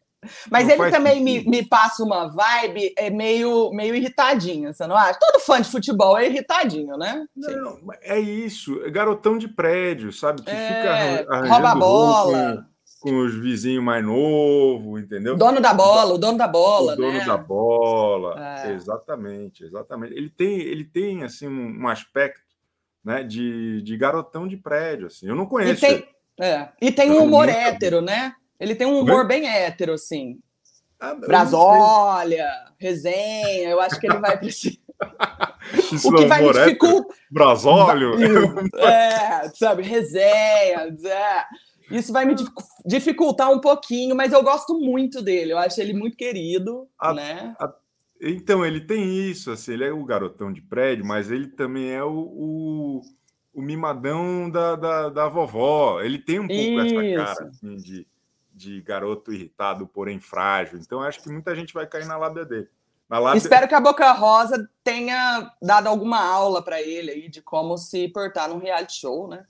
Mas 0.52 0.68
não 0.68 0.76
ele 0.76 0.92
também 0.92 1.24
me, 1.24 1.44
me, 1.46 1.66
passa 1.66 2.04
uma 2.04 2.28
vibe 2.28 2.94
é 2.96 3.10
meio, 3.10 3.72
meio 3.72 3.96
irritadinha, 3.96 4.72
você 4.72 4.86
não 4.86 4.96
acha? 4.96 5.18
Todo 5.20 5.42
fã 5.42 5.60
de 5.60 5.70
futebol 5.70 6.16
é 6.16 6.28
irritadinho, 6.28 6.96
né? 6.96 7.26
Não, 7.36 7.80
é 8.02 8.20
isso. 8.20 8.84
É 8.84 8.92
garotão 8.92 9.36
de 9.36 9.48
prédio, 9.48 10.14
sabe? 10.14 10.44
Que 10.44 10.52
é, 10.52 11.18
fica 11.18 11.48
rouba 11.48 11.72
a 11.72 11.76
bola. 11.76 12.71
Com 13.02 13.18
os 13.26 13.34
vizinhos 13.34 13.84
mais 13.84 14.06
novos, 14.06 15.02
entendeu? 15.02 15.36
Dono 15.36 15.60
da 15.60 15.74
bola, 15.74 16.14
o 16.14 16.18
dono 16.20 16.38
da 16.38 16.48
bola, 16.48 16.94
o 16.94 16.96
dono 16.96 17.12
né? 17.18 17.26
da 17.26 17.36
bola, 17.38 18.62
É. 18.66 18.72
exatamente, 18.74 19.64
exatamente. 19.64 20.14
Ele 20.14 20.30
tem, 20.30 20.60
ele 20.62 20.86
tem 20.86 21.24
assim 21.24 21.48
um, 21.48 21.88
aspecto, 21.88 22.42
né, 23.04 23.24
de, 23.24 23.82
de 23.82 23.98
garotão 23.98 24.48
de 24.48 24.56
prédio, 24.56 25.08
assim. 25.08 25.28
Eu 25.28 25.36
não 25.36 25.46
E 25.46 25.48
conheço. 25.48 25.82
tem, 25.82 25.92
ele. 25.96 26.08
é, 26.40 26.70
e 26.80 26.92
tem 26.92 27.10
um 27.12 27.24
humor 27.24 27.48
vi. 27.48 27.54
hétero, 27.54 28.02
né? 28.02 28.34
Ele 28.60 28.76
tem 28.76 28.86
um 28.86 29.00
humor 29.00 29.26
bem 29.28 29.50
hétero, 29.50 29.94
assim. 29.94 30.38
Ah, 31.00 31.16
Brasólia, 31.16 32.48
resenha, 32.78 33.70
eu 33.70 33.82
acho 33.82 34.00
que 34.00 34.06
ele 34.06 34.20
vai 34.20 34.38
precisar. 34.38 34.78
Isso 35.92 36.08
O 36.10 36.16
que 36.16 36.26
é 36.26 36.28
vai 36.28 36.44
dificultar. 36.48 37.18
Brasólio? 37.32 38.12
É, 38.78 39.50
sabe, 39.56 39.82
resenha. 39.82 40.96
é. 41.06 41.46
Isso 41.92 42.12
vai 42.14 42.26
me 42.26 42.36
dificu- 42.36 42.64
dificultar 42.86 43.52
um 43.52 43.60
pouquinho, 43.60 44.16
mas 44.16 44.34
eu 44.34 44.44
gosto 44.44 44.80
muito 44.80 45.22
dele. 45.22 45.54
Eu 45.54 45.58
acho 45.58 45.80
ele 45.80 45.94
muito 45.94 46.18
querido, 46.18 46.88
Ah, 47.00 47.14
né? 47.14 47.56
Então, 48.22 48.66
ele 48.66 48.82
tem 48.82 49.30
isso, 49.30 49.50
assim, 49.50 49.74
ele 49.74 49.86
é 49.86 49.92
o 49.92 50.06
garotão 50.06 50.54
de 50.54 50.62
prédio, 50.62 51.06
mas 51.06 51.32
ele 51.32 51.48
também 51.48 51.90
é 51.90 52.04
o, 52.04 52.12
o, 52.12 53.02
o 53.52 53.62
mimadão 53.62 54.50
da, 54.50 54.76
da, 54.76 55.10
da 55.10 55.28
vovó. 55.28 56.02
Ele 56.02 56.20
tem 56.20 56.40
um 56.40 56.48
pouco 56.48 56.80
essa 56.80 57.04
Isso. 57.04 57.16
cara 57.16 57.50
assim, 57.50 57.78
de, 57.78 58.08
de 58.54 58.82
garoto 58.82 59.34
irritado, 59.34 59.88
porém 59.88 60.20
frágil. 60.20 60.78
Então, 60.78 61.02
acho 61.02 61.22
que 61.22 61.30
muita 61.30 61.56
gente 61.56 61.74
vai 61.74 61.88
cair 61.88 62.06
na 62.06 62.18
lábia 62.18 62.46
dele. 62.46 62.68
Lábia... 63.10 63.38
Espero 63.38 63.68
que 63.68 63.76
a 63.76 63.82
Boca 63.82 64.10
Rosa 64.14 64.70
tenha 64.84 65.52
dado 65.62 65.88
alguma 65.88 66.24
aula 66.24 66.64
para 66.64 66.82
ele 66.82 67.12
aí 67.12 67.28
de 67.30 67.42
como 67.42 67.78
se 67.78 68.08
portar 68.08 68.48
num 68.48 68.60
reality 68.60 68.94
show, 68.94 69.28
né? 69.28 69.46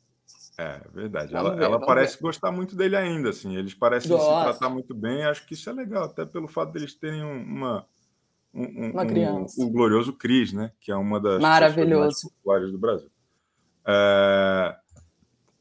É 0.57 0.81
verdade. 0.93 1.31
Vamos 1.31 1.47
Ela, 1.47 1.55
ver, 1.55 1.63
ela 1.63 1.71
vamos 1.73 1.87
parece 1.87 2.15
ver. 2.17 2.21
gostar 2.21 2.51
muito 2.51 2.75
dele 2.75 2.95
ainda, 2.95 3.29
assim. 3.29 3.55
Eles 3.55 3.73
parecem 3.73 4.11
se 4.11 4.17
Gosta. 4.17 4.49
tratar 4.51 4.69
muito 4.69 4.93
bem. 4.93 5.23
Acho 5.23 5.45
que 5.45 5.53
isso 5.53 5.69
é 5.69 5.73
legal, 5.73 6.03
até 6.05 6.25
pelo 6.25 6.47
fato 6.47 6.71
deles 6.73 6.93
terem 6.93 7.23
um- 7.23 7.41
uma. 7.43 7.85
um- 8.53 8.63
um- 8.87 8.91
Uma 8.91 9.03
um- 9.03 9.07
criança. 9.07 9.61
o 9.63 9.69
glorioso 9.69 10.11
Cris, 10.13 10.51
né? 10.51 10.71
Que 10.81 10.91
é 10.91 10.95
uma 10.95 11.19
das 11.21 11.35
pessoas 11.35 11.41
Maravilhoso. 11.49 12.01
mais 12.03 12.21
populares 12.21 12.71
do 12.71 12.77
Brasil. 12.77 13.09
É, 13.85 14.75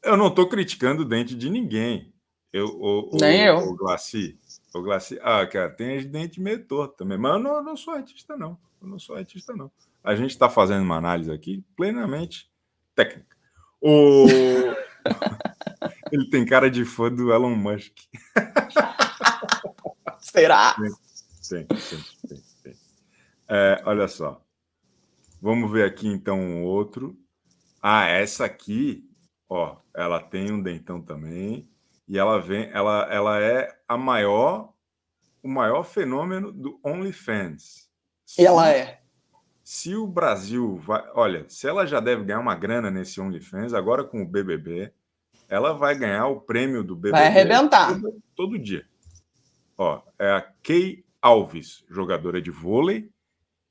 Eu 0.03 0.17
não 0.17 0.27
estou 0.27 0.49
criticando 0.49 1.03
o 1.03 1.05
dente 1.05 1.35
de 1.35 1.47
ninguém. 1.49 2.11
Eu, 2.51 2.65
o, 2.65 3.15
o- 3.15 3.17
Nem 3.21 3.41
eu. 3.45 3.57
O 3.59 3.75
Glaci, 3.75 4.37
o 4.73 4.81
Glaci. 4.81 5.19
Ah, 5.21 5.45
cara, 5.45 5.69
tem 5.69 5.95
as 5.97 6.05
dentes 6.05 6.37
meio 6.39 6.65
torto 6.65 6.95
também. 6.97 7.17
Mas 7.19 7.33
eu 7.33 7.39
não, 7.39 7.55
eu 7.57 7.63
não 7.63 7.77
sou 7.77 7.93
artista, 7.93 8.35
não. 8.35 8.57
Eu 8.81 8.87
não 8.87 8.97
sou 8.99 9.15
artista, 9.15 9.55
não. 9.55 9.71
A 10.03 10.15
gente 10.15 10.31
está 10.31 10.49
fazendo 10.49 10.81
uma 10.83 10.97
análise 10.97 11.31
aqui 11.31 11.63
plenamente 11.77 12.49
técnica. 12.95 13.30
O... 13.81 14.27
Ele 16.11 16.29
tem 16.29 16.45
cara 16.45 16.69
de 16.69 16.85
fã 16.85 17.11
do 17.11 17.33
Elon 17.33 17.55
Musk. 17.55 17.97
Será? 20.19 20.75
Tem, 21.49 21.65
tem, 21.65 21.77
tem, 22.27 22.43
tem. 22.63 22.75
É, 23.49 23.81
olha 23.85 24.07
só. 24.07 24.41
Vamos 25.41 25.71
ver 25.71 25.85
aqui 25.85 26.07
então 26.07 26.39
um 26.39 26.63
outro. 26.63 27.17
Ah, 27.81 28.05
essa 28.05 28.45
aqui, 28.45 29.09
ó, 29.49 29.77
ela 29.95 30.19
tem 30.21 30.51
um 30.51 30.61
dentão 30.61 31.01
também 31.01 31.67
e 32.07 32.17
ela 32.17 32.39
vem, 32.39 32.69
ela, 32.71 33.07
ela 33.11 33.41
é 33.41 33.75
a 33.87 33.97
maior, 33.97 34.73
o 35.41 35.47
maior 35.47 35.83
fenômeno 35.83 36.51
do 36.51 36.79
OnlyFans. 36.83 37.89
Ela 38.37 38.69
é. 38.69 39.00
Se 39.73 39.95
o 39.95 40.05
Brasil 40.05 40.75
vai, 40.85 41.01
olha, 41.13 41.45
se 41.47 41.65
ela 41.65 41.85
já 41.85 42.01
deve 42.01 42.25
ganhar 42.25 42.41
uma 42.41 42.53
grana 42.55 42.91
nesse 42.91 43.21
OnlyFans, 43.21 43.73
agora 43.73 44.03
com 44.03 44.21
o 44.21 44.27
BBB, 44.27 44.91
ela 45.47 45.71
vai 45.71 45.97
ganhar 45.97 46.27
o 46.27 46.41
prêmio 46.41 46.83
do 46.83 46.93
BBB 46.93 47.17
Vai 47.17 47.27
arrebentar. 47.27 47.93
todo, 47.93 48.21
todo 48.35 48.59
dia. 48.59 48.85
Ó, 49.77 50.01
é 50.19 50.29
a 50.29 50.41
Kay 50.61 51.05
Alves, 51.21 51.85
jogadora 51.89 52.41
de 52.41 52.51
vôlei 52.51 53.09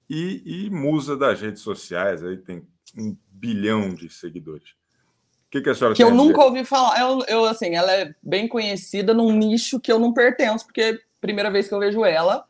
e, 0.09 0.43
e 0.47 0.71
musa 0.71 1.19
das 1.19 1.39
redes 1.39 1.61
sociais, 1.61 2.25
aí 2.25 2.39
tem 2.39 2.67
um 2.97 3.15
bilhão 3.31 3.95
de 3.95 4.09
seguidores. 4.09 4.71
O 4.71 5.51
que, 5.51 5.61
que 5.61 5.69
a 5.69 5.75
senhora 5.75 5.95
Que 5.95 6.03
eu 6.03 6.15
nunca 6.15 6.43
ouvi 6.43 6.65
falar. 6.65 6.99
Eu, 6.99 7.23
eu, 7.29 7.45
assim, 7.45 7.75
ela 7.75 7.93
é 7.93 8.11
bem 8.23 8.49
conhecida 8.49 9.13
num 9.13 9.33
nicho 9.33 9.79
que 9.79 9.93
eu 9.93 9.99
não 9.99 10.15
pertenço, 10.15 10.65
porque 10.65 10.81
é 10.81 10.91
a 10.93 10.99
primeira 11.21 11.51
vez 11.51 11.69
que 11.69 11.75
eu 11.75 11.79
vejo 11.79 12.07
ela. 12.07 12.47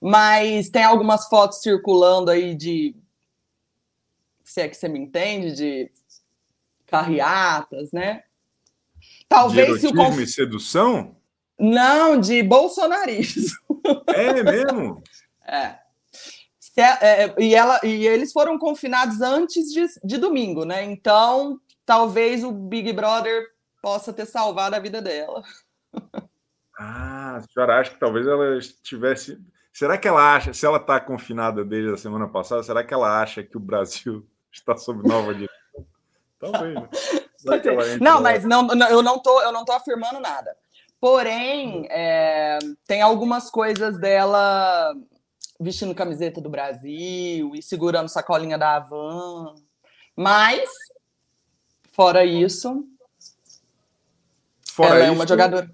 Mas 0.00 0.70
tem 0.70 0.82
algumas 0.82 1.28
fotos 1.28 1.60
circulando 1.60 2.30
aí 2.30 2.54
de. 2.54 2.96
Se 4.42 4.62
é 4.62 4.68
que 4.68 4.76
você 4.76 4.88
me 4.88 4.98
entende, 4.98 5.52
de 5.52 5.92
carreatas, 6.86 7.92
né? 7.92 8.24
De 8.98 9.26
Talvez 9.28 9.80
se 9.80 9.86
o. 9.86 9.90
erotismo 9.90 10.20
e 10.22 10.26
sedução? 10.26 11.16
Não, 11.58 12.18
de 12.18 12.42
bolsonarismo. 12.42 13.58
É 14.08 14.42
mesmo? 14.42 15.02
É. 15.46 15.78
É- 16.76 17.24
é, 17.24 17.34
e, 17.38 17.54
ela, 17.54 17.80
e 17.82 18.06
eles 18.06 18.32
foram 18.32 18.58
confinados 18.58 19.20
antes 19.20 19.72
de, 19.72 19.86
de 20.04 20.18
domingo, 20.18 20.64
né? 20.64 20.84
Então, 20.84 21.58
talvez 21.84 22.44
o 22.44 22.52
Big 22.52 22.92
Brother 22.92 23.46
possa 23.82 24.12
ter 24.12 24.26
salvado 24.26 24.76
a 24.76 24.78
vida 24.78 25.00
dela. 25.02 25.42
Ah, 26.82 27.36
a 27.36 27.40
senhora 27.42 27.78
acha 27.78 27.90
que 27.90 28.00
talvez 28.00 28.26
ela 28.26 28.56
estivesse. 28.56 29.38
Será 29.72 29.96
que 29.96 30.08
ela 30.08 30.34
acha, 30.34 30.52
se 30.52 30.66
ela 30.66 30.78
está 30.78 31.00
confinada 31.00 31.64
desde 31.64 31.92
a 31.92 31.96
semana 31.96 32.28
passada, 32.28 32.62
será 32.62 32.82
que 32.82 32.92
ela 32.92 33.20
acha 33.20 33.42
que 33.42 33.56
o 33.56 33.60
Brasil 33.60 34.26
está 34.52 34.76
sob 34.76 35.06
nova 35.06 35.34
direção? 35.34 35.86
Talvez, 36.38 36.74
né? 36.74 36.88
Não, 38.00 38.16
lá? 38.16 38.20
mas 38.20 38.44
não, 38.44 38.62
não, 38.64 38.86
eu, 38.88 39.02
não 39.02 39.18
tô, 39.18 39.40
eu 39.40 39.50
não 39.50 39.64
tô 39.64 39.72
afirmando 39.72 40.20
nada. 40.20 40.54
Porém, 41.00 41.86
é, 41.88 42.58
tem 42.86 43.00
algumas 43.00 43.50
coisas 43.50 43.98
dela 43.98 44.94
vestindo 45.58 45.94
camiseta 45.94 46.38
do 46.38 46.50
Brasil 46.50 47.52
e 47.54 47.62
segurando 47.62 48.10
sacolinha 48.10 48.58
da 48.58 48.76
Havan. 48.76 49.54
Mas, 50.14 50.68
fora 51.90 52.26
isso, 52.26 52.86
Fora 54.80 54.94
ela 54.94 54.98
é 55.00 55.04
isso, 55.06 55.14
uma 55.14 55.26
jogadora. 55.26 55.70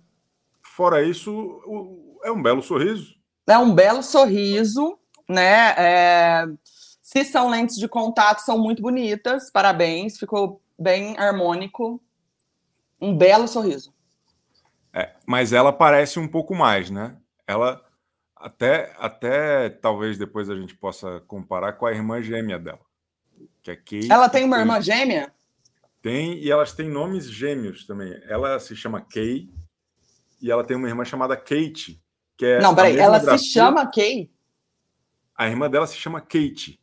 Fora 0.62 1.02
isso, 1.02 2.18
é 2.24 2.30
um 2.30 2.42
belo 2.42 2.62
sorriso. 2.62 3.15
É 3.46 3.58
um 3.58 3.74
belo 3.74 4.02
sorriso, 4.02 4.98
né? 5.28 5.74
É, 5.76 6.46
se 7.02 7.24
são 7.24 7.48
lentes 7.48 7.76
de 7.76 7.86
contato, 7.86 8.40
são 8.40 8.58
muito 8.58 8.82
bonitas. 8.82 9.50
Parabéns, 9.50 10.18
ficou 10.18 10.60
bem 10.78 11.16
harmônico. 11.18 12.02
Um 13.00 13.16
belo 13.16 13.46
sorriso. 13.46 13.94
É, 14.92 15.14
mas 15.26 15.52
ela 15.52 15.72
parece 15.72 16.18
um 16.18 16.26
pouco 16.26 16.54
mais, 16.54 16.90
né? 16.90 17.16
Ela 17.46 17.84
até, 18.34 18.94
até 18.98 19.68
talvez 19.70 20.18
depois 20.18 20.50
a 20.50 20.56
gente 20.56 20.74
possa 20.74 21.20
comparar 21.26 21.74
com 21.74 21.86
a 21.86 21.92
irmã 21.92 22.20
gêmea 22.22 22.58
dela, 22.58 22.80
que 23.62 23.70
é 23.70 23.76
Kate. 23.76 24.10
Ela 24.10 24.28
tem 24.28 24.44
uma 24.44 24.58
irmã 24.58 24.80
gêmea? 24.80 25.32
Tem, 26.02 26.38
e 26.38 26.50
elas 26.50 26.72
têm 26.72 26.88
nomes 26.88 27.30
gêmeos 27.30 27.86
também. 27.86 28.18
Ela 28.28 28.58
se 28.60 28.76
chama 28.76 29.00
Kay 29.00 29.50
e 30.40 30.50
ela 30.50 30.64
tem 30.64 30.76
uma 30.76 30.88
irmã 30.88 31.04
chamada 31.04 31.36
Kate, 31.36 32.00
que 32.36 32.44
é 32.44 32.60
Não, 32.60 32.74
peraí, 32.74 32.96
ela 32.98 33.18
se 33.20 33.26
grafia- 33.26 33.48
chama 33.52 33.86
Kay? 33.90 34.30
A 35.34 35.48
irmã 35.48 35.68
dela 35.70 35.86
se 35.86 35.96
chama 35.96 36.20
Kate, 36.20 36.80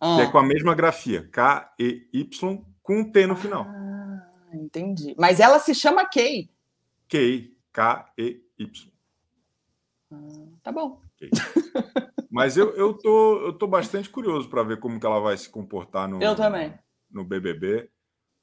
Ah. 0.00 0.16
que 0.16 0.22
é 0.22 0.30
com 0.30 0.38
a 0.38 0.42
mesma 0.42 0.74
grafia, 0.74 1.28
K-E-Y, 1.30 2.64
com 2.82 3.00
um 3.00 3.10
T 3.10 3.26
no 3.26 3.36
final. 3.36 3.66
Ah, 3.68 4.28
entendi. 4.54 5.14
Mas 5.18 5.40
ela 5.40 5.58
se 5.58 5.74
chama 5.74 6.04
Kay. 6.06 6.50
Kay, 7.08 7.54
K-E-Y. 7.72 8.92
Ah, 10.12 10.16
tá 10.62 10.72
bom. 10.72 11.00
Mas 12.30 12.56
eu, 12.56 12.70
eu, 12.76 12.94
tô, 12.94 13.40
eu 13.46 13.52
tô 13.52 13.66
bastante 13.66 14.08
curioso 14.08 14.48
para 14.48 14.62
ver 14.62 14.78
como 14.78 14.98
que 14.98 15.06
ela 15.06 15.20
vai 15.20 15.36
se 15.36 15.48
comportar 15.48 16.08
no, 16.08 16.22
Eu 16.22 16.34
também. 16.36 16.72
no 17.10 17.24
BBB, 17.24 17.90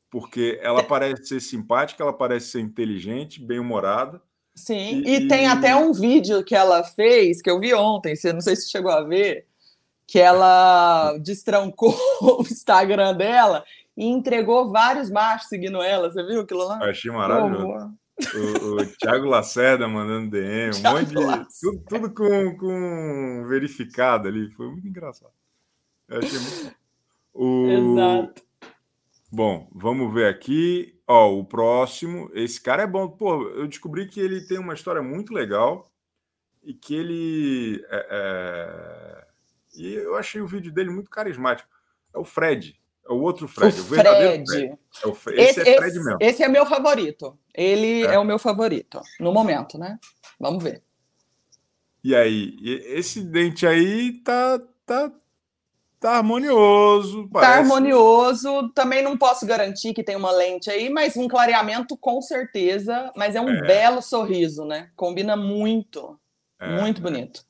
porque 0.10 0.60
ela 0.62 0.84
parece 0.84 1.26
ser 1.26 1.40
simpática, 1.40 2.04
ela 2.04 2.14
parece 2.14 2.48
ser 2.52 2.60
inteligente, 2.62 3.42
bem-humorada. 3.44 4.22
Sim, 4.58 5.04
E- 5.06 5.18
e, 5.18 5.28
tem 5.28 5.48
até 5.48 5.76
um 5.76 5.94
vídeo 5.94 6.44
que 6.44 6.56
ela 6.56 6.84
fez, 6.84 7.42
que 7.44 7.50
eu 7.50 7.60
vi 7.60 7.76
ontem, 7.76 8.16
você 8.16 8.34
não 8.34 8.42
sei 8.42 8.56
se 8.56 8.72
chegou 8.72 8.92
a 8.92 9.04
ver, 9.04 9.46
que 10.08 10.18
ela 10.18 11.16
destrancou 11.20 11.96
o 12.22 12.42
Instagram 12.42 13.14
dela 13.16 13.64
e 13.96 14.06
entregou 14.06 14.72
vários 14.72 15.12
machos 15.12 15.48
seguindo 15.48 15.82
ela. 15.82 16.10
Você 16.10 16.24
viu 16.24 16.42
aquilo 16.42 16.68
lá? 16.68 16.80
Eu 16.82 16.90
achei 16.90 17.12
maravilhoso. 17.12 17.94
O, 18.34 18.82
o 18.82 18.86
Thiago 18.98 19.28
Lacerda 19.28 19.88
mandando 19.88 20.32
DM, 20.32 20.76
um 20.76 20.92
monte 20.92 21.06
de. 21.06 21.14
Tudo, 21.62 21.84
tudo 21.88 22.14
com, 22.14 22.58
com 22.58 23.46
verificado 23.48 24.28
ali. 24.28 24.50
Foi 24.54 24.72
muito 24.72 24.88
engraçado. 24.88 25.32
Eu 26.10 26.20
achei 26.20 26.40
muito. 26.40 26.76
O... 27.40 27.68
Exato. 27.68 28.42
Bom, 29.38 29.70
vamos 29.72 30.12
ver 30.12 30.26
aqui. 30.26 31.00
Ó, 31.08 31.32
o 31.38 31.46
próximo. 31.46 32.28
Esse 32.34 32.60
cara 32.60 32.82
é 32.82 32.88
bom. 32.88 33.08
Pô, 33.08 33.44
eu 33.50 33.68
descobri 33.68 34.08
que 34.08 34.20
ele 34.20 34.42
tem 34.42 34.58
uma 34.58 34.74
história 34.74 35.00
muito 35.00 35.32
legal 35.32 35.92
e 36.64 36.74
que 36.74 36.96
ele. 36.96 37.86
é, 37.88 38.08
é, 38.10 39.28
E 39.76 39.94
eu 39.94 40.16
achei 40.16 40.42
o 40.42 40.48
vídeo 40.48 40.74
dele 40.74 40.90
muito 40.90 41.12
carismático. 41.12 41.70
É 42.16 42.18
o 42.18 42.24
Fred. 42.24 42.82
É 43.08 43.14
o 43.14 43.18
outro 43.18 43.48
Fred. 43.48 43.80
O 43.80 43.84
Fred. 43.84 44.10
Fred. 44.10 44.78
É 45.04 45.08
o 45.08 45.14
Fred. 45.14 45.40
Esse, 45.40 45.62
esse, 45.62 45.70
é 45.70 45.78
Fred 45.78 45.96
mesmo. 46.00 46.18
Esse 46.20 46.42
é 46.42 46.48
meu 46.48 46.66
favorito. 46.66 47.38
Ele 47.54 48.08
é. 48.08 48.16
é 48.16 48.20
o 48.20 48.26
meu 48.26 48.40
favorito, 48.40 49.00
no 49.20 49.32
momento, 49.32 49.78
né? 49.78 50.00
Vamos 50.40 50.64
ver. 50.64 50.82
E 52.04 52.16
aí, 52.16 52.58
esse 52.64 53.22
dente 53.22 53.68
aí 53.68 54.14
tá, 54.24 54.60
tá, 54.84 55.12
tá 56.00 56.18
harmonioso. 56.18 57.28
Parece. 57.32 57.52
Tá 57.52 57.60
harmonioso. 57.60 58.70
Também 58.70 59.04
não 59.04 59.18
posso 59.18 59.46
garantir 59.46 59.94
que 59.94 60.04
tem 60.04 60.16
uma 60.16 60.32
lente 60.32 60.70
aí, 60.70 60.90
mas 60.90 61.16
um 61.18 61.28
clareamento 61.28 61.98
com 61.98 62.22
certeza. 62.22 63.12
Mas 63.16 63.36
é 63.36 63.42
um 63.42 63.50
é. 63.50 63.62
belo 63.62 64.02
sorriso, 64.02 64.66
né? 64.66 64.90
Combina 64.96 65.36
muito. 65.36 66.20
É. 66.60 66.82
Muito 66.82 67.02
bonito. 67.02 67.48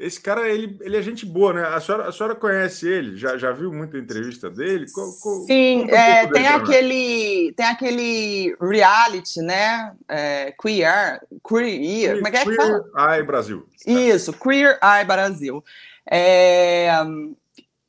Esse 0.00 0.18
cara, 0.18 0.48
ele, 0.48 0.78
ele 0.80 0.96
é 0.96 1.02
gente 1.02 1.26
boa, 1.26 1.52
né? 1.52 1.62
A 1.62 1.78
senhora, 1.78 2.08
a 2.08 2.12
senhora 2.12 2.34
conhece 2.34 2.88
ele? 2.88 3.18
Já, 3.18 3.36
já 3.36 3.52
viu 3.52 3.70
muita 3.70 3.98
entrevista 3.98 4.48
dele? 4.48 4.86
Qual, 4.90 5.12
qual, 5.20 5.40
Sim, 5.40 5.90
é, 5.90 6.26
tem, 6.26 6.46
aquele, 6.46 7.52
tem 7.52 7.66
aquele 7.66 8.56
reality, 8.58 9.42
né? 9.42 9.92
É, 10.08 10.54
queer, 10.58 11.20
queer, 11.46 12.14
como 12.14 12.28
é 12.28 12.30
que 12.30 12.36
é 12.38 12.44
que 12.46 12.54
fala? 12.54 13.14
Eye 13.14 13.22
Brasil. 13.22 13.66
Isso, 13.86 14.32
Queer 14.32 14.78
Eye 14.82 15.04
Brasil. 15.04 15.62
É, 16.10 16.90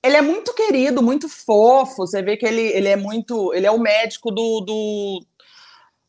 ele 0.04 0.18
é 0.18 0.22
muito 0.22 0.54
querido, 0.54 1.02
muito 1.02 1.30
fofo. 1.30 2.06
Você 2.06 2.22
vê 2.22 2.36
que 2.38 2.46
ele, 2.46 2.62
ele 2.62 2.88
é 2.88 2.96
muito. 2.96 3.54
Ele 3.54 3.68
é 3.68 3.72
o 3.72 3.80
médico 3.80 4.32
do, 4.32 4.62
do, 4.62 5.26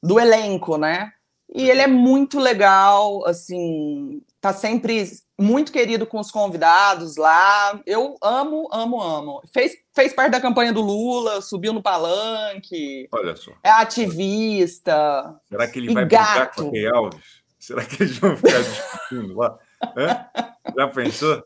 do 0.02 0.20
elenco, 0.20 0.76
né? 0.76 1.12
E 1.54 1.68
ele 1.68 1.82
é 1.82 1.86
muito 1.86 2.40
legal, 2.40 3.26
assim, 3.26 4.22
tá 4.40 4.54
sempre 4.54 5.06
muito 5.38 5.70
querido 5.70 6.06
com 6.06 6.18
os 6.18 6.30
convidados 6.30 7.16
lá. 7.16 7.78
Eu 7.84 8.16
amo, 8.22 8.68
amo, 8.72 9.02
amo. 9.02 9.42
Fez, 9.52 9.72
fez 9.94 10.14
parte 10.14 10.32
da 10.32 10.40
campanha 10.40 10.72
do 10.72 10.80
Lula, 10.80 11.42
subiu 11.42 11.74
no 11.74 11.82
palanque. 11.82 13.06
Olha 13.12 13.36
só. 13.36 13.52
É 13.62 13.68
ativista. 13.68 15.38
Será 15.46 15.68
que 15.68 15.78
ele 15.78 15.92
vai 15.92 16.06
gato. 16.06 16.62
com 16.62 16.68
a 16.68 16.70
Key 16.70 16.86
Alves? 16.86 17.42
Será 17.58 17.84
que 17.84 18.02
eles 18.02 18.16
vão 18.16 18.34
ficar 18.34 18.62
discutindo 18.62 19.36
lá? 19.36 19.58
Hã? 19.94 20.26
Já 20.74 20.88
pensou? 20.88 21.44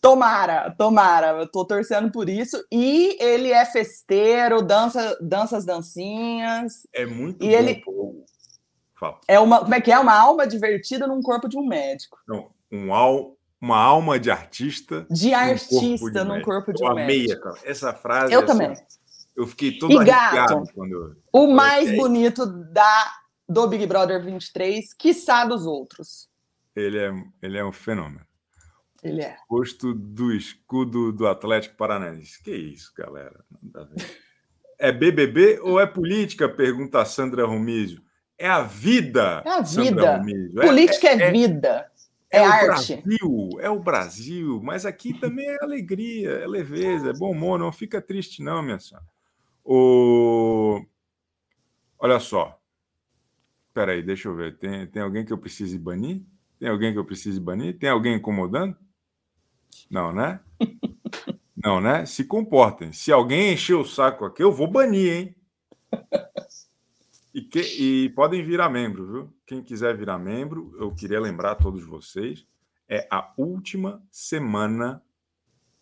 Tomara, 0.00 0.74
tomara. 0.76 1.38
Eu 1.38 1.46
tô 1.46 1.64
torcendo 1.64 2.10
por 2.10 2.28
isso. 2.28 2.62
E 2.70 3.16
ele 3.20 3.50
é 3.50 3.64
festeiro, 3.64 4.62
dança, 4.62 5.16
dança 5.20 5.56
as 5.56 5.64
dancinhas. 5.64 6.86
É 6.92 7.06
muito 7.06 7.44
e 7.44 7.48
bom. 7.48 7.54
Ele... 7.54 7.82
Fala. 8.98 9.20
É 9.28 9.38
uma, 9.38 9.60
como 9.60 9.74
é 9.74 9.80
que 9.80 9.92
é? 9.92 9.98
Uma 9.98 10.14
alma 10.14 10.46
divertida 10.46 11.06
num 11.06 11.20
corpo 11.20 11.48
de 11.48 11.56
um 11.56 11.66
médico. 11.66 12.18
Não, 12.26 12.50
um 12.72 12.94
al, 12.94 13.36
uma 13.60 13.78
alma 13.78 14.18
de 14.18 14.30
artista. 14.30 15.06
De 15.10 15.34
artista 15.34 16.24
num 16.24 16.40
corpo 16.42 16.72
de, 16.72 16.82
um 16.82 16.94
médico. 16.94 17.00
Eu 17.00 17.04
amei, 17.04 17.36
cara. 17.36 17.56
Essa 17.64 17.92
frase. 17.92 18.32
Eu 18.32 18.40
assim, 18.40 18.46
também. 18.46 18.74
Eu 19.36 19.46
fiquei 19.46 19.78
todo 19.78 20.02
e 20.02 20.04
gato, 20.04 20.62
quando. 20.74 21.16
O 21.30 21.46
mais 21.46 21.90
é, 21.90 21.96
bonito 21.96 22.46
da, 22.46 23.12
do 23.46 23.66
Big 23.66 23.86
Brother 23.86 24.24
23, 24.24 24.94
quiçá 24.94 25.44
dos 25.44 25.66
outros. 25.66 26.28
Ele 26.74 26.98
é, 26.98 27.12
ele 27.42 27.58
é 27.58 27.64
um 27.64 27.72
fenômeno. 27.72 28.24
Ele 29.08 29.22
é. 29.22 29.36
Rosto 29.48 29.94
do 29.94 30.32
escudo 30.32 31.12
do 31.12 31.26
Atlético 31.26 31.76
Paranaense. 31.76 32.42
Que 32.42 32.54
isso, 32.54 32.92
galera? 32.96 33.44
É 34.78 34.92
BBB 34.92 35.60
ou 35.60 35.80
é 35.80 35.86
política? 35.86 36.48
Pergunta 36.48 37.00
a 37.00 37.04
Sandra 37.04 37.46
Romísio. 37.46 38.02
É 38.38 38.48
a 38.48 38.62
vida. 38.62 39.42
É 39.46 39.50
a 39.50 39.60
vida. 39.60 40.22
Política 40.60 41.08
é, 41.08 41.18
é, 41.18 41.22
é 41.22 41.30
vida. 41.30 41.90
É, 42.30 42.38
é 42.38 42.42
o 42.42 42.52
arte. 42.52 42.96
Brasil, 42.96 43.50
é 43.60 43.70
o 43.70 43.80
Brasil, 43.80 44.60
mas 44.62 44.84
aqui 44.84 45.14
também 45.14 45.48
é 45.48 45.56
alegria, 45.62 46.30
é 46.30 46.46
leveza, 46.46 47.10
é 47.10 47.12
bom 47.12 47.30
humor, 47.30 47.58
não 47.58 47.72
fica 47.72 48.02
triste, 48.02 48.42
não, 48.42 48.62
minha 48.62 48.78
senhora. 48.78 49.06
O... 49.64 50.84
Olha 51.98 52.20
só. 52.20 52.60
Espera 53.68 53.92
aí, 53.92 54.02
deixa 54.02 54.28
eu 54.28 54.34
ver. 54.34 54.58
Tem, 54.58 54.86
tem 54.86 55.02
alguém 55.02 55.24
que 55.24 55.32
eu 55.32 55.38
precise 55.38 55.78
banir? 55.78 56.22
Tem 56.58 56.68
alguém 56.68 56.92
que 56.92 56.98
eu 56.98 57.04
precise 57.04 57.38
banir? 57.38 57.78
Tem 57.78 57.88
alguém 57.88 58.16
incomodando? 58.16 58.76
Não, 59.90 60.12
né? 60.12 60.40
Não, 61.56 61.80
né? 61.80 62.06
Se 62.06 62.24
comportem. 62.24 62.92
Se 62.92 63.10
alguém 63.10 63.52
encher 63.52 63.74
o 63.74 63.84
saco 63.84 64.24
aqui, 64.24 64.42
eu 64.42 64.52
vou 64.52 64.70
banir, 64.70 65.12
hein? 65.12 65.36
E, 67.34 67.42
que, 67.42 67.60
e, 67.60 68.08
podem 68.10 68.42
virar 68.42 68.70
membro, 68.70 69.12
viu? 69.12 69.36
Quem 69.46 69.62
quiser 69.62 69.94
virar 69.94 70.18
membro, 70.18 70.74
eu 70.78 70.94
queria 70.94 71.20
lembrar 71.20 71.52
a 71.52 71.54
todos 71.54 71.84
vocês, 71.84 72.46
é 72.88 73.06
a 73.10 73.30
última 73.36 74.02
semana, 74.10 75.02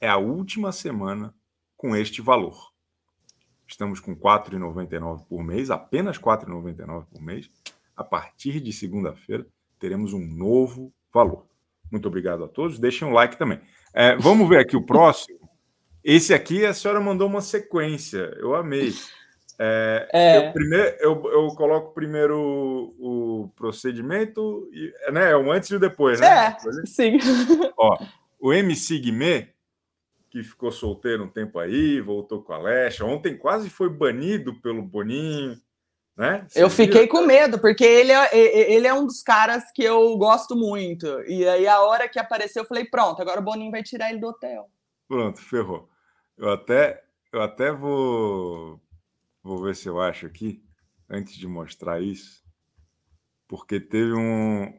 é 0.01 0.09
a 0.09 0.17
última 0.17 0.73
semana 0.73 1.33
com 1.77 1.95
este 1.95 2.21
valor. 2.21 2.73
Estamos 3.69 4.01
com 4.01 4.15
R$ 4.15 4.19
4,99 4.21 5.27
por 5.29 5.45
mês, 5.45 5.71
apenas 5.71 6.17
R$ 6.17 6.25
4,99 6.25 7.07
por 7.07 7.23
mês. 7.23 7.49
A 7.97 8.03
partir 8.03 8.61
de 8.61 8.73
segunda-feira, 8.73 9.47
teremos 9.79 10.13
um 10.13 10.27
novo 10.27 10.93
valor. 11.13 11.47
Muito 11.89 12.09
obrigado 12.09 12.43
a 12.43 12.49
todos. 12.49 12.79
Deixem 12.81 13.07
um 13.07 13.13
like 13.13 13.37
também. 13.37 13.61
É, 13.95 14.17
vamos 14.17 14.49
ver 14.49 14.59
aqui 14.59 14.77
o 14.77 14.85
próximo. 14.85 15.39
Esse 16.03 16.35
aqui 16.35 16.67
a 16.67 16.75
senhora 16.75 17.01
mandou 17.01 17.29
uma 17.29 17.41
sequência. 17.41 18.35
Eu 18.39 18.55
amei. 18.55 18.93
É, 19.59 20.09
é. 20.13 20.37
Eu, 20.37 20.53
primeiro, 20.53 20.97
eu, 20.99 21.31
eu 21.31 21.47
coloco 21.55 21.95
primeiro 21.95 22.39
o, 22.99 23.45
o 23.45 23.49
procedimento, 23.51 24.69
e, 24.73 24.93
né? 25.13 25.31
É 25.31 25.37
o 25.37 25.53
antes 25.53 25.71
e 25.71 25.77
o 25.77 25.81
depois, 25.81 26.21
né? 26.21 26.27
É, 26.27 26.87
sim. 26.87 27.19
Ó, 27.79 27.97
o 28.41 28.53
MC 28.53 28.99
Guimê, 28.99 29.51
que 30.29 30.43
ficou 30.43 30.73
solteiro 30.73 31.23
um 31.23 31.29
tempo 31.29 31.61
aí, 31.61 32.01
voltou 32.01 32.43
com 32.43 32.53
a 32.53 32.57
Alexa. 32.57 33.05
Ontem 33.05 33.37
quase 33.37 33.71
foi 33.71 33.89
banido 33.89 34.61
pelo 34.61 34.83
Boninho, 34.83 35.57
né? 36.17 36.47
Eu 36.55 36.71
fiquei 36.71 37.07
com 37.07 37.23
medo, 37.23 37.59
porque 37.59 37.85
ele 37.85 38.13
é, 38.13 38.73
ele 38.73 38.87
é 38.87 38.95
um 38.95 39.07
dos 39.07 39.23
caras 39.23 39.65
que 39.75 39.83
eu 39.83 40.17
gosto 40.17 40.55
muito. 40.55 41.07
E 41.27 41.47
aí, 41.47 41.67
a 41.67 41.81
hora 41.81 42.09
que 42.09 42.19
apareceu, 42.19 42.63
eu 42.63 42.69
falei: 42.69 42.85
pronto, 42.85 43.21
agora 43.21 43.41
o 43.41 43.45
Boninho 43.45 43.71
vai 43.71 43.83
tirar 43.83 44.11
ele 44.11 44.21
do 44.21 44.29
hotel. 44.29 44.71
Pronto, 45.09 45.41
ferrou. 45.41 45.89
Eu 46.37 46.51
até, 46.51 47.03
eu 47.33 47.43
até 47.43 47.73
vou 47.73 48.81
Vou 49.45 49.63
ver 49.63 49.77
se 49.77 49.87
eu 49.87 50.01
acho 50.01 50.25
aqui, 50.25 50.65
antes 51.09 51.37
de 51.37 51.47
mostrar 51.47 52.01
isso. 52.01 52.43
Porque 53.47 53.79
teve 53.79 54.15
um. 54.15 54.73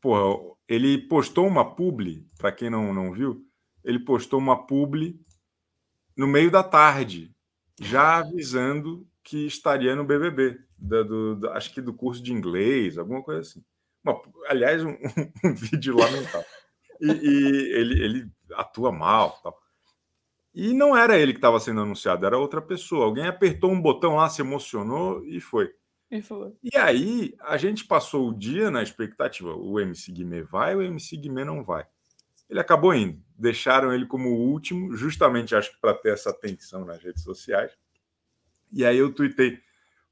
Porra, 0.00 0.56
ele 0.68 0.96
postou 0.96 1.44
uma 1.44 1.74
publi, 1.74 2.24
para 2.38 2.52
quem 2.52 2.70
não, 2.70 2.94
não 2.94 3.12
viu, 3.12 3.44
ele 3.82 3.98
postou 3.98 4.38
uma 4.38 4.64
publi 4.64 5.20
no 6.16 6.28
meio 6.28 6.52
da 6.52 6.62
tarde, 6.62 7.34
já 7.80 8.18
avisando 8.18 9.04
que 9.22 9.46
estaria 9.46 9.94
no 9.94 10.04
BBB, 10.04 10.58
do, 10.76 11.04
do, 11.04 11.36
do, 11.36 11.50
acho 11.50 11.72
que 11.72 11.80
do 11.80 11.94
curso 11.94 12.22
de 12.22 12.32
inglês, 12.32 12.98
alguma 12.98 13.22
coisa 13.22 13.40
assim. 13.40 13.64
Uma, 14.04 14.20
aliás, 14.48 14.84
um, 14.84 14.96
um, 15.44 15.54
vídeo 15.54 15.96
lamentável. 15.96 16.46
E, 17.00 17.10
e, 17.10 17.72
ele, 17.72 18.04
ele 18.04 18.30
atua 18.54 18.90
mal. 18.90 19.40
Tal. 19.42 19.56
E 20.54 20.74
não 20.74 20.96
era 20.96 21.16
ele 21.16 21.32
que 21.32 21.38
estava 21.38 21.58
sendo 21.60 21.80
anunciado, 21.80 22.26
era 22.26 22.38
outra 22.38 22.60
pessoa. 22.60 23.06
Alguém 23.06 23.26
apertou 23.26 23.70
um 23.70 23.80
botão 23.80 24.16
lá, 24.16 24.28
se 24.28 24.42
emocionou 24.42 25.24
e 25.24 25.40
foi. 25.40 25.72
E 26.10 26.20
foi. 26.20 26.52
E 26.62 26.76
aí, 26.76 27.34
a 27.40 27.56
gente 27.56 27.86
passou 27.86 28.28
o 28.28 28.36
dia 28.36 28.70
na 28.70 28.82
expectativa: 28.82 29.54
o 29.54 29.80
MC 29.80 30.12
Guimê 30.12 30.42
vai, 30.42 30.76
o 30.76 30.82
MC 30.82 31.16
Guimê 31.16 31.44
não 31.44 31.64
vai. 31.64 31.86
Ele 32.50 32.60
acabou 32.60 32.94
indo. 32.94 33.18
Deixaram 33.34 33.94
ele 33.94 34.04
como 34.04 34.28
o 34.28 34.50
último, 34.50 34.94
justamente 34.94 35.56
acho 35.56 35.72
que 35.72 35.80
para 35.80 35.94
ter 35.94 36.12
essa 36.12 36.28
atenção 36.28 36.84
nas 36.84 37.02
redes 37.02 37.22
sociais. 37.22 37.72
E 38.72 38.84
aí 38.84 38.98
eu 38.98 39.12
tuitei: 39.12 39.58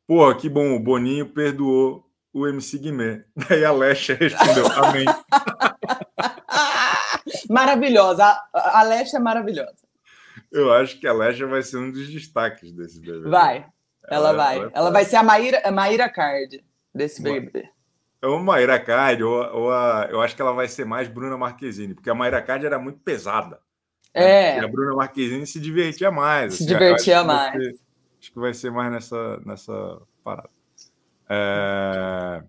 porra, 0.06 0.36
que 0.36 0.48
bom, 0.48 0.74
o 0.74 0.80
Boninho 0.80 1.26
perdoou 1.26 2.04
o 2.32 2.46
MC 2.46 2.78
Guimê. 2.78 3.24
Daí 3.48 3.64
a 3.64 3.72
Lesha 3.72 4.14
respondeu: 4.14 4.66
Amém. 4.72 5.04
maravilhosa. 7.48 8.24
A, 8.24 8.80
a 8.80 8.82
Lesha 8.82 9.16
é 9.16 9.20
maravilhosa. 9.20 9.88
Eu 10.50 10.72
acho 10.72 10.98
que 10.98 11.06
a 11.06 11.12
Lesha 11.12 11.46
vai 11.46 11.62
ser 11.62 11.78
um 11.78 11.90
dos 11.90 12.08
destaques 12.08 12.72
desse 12.72 13.00
BBB. 13.00 13.30
Vai, 13.30 13.66
ela, 14.08 14.28
ela 14.28 14.32
vai. 14.32 14.58
Ela, 14.58 14.70
ela 14.74 14.90
vai 14.90 15.04
ser 15.04 15.16
a 15.16 15.22
Maíra, 15.22 15.62
a 15.64 15.70
Maíra 15.70 16.08
Card 16.08 16.64
desse 16.94 17.22
BBB. 17.22 17.68
É 18.22 18.26
uma 18.26 18.38
Maíra 18.38 18.78
Card, 18.78 19.22
ou, 19.22 19.42
ou 19.54 19.72
a, 19.72 20.06
eu 20.10 20.20
acho 20.20 20.36
que 20.36 20.42
ela 20.42 20.52
vai 20.52 20.68
ser 20.68 20.84
mais 20.84 21.08
Bruna 21.08 21.38
Marquezine, 21.38 21.94
porque 21.94 22.10
a 22.10 22.14
Maíra 22.14 22.42
Card 22.42 22.66
era 22.66 22.78
muito 22.78 22.98
pesada. 22.98 23.58
Né? 24.14 24.22
É. 24.22 24.58
E 24.58 24.64
a 24.64 24.68
Bruna 24.68 24.94
Marquezine 24.94 25.46
se 25.46 25.58
divertia 25.58 26.10
mais. 26.10 26.54
Se 26.54 26.64
assim, 26.64 26.72
divertia 26.72 27.24
mais. 27.24 27.52
Ser, 27.52 27.74
acho 28.20 28.32
que 28.32 28.38
vai 28.38 28.52
ser 28.52 28.70
mais 28.70 28.92
nessa, 28.92 29.40
nessa 29.46 30.02
parada. 30.22 30.50
É... 31.28 32.42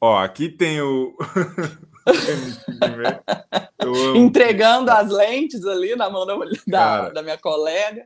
Ó, 0.00 0.18
aqui 0.18 0.48
tem 0.48 0.80
o. 0.80 1.16
Entregando 4.14 4.90
as 4.90 5.10
lentes 5.10 5.64
ali 5.64 5.96
na 5.96 6.10
mão 6.10 6.26
da, 6.26 6.36
da, 6.66 7.08
da, 7.10 7.22
minha 7.22 7.38
colega. 7.38 8.04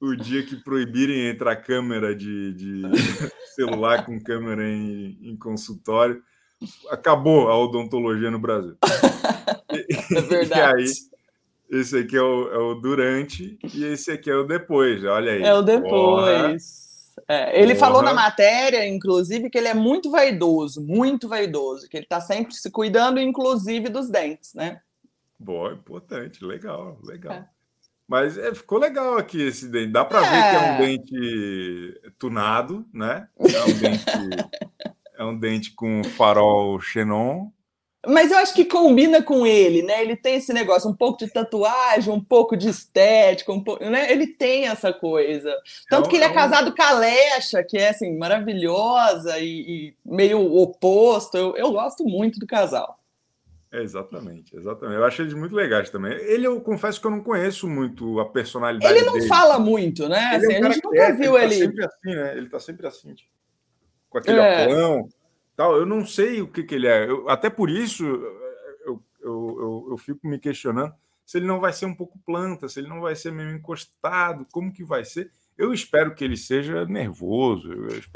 O 0.00 0.14
dia 0.14 0.44
que 0.44 0.56
proibirem 0.56 1.28
entrar 1.28 1.56
câmera 1.56 2.14
de, 2.14 2.52
de 2.54 2.82
celular 3.54 4.04
com 4.04 4.20
câmera 4.20 4.66
em, 4.66 5.18
em, 5.20 5.36
consultório, 5.36 6.22
acabou 6.90 7.48
a 7.48 7.58
odontologia 7.58 8.30
no 8.30 8.38
Brasil. 8.38 8.76
É 9.68 10.20
verdade. 10.22 10.80
E 10.80 10.84
aí, 10.84 10.92
Esse 11.70 11.98
aqui 11.98 12.16
é 12.16 12.22
o, 12.22 12.48
é 12.52 12.58
o 12.58 12.74
durante 12.74 13.58
e 13.74 13.84
esse 13.84 14.10
aqui 14.12 14.30
é 14.30 14.36
o 14.36 14.44
depois. 14.44 15.04
Olha 15.04 15.32
aí. 15.32 15.42
É 15.42 15.54
o 15.54 15.62
depois. 15.62 16.86
É, 17.28 17.60
ele 17.60 17.74
Porra. 17.74 17.86
falou 17.86 18.02
na 18.02 18.14
matéria, 18.14 18.86
inclusive, 18.86 19.50
que 19.50 19.58
ele 19.58 19.68
é 19.68 19.74
muito 19.74 20.10
vaidoso, 20.10 20.80
muito 20.80 21.28
vaidoso, 21.28 21.88
que 21.88 21.96
ele 21.96 22.04
está 22.04 22.20
sempre 22.20 22.54
se 22.54 22.70
cuidando, 22.70 23.18
inclusive 23.18 23.88
dos 23.88 24.08
dentes, 24.10 24.52
né? 24.54 24.80
Boa, 25.38 25.72
importante, 25.72 26.44
legal, 26.44 26.98
legal. 27.02 27.32
É. 27.32 27.48
Mas 28.06 28.38
é, 28.38 28.54
ficou 28.54 28.78
legal 28.78 29.18
aqui 29.18 29.42
esse 29.42 29.68
dente. 29.68 29.92
Dá 29.92 30.04
para 30.04 30.24
é. 30.24 30.30
ver 30.30 30.50
que 30.50 30.56
é 30.56 30.60
um 30.60 30.72
é. 30.72 30.78
dente 30.78 32.00
tunado, 32.18 32.86
né? 32.92 33.28
É 33.38 33.64
um 33.64 33.78
dente, 33.78 34.04
é 35.18 35.24
um 35.24 35.38
dente 35.38 35.74
com 35.74 36.04
farol 36.04 36.80
xenon. 36.80 37.48
Mas 38.06 38.30
eu 38.30 38.38
acho 38.38 38.54
que 38.54 38.64
combina 38.64 39.22
com 39.22 39.46
ele, 39.46 39.82
né? 39.82 40.02
Ele 40.02 40.16
tem 40.16 40.36
esse 40.36 40.52
negócio, 40.52 40.88
um 40.88 40.94
pouco 40.94 41.18
de 41.18 41.30
tatuagem, 41.30 42.12
um 42.12 42.22
pouco 42.22 42.56
de 42.56 42.68
estética, 42.68 43.52
um 43.52 43.62
pouco, 43.62 43.84
né? 43.84 44.10
Ele 44.12 44.26
tem 44.26 44.66
essa 44.66 44.92
coisa. 44.92 45.52
Tanto 45.90 46.06
é 46.06 46.10
que 46.10 46.16
ele 46.16 46.24
é, 46.24 46.28
é 46.28 46.32
casado 46.32 46.74
com 46.74 46.82
a 46.82 46.92
Lecha, 46.92 47.64
que 47.64 47.76
é 47.76 47.88
assim, 47.88 48.16
maravilhosa 48.16 49.38
e, 49.38 49.60
e 49.88 49.94
meio 50.04 50.40
oposto. 50.54 51.36
Eu, 51.36 51.56
eu 51.56 51.72
gosto 51.72 52.04
muito 52.04 52.38
do 52.38 52.46
casal. 52.46 52.96
É, 53.72 53.82
exatamente, 53.82 54.56
exatamente. 54.56 54.96
Eu 54.96 55.04
acho 55.04 55.22
eles 55.22 55.34
muito 55.34 55.54
legais 55.54 55.90
também. 55.90 56.12
Ele, 56.12 56.46
eu 56.46 56.60
confesso 56.60 57.00
que 57.00 57.06
eu 57.06 57.10
não 57.10 57.20
conheço 57.20 57.68
muito 57.68 58.20
a 58.20 58.24
personalidade 58.24 58.94
Ele 58.94 59.04
não 59.04 59.14
dele. 59.14 59.26
fala 59.26 59.58
muito, 59.58 60.08
né? 60.08 60.36
Assim, 60.36 60.54
é 60.54 60.60
um 60.60 60.66
assim, 60.66 60.66
a 60.66 60.72
gente 60.72 60.84
nunca 60.84 61.02
é, 61.02 61.12
viu 61.12 61.36
ele. 61.36 61.54
Ele 61.54 61.66
tá 61.66 61.66
sempre 61.66 61.84
assim, 61.84 62.14
né? 62.16 62.36
Ele 62.36 62.48
tá 62.48 62.60
sempre 62.60 62.86
assim, 62.86 63.14
tipo, 63.14 63.30
com 64.08 64.18
aquele 64.18 64.38
é. 64.38 64.68
óculos, 64.68 65.14
tal. 65.56 65.76
Eu 65.76 65.86
não 65.86 66.04
sei 66.04 66.42
o 66.42 66.48
que, 66.48 66.62
que 66.62 66.74
ele 66.74 66.86
é. 66.86 67.08
Eu, 67.08 67.28
até 67.28 67.48
por 67.48 67.70
isso 67.70 68.04
eu, 68.04 69.02
eu, 69.20 69.86
eu, 69.90 69.98
fico 69.98 70.26
me 70.26 70.38
questionando 70.38 70.94
se 71.24 71.38
ele 71.38 71.46
não 71.46 71.58
vai 71.58 71.72
ser 71.72 71.86
um 71.86 71.94
pouco 71.94 72.18
planta, 72.24 72.68
se 72.68 72.78
ele 72.78 72.88
não 72.88 73.00
vai 73.00 73.16
ser 73.16 73.32
meio 73.32 73.50
encostado, 73.50 74.46
como 74.52 74.72
que 74.72 74.84
vai 74.84 75.04
ser. 75.04 75.30
Eu 75.58 75.72
espero 75.72 76.14
que 76.14 76.22
ele 76.22 76.36
seja 76.36 76.84
nervoso. 76.84 77.68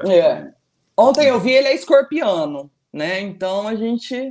É. 0.06 0.44
que... 0.44 0.52
Ontem 0.96 1.26
eu 1.26 1.40
vi 1.40 1.50
ele 1.50 1.68
é 1.68 1.74
escorpiano, 1.74 2.70
né? 2.92 3.20
Então 3.20 3.66
a 3.66 3.74
gente 3.74 4.14
é 4.14 4.30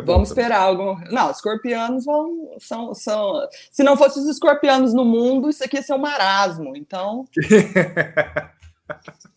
Vamos 0.00 0.30
esperar 0.30 0.60
algum. 0.60 0.96
Não, 1.10 1.30
escorpianos 1.30 2.04
vão. 2.04 2.56
São, 2.58 2.94
são... 2.94 3.48
Se 3.70 3.82
não 3.82 3.96
fossem 3.96 4.22
os 4.22 4.28
escorpianos 4.28 4.94
no 4.94 5.04
mundo, 5.04 5.50
isso 5.50 5.62
aqui 5.62 5.76
ia 5.76 5.82
ser 5.82 5.92
um 5.92 5.98
marasmo. 5.98 6.74
Então. 6.76 7.28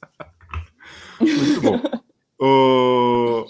Muito 1.20 1.62
bom. 1.62 1.82
o... 2.40 3.46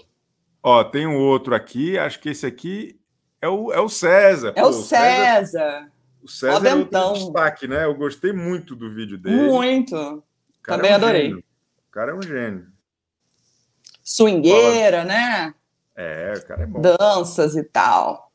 Ó, 0.64 0.84
tem 0.84 1.06
um 1.06 1.18
outro 1.18 1.54
aqui, 1.54 1.98
acho 1.98 2.20
que 2.20 2.30
esse 2.30 2.46
aqui 2.46 3.00
é 3.42 3.48
o, 3.48 3.72
é 3.72 3.80
o 3.80 3.88
César. 3.88 4.54
É 4.56 4.62
Pô, 4.62 4.70
o 4.70 4.74
César. 4.74 5.92
O 6.24 6.28
César 6.28 6.68
é 6.68 6.74
o 6.74 7.14
destaque, 7.14 7.68
né? 7.68 7.86
Eu 7.86 7.94
gostei 7.94 8.34
muito 8.34 8.76
do 8.76 8.90
vídeo 8.90 9.18
dele. 9.18 9.44
Muito. 9.44 10.24
Também 10.64 10.90
é 10.90 10.94
um 10.94 10.98
adorei. 10.98 11.28
Gênio. 11.28 11.44
O 11.88 11.92
cara 11.92 12.12
é 12.12 12.16
um 12.16 12.22
gênio. 12.22 12.68
Swingueira, 14.04 14.98
Fala. 14.98 15.10
né? 15.10 15.54
É, 15.96 16.34
o 16.36 16.48
cara 16.48 16.64
é 16.64 16.66
bom. 16.66 16.82
Danças 16.82 17.56
e 17.56 17.64
tal. 17.64 18.32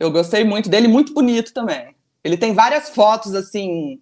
Eu 0.00 0.10
gostei 0.10 0.44
muito 0.44 0.70
dele, 0.70 0.88
muito 0.88 1.12
bonito 1.12 1.52
também. 1.52 1.94
Ele 2.24 2.36
tem 2.36 2.54
várias 2.54 2.90
fotos 2.90 3.34
assim, 3.34 4.00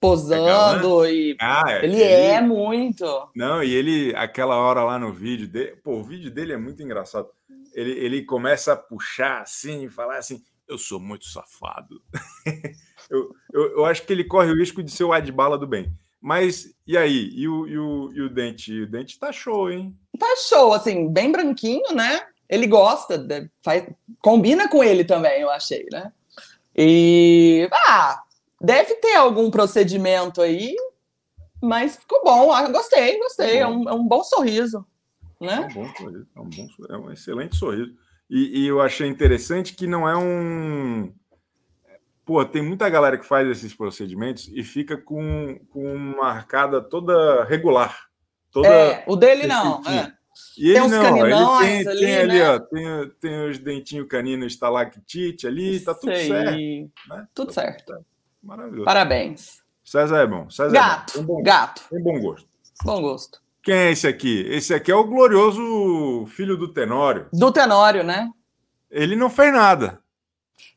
posando 0.00 1.04
é 1.04 1.12
e 1.12 1.36
ah, 1.40 1.80
ele, 1.82 1.96
ele, 1.96 2.02
é 2.02 2.40
muito. 2.40 3.04
Não, 3.34 3.62
e 3.62 3.74
ele 3.74 4.14
aquela 4.16 4.56
hora 4.56 4.82
lá 4.82 4.98
no 4.98 5.12
vídeo 5.12 5.48
dele, 5.48 5.76
pô, 5.82 5.96
o 5.96 6.04
vídeo 6.04 6.30
dele 6.30 6.52
é 6.52 6.56
muito 6.56 6.82
engraçado. 6.82 7.28
Ele, 7.74 7.92
ele 7.92 8.24
começa 8.24 8.72
a 8.72 8.76
puxar 8.76 9.42
assim, 9.42 9.88
falar 9.88 10.18
assim: 10.18 10.42
"Eu 10.66 10.78
sou 10.78 11.00
muito 11.00 11.26
safado". 11.26 12.00
eu, 13.10 13.30
eu, 13.52 13.62
eu, 13.78 13.84
acho 13.84 14.02
que 14.02 14.12
ele 14.12 14.24
corre 14.24 14.50
o 14.50 14.56
risco 14.56 14.82
de 14.82 14.90
ser 14.90 15.04
o 15.04 15.12
Adbala 15.12 15.58
do 15.58 15.66
bem. 15.66 15.92
Mas 16.20 16.74
e 16.86 16.96
aí? 16.96 17.30
E 17.34 17.48
o, 17.48 17.66
e 17.66 17.78
o, 17.78 18.12
e 18.12 18.20
o 18.22 18.30
dente? 18.30 18.82
O 18.82 18.90
dente 18.90 19.18
tá 19.18 19.32
show, 19.32 19.70
hein? 19.70 19.96
Tá 20.18 20.34
show, 20.48 20.72
assim, 20.72 21.12
bem 21.12 21.30
branquinho, 21.30 21.94
né? 21.94 22.20
Ele 22.48 22.66
gosta, 22.66 23.26
faz, 23.62 23.86
combina 24.20 24.68
com 24.68 24.82
ele 24.82 25.04
também, 25.04 25.42
eu 25.42 25.50
achei, 25.50 25.86
né? 25.92 26.10
E 26.74 27.68
ah, 27.72 28.22
deve 28.60 28.94
ter 28.96 29.14
algum 29.14 29.50
procedimento 29.50 30.42
aí, 30.42 30.74
mas 31.62 31.96
ficou 31.96 32.22
bom. 32.24 32.52
Ah, 32.52 32.68
gostei, 32.68 33.18
gostei. 33.18 33.58
É, 33.58 33.66
um, 33.66 33.88
é 33.88 33.92
um 33.92 34.06
bom 34.06 34.22
sorriso. 34.22 34.86
Né? 35.40 35.54
É 35.54 35.66
um 35.66 35.68
bom 35.68 35.94
sorriso, 35.94 36.26
é 36.34 36.40
um, 36.40 36.50
bom, 36.50 36.68
é 36.90 36.96
um 36.96 37.12
excelente 37.12 37.56
sorriso. 37.56 37.92
E, 38.28 38.62
e 38.62 38.66
eu 38.66 38.80
achei 38.80 39.06
interessante 39.06 39.74
que 39.74 39.86
não 39.86 40.08
é 40.08 40.16
um 40.16 41.12
pô, 42.28 42.44
tem 42.44 42.60
muita 42.60 42.90
galera 42.90 43.16
que 43.16 43.24
faz 43.24 43.48
esses 43.48 43.72
procedimentos 43.72 44.50
e 44.52 44.62
fica 44.62 44.98
com, 44.98 45.58
com 45.70 45.94
uma 45.94 46.28
arcada 46.28 46.78
toda 46.78 47.42
regular. 47.44 48.06
Toda 48.52 48.68
é, 48.68 49.04
o 49.06 49.16
dele 49.16 49.46
não. 49.46 49.82
É. 49.86 50.12
E 50.58 50.74
tem 50.74 50.82
ele 50.82 50.88
não, 50.88 51.62
ele 51.62 51.84
tem, 51.84 51.88
ali, 51.88 52.00
tem 52.00 52.16
ali, 52.16 52.38
né? 52.38 52.50
ó, 52.50 52.58
tem, 52.58 53.10
tem 53.18 53.48
os 53.48 53.58
dentinhos 53.58 54.06
caninos 54.08 54.52
estalactite 54.52 55.46
ali, 55.46 55.80
tá 55.80 55.94
tudo 55.94 56.12
Sei. 56.12 56.28
certo. 56.28 56.90
Né? 57.08 57.26
Tudo 57.34 57.46
tá 57.46 57.52
certo. 57.54 57.86
certo. 57.86 58.06
Maravilhoso. 58.48 58.84
Parabéns. 58.86 59.62
César 59.84 60.22
é 60.22 60.26
bom. 60.26 60.48
César 60.48 60.72
gato, 60.72 61.18
é 61.18 61.22
bom. 61.22 61.42
gato. 61.42 61.84
Tem 61.90 62.02
bom 62.02 62.18
gosto. 62.18 62.48
Bom 62.82 63.02
gosto. 63.02 63.42
Quem 63.62 63.74
é 63.74 63.90
esse 63.90 64.06
aqui? 64.06 64.40
Esse 64.48 64.72
aqui 64.72 64.90
é 64.90 64.94
o 64.94 65.04
glorioso 65.04 66.24
filho 66.28 66.56
do 66.56 66.72
Tenório. 66.72 67.26
Do 67.30 67.52
Tenório, 67.52 68.02
né? 68.02 68.30
Ele 68.90 69.14
não 69.14 69.28
fez 69.28 69.52
nada. 69.52 70.00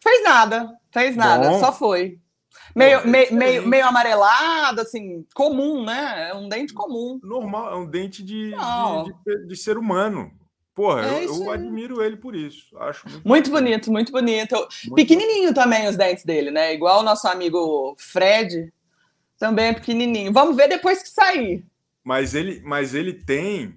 Fez 0.04 0.22
nada. 0.22 0.70
Fez 0.92 1.16
nada, 1.16 1.50
Bom. 1.50 1.60
só 1.62 1.72
foi. 1.72 2.20
Meio, 2.76 3.04
Pô, 3.04 3.08
meio, 3.08 3.34
meio, 3.34 3.68
meio 3.68 3.86
amarelado, 3.86 4.82
assim, 4.82 5.26
comum, 5.34 5.86
né? 5.86 6.32
É 6.32 6.36
um 6.36 6.50
dente 6.50 6.74
comum. 6.74 7.22
Normal, 7.24 7.72
é 7.72 7.76
um 7.78 7.86
dente 7.86 8.22
de, 8.22 8.52
de, 8.52 9.14
de, 9.26 9.48
de, 9.48 9.56
ser 9.56 9.78
humano. 9.78 10.30
Porra, 10.82 11.06
é 11.06 11.26
eu, 11.26 11.44
eu 11.44 11.52
admiro 11.52 12.02
ele 12.02 12.18
por 12.18 12.36
isso. 12.36 12.76
Acho 12.80 13.08
muito, 13.08 13.28
muito 13.28 13.52
bonito, 13.52 13.92
muito 13.92 14.12
bonito. 14.12 14.56
Muito 14.56 14.96
pequenininho 14.96 15.54
também 15.54 15.88
os 15.88 15.96
dentes 15.96 16.26
dele, 16.26 16.50
né? 16.50 16.74
Igual 16.74 17.02
o 17.02 17.04
nosso 17.04 17.28
amigo 17.28 17.96
Fred, 18.00 18.74
também 19.38 19.68
é 19.68 19.74
pequenininho. 19.74 20.34
Vamos 20.34 20.56
ver 20.56 20.68
depois 20.68 21.04
que 21.04 21.10
sair. 21.10 21.64
Mas 22.04 22.34
ele, 22.34 22.64
mas 22.66 22.96
ele 22.96 23.14
tem 23.14 23.76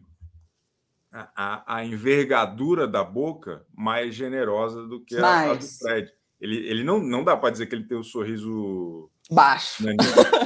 a, 1.13 1.29
a, 1.37 1.77
a 1.77 1.85
envergadura 1.85 2.89
da 2.89 3.05
boca 3.05 3.67
mais 3.77 4.15
generosa 4.15 4.87
do 4.87 4.99
que 4.99 5.19
a, 5.19 5.51
a 5.51 5.55
do 5.57 5.67
Fred. 5.67 6.11
Ele, 6.41 6.57
ele 6.67 6.85
não, 6.85 7.01
não 7.01 7.23
dá 7.23 7.37
para 7.37 7.51
dizer 7.51 7.67
que 7.67 7.75
ele 7.75 7.85
tem 7.85 7.99
um 7.99 8.03
sorriso 8.03 9.11
baixo. 9.31 9.85
Né, 9.85 9.95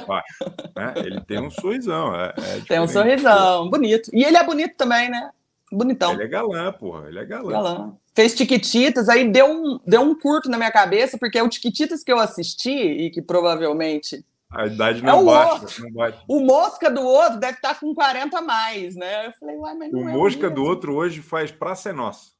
baixo 0.09 0.45
né? 0.75 0.95
Ele 0.97 1.21
tem 1.21 1.41
um 1.41 1.53
sorrisão. 1.53 2.13
É, 2.17 2.35
é 2.37 2.61
tem 2.67 2.81
um 2.81 2.89
sorrisão, 2.89 3.71
bonito. 3.71 4.11
E 4.13 4.25
ele 4.25 4.37
é 4.37 4.43
bonito 4.43 4.75
também, 4.77 5.09
né? 5.09 5.31
Bonitão. 5.71 6.13
Ele 6.13 6.25
é 6.25 6.29
galã, 6.29 6.73
porra. 6.73 7.09
Ele 7.09 7.19
é 7.19 7.25
galã. 7.25 7.53
galã. 7.53 7.97
Fez 8.15 8.35
Tiquititas, 8.35 9.09
aí 9.09 9.31
deu 9.31 9.47
um, 9.47 9.79
deu 9.87 10.01
um 10.01 10.19
curto 10.19 10.49
na 10.49 10.57
minha 10.57 10.71
cabeça, 10.71 11.19
porque 11.19 11.39
é 11.39 11.43
o 11.43 11.49
Tiquititas 11.49 12.03
que 12.03 12.11
eu 12.11 12.19
assisti 12.19 12.71
e 12.71 13.11
que 13.11 13.21
provavelmente. 13.21 14.25
A 14.51 14.67
idade 14.67 15.03
não, 15.03 15.21
é 15.21 15.25
baixa, 15.25 15.83
não 15.83 15.93
bate. 15.93 16.25
O 16.27 16.41
Mosca 16.41 16.91
do 16.91 17.03
outro 17.03 17.39
deve 17.39 17.57
estar 17.57 17.79
com 17.79 17.95
40 17.95 18.39
a 18.39 18.43
mais, 18.43 18.97
né? 18.97 19.27
Eu 19.27 19.33
falei, 19.33 19.57
uai, 19.57 19.75
mas 19.75 19.93
não 19.93 20.01
O 20.01 20.09
é 20.09 20.13
Mosca 20.13 20.49
do 20.49 20.65
outro 20.65 20.95
hoje 20.95 21.21
faz 21.21 21.53
Praça 21.53 21.91
é 21.91 21.93
Nossa. 21.93 22.31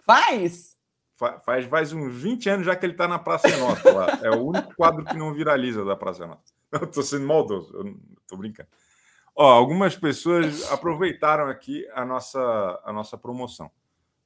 Faz? 0.00 0.72
Faz, 1.44 1.66
faz 1.66 1.92
uns 1.92 2.12
20 2.12 2.50
anos 2.50 2.66
já 2.66 2.74
que 2.74 2.84
ele 2.84 2.94
está 2.94 3.06
na 3.06 3.20
Praça 3.20 3.56
Nossa. 3.56 3.92
Lá. 3.92 4.18
É 4.24 4.30
o 4.30 4.44
único 4.44 4.74
quadro 4.74 5.04
que 5.04 5.16
não 5.16 5.32
viraliza 5.32 5.84
da 5.84 5.94
Praça 5.94 6.26
Nossa. 6.26 6.52
Eu 6.72 6.84
estou 6.84 7.02
sendo 7.02 7.26
maldoso, 7.26 7.70
eu 7.76 7.96
estou 8.22 8.38
brincando. 8.38 8.68
Ó, 9.34 9.50
algumas 9.50 9.96
pessoas 9.96 10.70
aproveitaram 10.70 11.48
aqui 11.48 11.88
a 11.94 12.04
nossa, 12.04 12.80
a 12.84 12.92
nossa 12.92 13.16
promoção. 13.16 13.70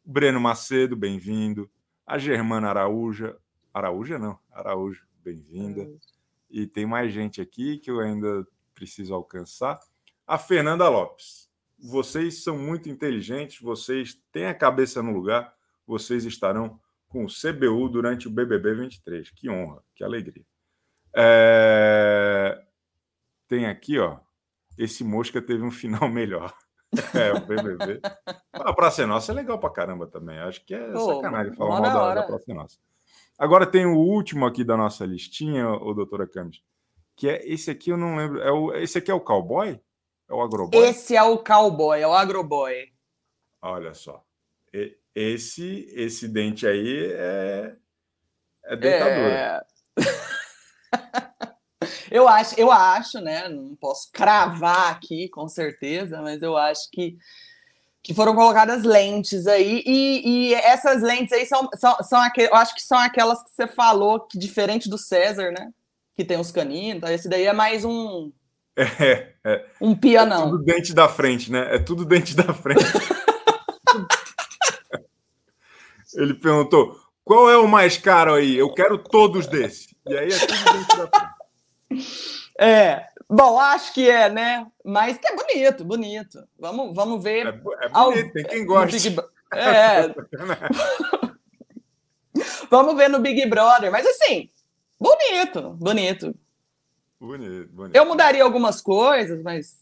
Breno 0.04 0.40
Macedo, 0.40 0.96
bem-vindo. 0.96 1.70
A 2.04 2.18
Germana 2.18 2.68
Araúja. 2.68 3.36
Araúja 3.72 4.18
não, 4.18 4.38
Araújo, 4.50 5.06
bem-vinda. 5.22 5.88
E 6.50 6.66
tem 6.66 6.86
mais 6.86 7.12
gente 7.12 7.40
aqui 7.40 7.78
que 7.78 7.90
eu 7.90 8.00
ainda 8.00 8.46
preciso 8.74 9.14
alcançar. 9.14 9.78
A 10.26 10.38
Fernanda 10.38 10.88
Lopes. 10.88 11.48
Vocês 11.78 12.42
são 12.42 12.58
muito 12.58 12.88
inteligentes, 12.88 13.60
vocês 13.60 14.20
têm 14.32 14.46
a 14.46 14.54
cabeça 14.54 15.02
no 15.02 15.12
lugar, 15.12 15.54
vocês 15.86 16.24
estarão 16.24 16.80
com 17.06 17.24
o 17.24 17.28
CBU 17.28 17.88
durante 17.90 18.26
o 18.26 18.30
BBB 18.30 18.74
23. 18.74 19.30
Que 19.30 19.48
honra, 19.48 19.84
que 19.94 20.02
alegria. 20.02 20.44
É... 21.14 22.64
Tem 23.46 23.66
aqui, 23.66 23.98
ó. 23.98 24.18
Esse 24.78 25.04
Mosca 25.04 25.40
teve 25.40 25.62
um 25.62 25.70
final 25.70 26.08
melhor. 26.10 26.54
É, 27.14 27.32
o 27.32 27.40
BBB. 27.40 28.00
A 28.52 28.72
Praça 28.72 29.02
é 29.02 29.06
Nossa 29.06 29.32
é 29.32 29.34
legal 29.34 29.58
pra 29.58 29.70
caramba 29.70 30.06
também. 30.06 30.38
Acho 30.38 30.64
que 30.64 30.74
é 30.74 30.92
Pô, 30.92 31.16
sacanagem 31.16 31.54
falar 31.54 31.80
mal 31.80 31.92
da, 31.92 32.14
da 32.14 32.22
Praça 32.22 32.50
é 32.50 32.54
Nossa. 32.54 32.78
Agora 33.38 33.66
tem 33.66 33.84
o 33.84 33.96
último 33.96 34.46
aqui 34.46 34.64
da 34.64 34.76
nossa 34.76 35.04
listinha, 35.04 35.68
o 35.68 35.92
doutora 35.92 36.26
Camis, 36.26 36.62
que 37.14 37.28
é 37.28 37.46
esse 37.46 37.70
aqui, 37.70 37.90
eu 37.90 37.96
não 37.96 38.16
lembro. 38.16 38.40
É 38.40 38.50
o, 38.50 38.72
esse 38.74 38.96
aqui 38.96 39.10
é 39.10 39.14
o 39.14 39.20
cowboy? 39.20 39.78
É 40.28 40.34
o 40.34 40.40
agroboy? 40.40 40.82
Esse 40.88 41.14
é 41.14 41.22
o 41.22 41.38
cowboy, 41.38 42.00
é 42.00 42.06
o 42.06 42.14
agroboy. 42.14 42.90
Olha 43.60 43.92
só. 43.92 44.24
esse, 45.14 45.86
esse 45.94 46.28
dente 46.28 46.66
aí 46.66 47.12
é, 47.12 47.76
é 48.64 48.76
dentadura. 48.76 49.66
É... 49.98 50.02
eu 52.10 52.28
acho, 52.28 52.58
eu 52.58 52.70
acho, 52.70 53.20
né? 53.20 53.48
Não 53.48 53.74
posso 53.76 54.10
cravar 54.12 54.90
aqui 54.90 55.28
com 55.28 55.48
certeza, 55.48 56.20
mas 56.22 56.42
eu 56.42 56.56
acho 56.56 56.90
que 56.90 57.16
que 58.06 58.14
foram 58.14 58.34
colocadas 58.36 58.84
lentes 58.84 59.48
aí, 59.48 59.82
e, 59.84 60.22
e 60.24 60.54
essas 60.54 61.02
lentes 61.02 61.32
aí 61.32 61.44
são, 61.44 61.68
são, 61.74 61.96
são 62.04 62.20
aquelas, 62.20 62.52
eu 62.52 62.56
acho 62.56 62.72
que 62.72 62.80
são 62.80 62.96
aquelas 62.96 63.42
que 63.42 63.50
você 63.50 63.66
falou, 63.66 64.20
que 64.20 64.38
diferente 64.38 64.88
do 64.88 64.96
César, 64.96 65.50
né? 65.50 65.72
Que 66.14 66.24
tem 66.24 66.38
os 66.38 66.52
caninos, 66.52 66.98
então 66.98 67.10
esse 67.10 67.28
daí 67.28 67.46
é 67.46 67.52
mais 67.52 67.84
um. 67.84 68.30
É, 68.78 69.32
é. 69.42 69.64
Um 69.80 69.96
pianão. 69.96 70.48
É 70.48 70.50
tudo 70.50 70.62
dente 70.62 70.94
da 70.94 71.08
frente, 71.08 71.50
né? 71.50 71.74
É 71.74 71.80
tudo 71.80 72.04
dente 72.04 72.36
da 72.36 72.54
frente. 72.54 72.84
Ele 76.14 76.34
perguntou: 76.34 77.00
qual 77.24 77.50
é 77.50 77.56
o 77.56 77.66
mais 77.66 77.96
caro 77.96 78.34
aí? 78.34 78.56
Eu 78.56 78.72
quero 78.72 78.98
todos 78.98 79.46
desses. 79.46 79.88
E 80.06 80.16
aí 80.16 80.28
é 80.28 80.38
tudo 80.38 80.72
dente 80.72 80.96
da 80.96 81.08
frente. 81.08 81.25
É, 82.58 83.06
Bom, 83.28 83.58
acho 83.58 83.92
que 83.92 84.08
é, 84.08 84.30
né? 84.30 84.66
Mas 84.84 85.18
que 85.18 85.26
é 85.26 85.34
bonito, 85.34 85.84
bonito. 85.84 86.46
Vamos, 86.58 86.94
vamos 86.94 87.22
ver. 87.22 87.46
É, 87.46 87.48
é 87.48 87.52
bonito, 87.52 87.90
ao... 87.92 88.12
tem 88.12 88.44
quem 88.44 88.64
gosta. 88.64 88.96
Big... 88.96 89.20
É. 89.52 90.14
vamos 92.70 92.96
ver 92.96 93.08
no 93.08 93.18
Big 93.18 93.44
Brother. 93.46 93.90
Mas 93.90 94.06
assim, 94.06 94.48
bonito, 94.98 95.72
bonito. 95.72 96.34
Bonito, 97.18 97.68
bonito. 97.72 97.96
Eu 97.96 98.06
mudaria 98.06 98.44
algumas 98.44 98.80
coisas, 98.80 99.42
mas, 99.42 99.76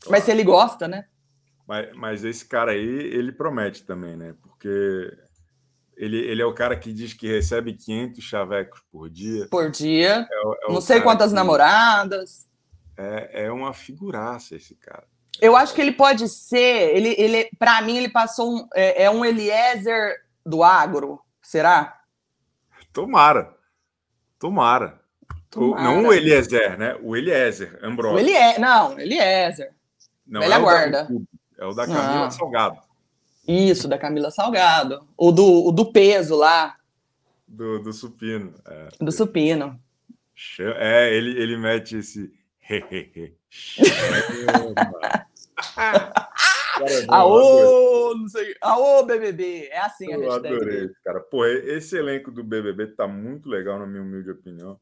claro. 0.00 0.12
mas 0.12 0.24
se 0.24 0.30
ele 0.30 0.44
gosta, 0.44 0.88
né? 0.88 1.04
Mas, 1.66 1.94
mas 1.94 2.24
esse 2.24 2.46
cara 2.46 2.72
aí, 2.72 2.80
ele 2.80 3.30
promete 3.30 3.84
também, 3.84 4.16
né? 4.16 4.34
Porque 4.40 5.12
ele, 6.00 6.16
ele 6.16 6.40
é 6.40 6.46
o 6.46 6.54
cara 6.54 6.78
que 6.78 6.94
diz 6.94 7.12
que 7.12 7.28
recebe 7.28 7.74
500 7.74 8.24
chavecos 8.24 8.80
por 8.90 9.10
dia. 9.10 9.46
Por 9.50 9.70
dia. 9.70 10.26
É, 10.32 10.70
é 10.70 10.72
Não 10.72 10.80
sei 10.80 10.98
quantas 11.02 11.28
que... 11.28 11.34
namoradas. 11.34 12.48
É, 12.96 13.44
é 13.44 13.52
uma 13.52 13.74
figuraça 13.74 14.56
esse 14.56 14.74
cara. 14.74 15.04
Eu 15.42 15.54
acho 15.54 15.74
que 15.74 15.80
ele 15.80 15.92
pode 15.92 16.26
ser. 16.26 16.96
Ele, 16.96 17.14
ele, 17.18 17.50
para 17.58 17.82
mim, 17.82 17.98
ele 17.98 18.08
passou 18.08 18.50
um, 18.50 18.68
é, 18.74 19.04
é, 19.04 19.10
um 19.10 19.22
Eliezer 19.22 20.16
do 20.44 20.62
agro. 20.62 21.20
Será? 21.42 22.00
Tomara. 22.94 23.54
Tomara. 24.38 25.00
Tomara. 25.50 25.80
O, 25.80 25.84
não 25.84 26.06
o 26.06 26.12
Eliezer, 26.14 26.78
né? 26.78 26.96
O 27.02 27.14
Eliezer, 27.14 27.78
Ambrosio. 27.82 28.16
O 28.16 28.20
Elie... 28.20 28.58
Não, 28.58 28.98
Eliezer. 28.98 29.74
Não 30.26 30.40
Velha 30.40 30.54
é 30.54 30.60
guarda. 30.60 31.08
é 31.58 31.64
o 31.66 31.74
da 31.74 31.86
Camila 31.86 32.14
não. 32.14 32.30
Salgado. 32.30 32.89
Isso, 33.50 33.88
da 33.88 33.98
Camila 33.98 34.30
Salgado. 34.30 35.06
O 35.16 35.32
do, 35.32 35.66
o 35.66 35.72
do 35.72 35.92
peso 35.92 36.36
lá. 36.36 36.76
Do, 37.46 37.80
do 37.80 37.92
supino. 37.92 38.54
É. 38.66 38.88
Do 39.00 39.10
supino. 39.10 39.80
É, 40.76 41.12
ele, 41.12 41.40
ele 41.40 41.56
mete 41.56 41.96
esse 41.96 42.32
aô, 47.08 48.14
não 48.16 48.28
sei. 48.28 48.54
Aô, 48.60 49.04
BBB. 49.04 49.68
É 49.70 49.80
assim 49.80 50.12
eu 50.12 50.20
a 50.20 50.34
hashtag. 50.34 50.54
adorei, 50.54 50.88
cara. 51.04 51.20
Pô, 51.20 51.44
esse 51.44 51.96
elenco 51.96 52.30
do 52.30 52.44
BBB 52.44 52.88
tá 52.88 53.08
muito 53.08 53.48
legal, 53.48 53.78
na 53.78 53.86
minha 53.86 54.02
humilde 54.02 54.30
opinião. 54.30 54.78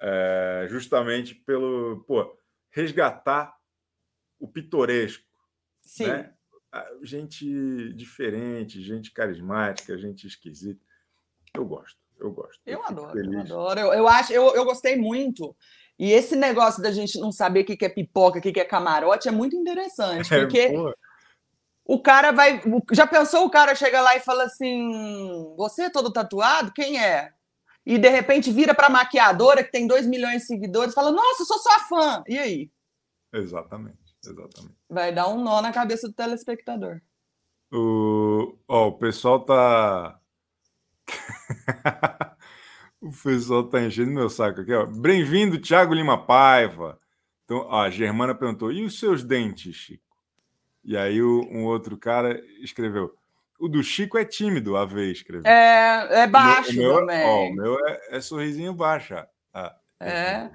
É, 0.00 0.66
justamente 0.68 1.34
pelo, 1.34 2.02
pô, 2.06 2.36
resgatar 2.70 3.54
o 4.38 4.48
pitoresco. 4.48 5.24
Sim. 5.82 6.08
Né? 6.08 6.32
Gente 7.02 7.92
diferente, 7.94 8.82
gente 8.82 9.12
carismática, 9.12 9.98
gente 9.98 10.26
esquisita. 10.26 10.80
Eu 11.54 11.66
gosto, 11.66 11.98
eu 12.18 12.30
gosto. 12.30 12.60
Eu, 12.64 12.78
eu 12.78 12.84
adoro, 12.84 13.18
eu 13.18 13.40
adoro. 13.40 13.80
Eu, 13.80 13.92
eu 13.92 14.08
acho, 14.08 14.32
eu, 14.32 14.54
eu 14.54 14.64
gostei 14.64 14.96
muito 14.96 15.54
e 15.98 16.12
esse 16.12 16.34
negócio 16.34 16.82
da 16.82 16.90
gente 16.90 17.18
não 17.20 17.30
saber 17.30 17.60
o 17.60 17.64
que 17.64 17.84
é 17.84 17.88
pipoca, 17.88 18.38
o 18.38 18.42
que 18.42 18.58
é 18.58 18.64
camarote, 18.64 19.28
é 19.28 19.30
muito 19.30 19.54
interessante, 19.54 20.32
é, 20.34 20.40
porque 20.40 20.58
é, 20.58 20.94
o 21.84 22.00
cara 22.00 22.32
vai. 22.32 22.60
Já 22.92 23.06
pensou 23.06 23.44
o 23.44 23.50
cara 23.50 23.74
chega 23.74 24.00
lá 24.00 24.16
e 24.16 24.20
fala 24.20 24.44
assim: 24.44 25.54
Você 25.56 25.82
é 25.82 25.90
todo 25.90 26.12
tatuado? 26.12 26.72
Quem 26.72 27.00
é? 27.00 27.32
E 27.84 27.98
de 27.98 28.08
repente 28.08 28.50
vira 28.50 28.74
para 28.74 28.88
maquiadora 28.88 29.62
que 29.62 29.70
tem 29.70 29.86
2 29.86 30.06
milhões 30.06 30.42
de 30.42 30.46
seguidores 30.46 30.94
fala: 30.94 31.12
Nossa, 31.12 31.42
eu 31.42 31.46
sou 31.46 31.58
sua 31.58 31.78
fã. 31.80 32.24
E 32.26 32.38
aí? 32.38 32.70
Exatamente, 33.32 33.98
exatamente. 34.24 34.76
Vai 34.88 35.12
dar 35.12 35.28
um 35.28 35.42
nó 35.42 35.60
na 35.60 35.72
cabeça 35.72 36.08
do 36.08 36.14
telespectador. 36.14 37.00
O, 37.72 38.56
oh, 38.68 38.86
o 38.88 38.98
pessoal 38.98 39.44
tá. 39.44 40.18
O 43.02 43.10
pessoal 43.10 43.64
tá 43.64 43.82
enchendo 43.82 44.12
meu 44.12 44.30
saco 44.30 44.60
aqui, 44.60 44.72
ó. 44.72 44.86
Bem-vindo, 44.86 45.60
Thiago 45.60 45.92
Lima 45.92 46.24
Paiva. 46.24 47.00
Então, 47.44 47.66
ó, 47.68 47.82
a 47.82 47.90
Germana 47.90 48.32
perguntou: 48.32 48.70
e 48.70 48.84
os 48.84 48.96
seus 48.96 49.24
dentes, 49.24 49.74
Chico? 49.74 50.16
E 50.84 50.96
aí 50.96 51.20
o, 51.20 51.40
um 51.50 51.64
outro 51.64 51.98
cara 51.98 52.40
escreveu: 52.60 53.12
o 53.58 53.66
do 53.66 53.82
Chico 53.82 54.16
é 54.16 54.24
tímido, 54.24 54.76
a 54.76 54.84
vez 54.84 55.18
escreveu. 55.18 55.50
É, 55.50 56.22
é 56.22 56.26
baixo 56.28 56.70
o 56.70 56.76
meu, 56.76 56.94
também. 56.94 57.26
Ó, 57.26 57.48
o 57.48 57.52
meu 57.52 57.88
é, 57.88 58.00
é 58.10 58.20
sorrisinho 58.20 58.72
baixo. 58.72 59.14
Ah, 59.52 59.76
é. 59.98 60.48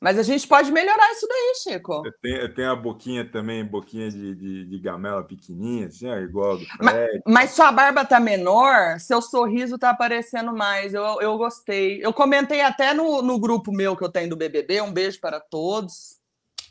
Mas 0.00 0.18
a 0.18 0.22
gente 0.22 0.48
pode 0.48 0.72
melhorar 0.72 1.12
isso 1.12 1.28
daí, 1.28 1.54
Chico. 1.62 2.02
Eu 2.06 2.12
tenho, 2.22 2.36
eu 2.38 2.54
tenho 2.54 2.70
a 2.70 2.76
boquinha 2.76 3.30
também, 3.30 3.62
boquinha 3.62 4.08
de, 4.08 4.34
de, 4.34 4.64
de 4.64 4.78
gamela 4.78 5.22
pequenininha, 5.22 5.88
assim, 5.88 6.08
ó, 6.08 6.16
igual 6.16 6.56
do 6.56 6.64
Fred. 6.64 6.82
Mas, 6.82 7.20
mas, 7.26 7.50
sua 7.50 7.70
barba 7.70 8.02
tá 8.02 8.18
menor, 8.18 8.98
seu 8.98 9.20
sorriso 9.20 9.78
tá 9.78 9.90
aparecendo 9.90 10.54
mais. 10.54 10.94
Eu, 10.94 11.20
eu 11.20 11.36
gostei. 11.36 12.02
Eu 12.02 12.14
comentei 12.14 12.62
até 12.62 12.94
no, 12.94 13.20
no 13.20 13.38
grupo 13.38 13.70
meu 13.70 13.94
que 13.94 14.02
eu 14.02 14.08
tenho 14.08 14.30
do 14.30 14.36
BBB. 14.36 14.80
Um 14.80 14.92
beijo 14.92 15.20
para 15.20 15.38
todos 15.38 16.18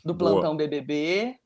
do 0.04 0.14
Plantão 0.14 0.56
boa. 0.56 0.56
BBB. 0.56 1.36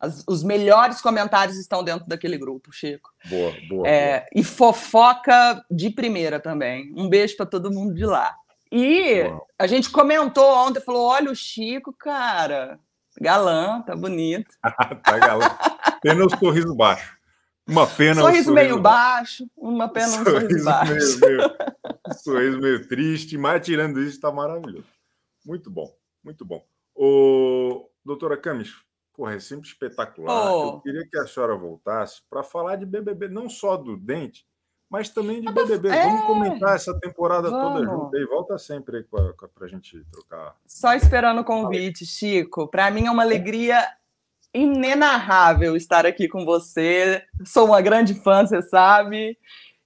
As, 0.00 0.24
os 0.28 0.42
melhores 0.42 1.00
comentários 1.00 1.56
estão 1.56 1.84
dentro 1.84 2.08
daquele 2.08 2.36
grupo, 2.36 2.72
Chico. 2.72 3.10
Boa, 3.26 3.54
boa, 3.68 3.88
é, 3.88 4.18
boa. 4.18 4.28
E 4.34 4.42
fofoca 4.42 5.64
de 5.70 5.90
primeira 5.90 6.40
também. 6.40 6.92
Um 6.96 7.08
beijo 7.08 7.36
para 7.36 7.46
todo 7.46 7.70
mundo 7.70 7.94
de 7.94 8.04
lá. 8.04 8.34
E 8.76 9.22
Uau. 9.22 9.46
a 9.56 9.68
gente 9.68 9.88
comentou 9.88 10.44
ontem, 10.44 10.80
falou: 10.80 11.06
olha 11.06 11.30
o 11.30 11.36
Chico, 11.36 11.92
cara, 11.92 12.76
galã, 13.20 13.80
tá 13.82 13.94
bonito. 13.94 14.52
tá 15.04 15.18
galã. 15.18 15.46
Pena 16.02 16.26
o 16.26 16.30
sorriso 16.30 16.74
baixo. 16.74 17.16
Uma 17.68 17.86
pena 17.86 18.20
sorriso, 18.20 18.44
sorriso 18.44 18.52
meio 18.52 18.80
baixo, 18.80 19.48
uma 19.56 19.88
pena 19.88 20.08
um 20.08 20.24
sorriso, 20.24 20.40
sorriso 20.40 20.64
baixo. 20.64 20.92
Meio, 20.92 21.20
meio, 21.38 22.18
sorriso 22.18 22.58
meio 22.58 22.88
triste, 22.88 23.38
mas 23.38 23.64
tirando 23.64 24.02
isso, 24.02 24.20
tá 24.20 24.32
maravilhoso. 24.32 24.88
Muito 25.46 25.70
bom, 25.70 25.96
muito 26.22 26.44
bom. 26.44 26.66
O 26.96 27.88
doutora 28.04 28.36
Camis, 28.36 28.74
porra, 29.12 29.34
é 29.34 29.38
sempre 29.38 29.68
espetacular. 29.68 30.52
Oh. 30.52 30.74
Eu 30.74 30.80
queria 30.80 31.08
que 31.08 31.16
a 31.16 31.28
senhora 31.28 31.56
voltasse 31.56 32.22
para 32.28 32.42
falar 32.42 32.74
de 32.74 32.84
BBB, 32.84 33.28
não 33.28 33.48
só 33.48 33.76
do 33.76 33.96
dente, 33.96 34.44
mas 34.94 35.08
também 35.08 35.40
de 35.40 35.50
BBB. 35.52 35.88
É... 35.88 36.04
Vamos 36.04 36.24
comentar 36.24 36.76
essa 36.76 36.96
temporada 37.00 37.50
Vamos. 37.50 37.80
toda 37.80 37.84
junto 37.84 38.16
aí. 38.16 38.24
Volta 38.26 38.56
sempre 38.56 38.98
aí 38.98 39.02
para 39.02 39.34
a 39.62 39.66
gente 39.66 40.00
trocar. 40.12 40.54
Só 40.68 40.94
esperando 40.94 41.40
o 41.40 41.44
convite, 41.44 42.06
Chico. 42.06 42.68
Para 42.68 42.92
mim 42.92 43.06
é 43.06 43.10
uma 43.10 43.24
alegria 43.24 43.84
inenarrável 44.54 45.74
estar 45.74 46.06
aqui 46.06 46.28
com 46.28 46.44
você. 46.44 47.24
Sou 47.44 47.66
uma 47.66 47.80
grande 47.80 48.14
fã, 48.14 48.46
você 48.46 48.62
sabe. 48.62 49.36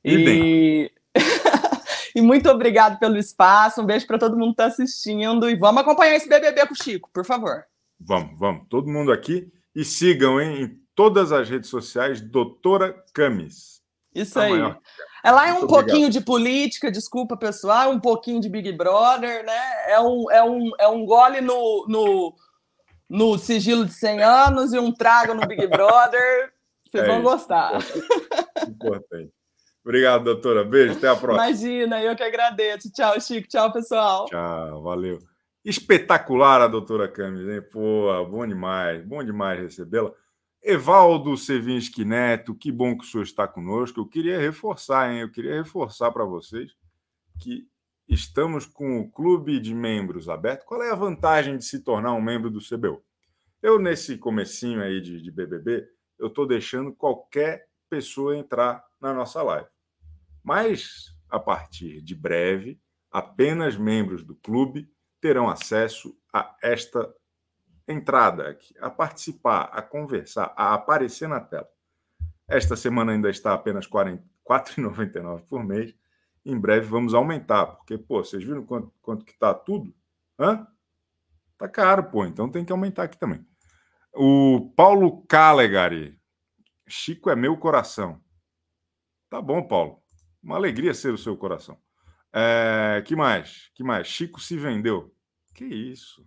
E, 0.05 0.93
e 2.15 2.21
muito 2.21 2.51
obrigado 2.51 2.99
pelo 2.99 3.17
espaço. 3.17 3.81
Um 3.81 3.87
beijo 3.87 4.07
para 4.07 4.19
todo 4.19 4.37
mundo 4.37 4.55
que 4.55 4.63
está 4.63 4.67
assistindo. 4.67 5.49
E 5.49 5.57
vamos 5.57 5.81
acompanhar 5.81 6.17
esse 6.17 6.29
BBB 6.29 6.67
com 6.67 6.75
o 6.75 6.85
Chico, 6.85 7.09
por 7.15 7.25
favor. 7.25 7.65
Vamos, 7.99 8.39
vamos. 8.39 8.67
Todo 8.69 8.91
mundo 8.91 9.11
aqui. 9.11 9.51
E 9.75 9.87
sigam 9.87 10.39
hein, 10.39 10.65
em 10.65 10.81
todas 10.95 11.33
as 11.33 11.49
redes 11.49 11.71
sociais, 11.71 12.21
Doutora 12.21 12.93
Camis. 13.15 13.78
Isso 14.21 14.35
tá 14.35 14.43
aí. 14.43 14.53
Maior. 14.53 14.79
É 15.25 15.31
lá 15.31 15.49
é 15.49 15.53
um 15.53 15.67
pouquinho 15.67 16.09
de 16.09 16.21
política, 16.21 16.91
desculpa 16.91 17.37
pessoal, 17.37 17.91
um 17.91 18.01
pouquinho 18.01 18.41
de 18.41 18.49
Big 18.49 18.73
Brother, 18.73 19.45
né? 19.45 19.91
É 19.93 20.01
um, 20.01 20.31
é 20.31 20.43
um, 20.43 20.71
é 20.79 20.89
um 20.89 21.05
gole 21.05 21.41
no, 21.41 21.87
no, 21.89 22.35
no 23.09 23.39
sigilo 23.39 23.85
de 23.85 23.93
100 23.93 24.23
anos 24.23 24.73
e 24.73 24.79
um 24.79 24.93
trago 24.93 25.35
no 25.35 25.47
Big 25.47 25.67
Brother. 25.67 26.53
Vocês 26.89 27.05
é 27.05 27.07
vão 27.07 27.17
isso. 27.17 27.31
gostar. 27.31 27.73
Importante. 28.69 29.33
Obrigado, 29.85 30.25
doutora. 30.25 30.65
Beijo, 30.65 30.95
até 30.95 31.09
a 31.09 31.17
próxima. 31.17 31.47
Imagina, 31.47 32.03
eu 32.03 32.15
que 32.15 32.23
agradeço. 32.23 32.93
Tchau, 32.93 33.21
Chico. 33.21 33.49
Tchau, 33.49 33.73
pessoal. 33.73 34.27
Tchau, 34.27 34.83
valeu. 34.83 35.19
Espetacular 35.65 36.63
a 36.63 36.69
doutora 36.69 37.09
Camis, 37.09 37.49
hein? 37.49 37.63
Pô, 37.73 38.25
bom 38.27 38.47
demais, 38.47 39.05
bom 39.05 39.23
demais 39.23 39.61
recebê-la. 39.61 40.13
Evaldo 40.63 41.37
Sevinski 41.37 42.05
Neto, 42.05 42.55
que 42.55 42.73
bom 42.73 42.97
que 42.97 43.05
o 43.05 43.07
senhor 43.07 43.23
está 43.23 43.47
conosco. 43.47 44.01
Eu 44.01 44.07
queria 44.07 44.39
reforçar, 44.39 45.13
hein? 45.13 45.21
Eu 45.21 45.31
queria 45.31 45.55
reforçar 45.55 46.11
para 46.11 46.25
vocês 46.25 46.73
que 47.41 47.69
estamos 48.09 48.67
com 48.67 48.99
o 48.99 49.11
clube 49.11 49.61
de 49.61 49.75
membros 49.75 50.29
aberto. 50.29 50.65
Qual 50.65 50.83
é 50.83 50.91
a 50.91 50.97
vantagem 50.97 51.57
de 51.57 51.65
se 51.65 51.81
tornar 51.81 52.15
um 52.15 52.21
membro 52.21 52.51
do 52.51 52.61
CBU? 52.61 53.03
Eu, 53.63 53.79
nesse 53.79 54.17
comecinho 54.17 54.83
aí 54.83 55.01
de, 55.01 55.21
de 55.21 55.31
BBB, 55.31 55.89
eu 56.19 56.29
estou 56.29 56.47
deixando 56.47 56.93
qualquer 56.93 57.69
pessoa 57.89 58.37
entrar 58.37 58.85
na 59.01 59.15
nossa 59.15 59.43
live. 59.43 59.69
Mas, 60.43 61.15
a 61.29 61.39
partir 61.39 62.03
de 62.03 62.15
breve, 62.15 62.81
apenas 63.11 63.77
membros 63.77 64.25
do 64.25 64.35
clube 64.37 64.91
terão 65.21 65.49
acesso 65.49 66.17
a 66.33 66.57
esta 66.63 67.13
entrada 67.89 68.51
aqui, 68.51 68.75
a 68.81 68.91
participar, 68.91 69.71
a 69.73 69.83
conversar, 69.83 70.53
a 70.57 70.75
aparecer 70.75 71.29
na 71.29 71.41
tela. 71.41 71.69
Esta 72.47 72.77
semana 72.77 73.13
ainda 73.13 73.31
está 73.31 73.53
apenas 73.53 73.87
R$ 73.87 74.21
4,99 74.47 75.43
por 75.47 75.65
mês. 75.65 75.95
Em 76.45 76.59
breve 76.59 76.87
vamos 76.87 77.15
aumentar, 77.15 77.67
porque, 77.67 77.99
pô, 77.99 78.25
vocês 78.25 78.43
viram 78.43 78.65
quanto, 78.65 78.93
quanto 79.03 79.25
que 79.25 79.33
está 79.33 79.53
tudo? 79.53 79.95
Hã? 80.39 80.67
Tá 81.59 81.69
caro, 81.69 82.05
pô, 82.05 82.25
então 82.25 82.49
tem 82.49 82.65
que 82.65 82.73
aumentar 82.73 83.03
aqui 83.05 83.19
também. 83.19 83.45
O 84.15 84.73
Paulo 84.77 85.27
Calegari. 85.27 86.19
Chico 86.87 87.29
é 87.29 87.37
meu 87.37 87.57
coração. 87.57 88.21
Tá 89.29 89.43
bom, 89.43 89.63
Paulo. 89.63 90.03
Uma 90.43 90.57
alegria 90.57 90.95
ser 90.95 91.13
o 91.13 91.19
seu 91.19 91.37
coração. 91.37 91.79
É, 92.33 93.03
que 93.05 93.15
mais? 93.15 93.71
Que 93.75 93.83
mais? 93.83 94.07
Chico 94.07 94.41
se 94.41 94.57
vendeu. 94.57 95.15
Que 95.55 95.65
isso? 95.65 96.27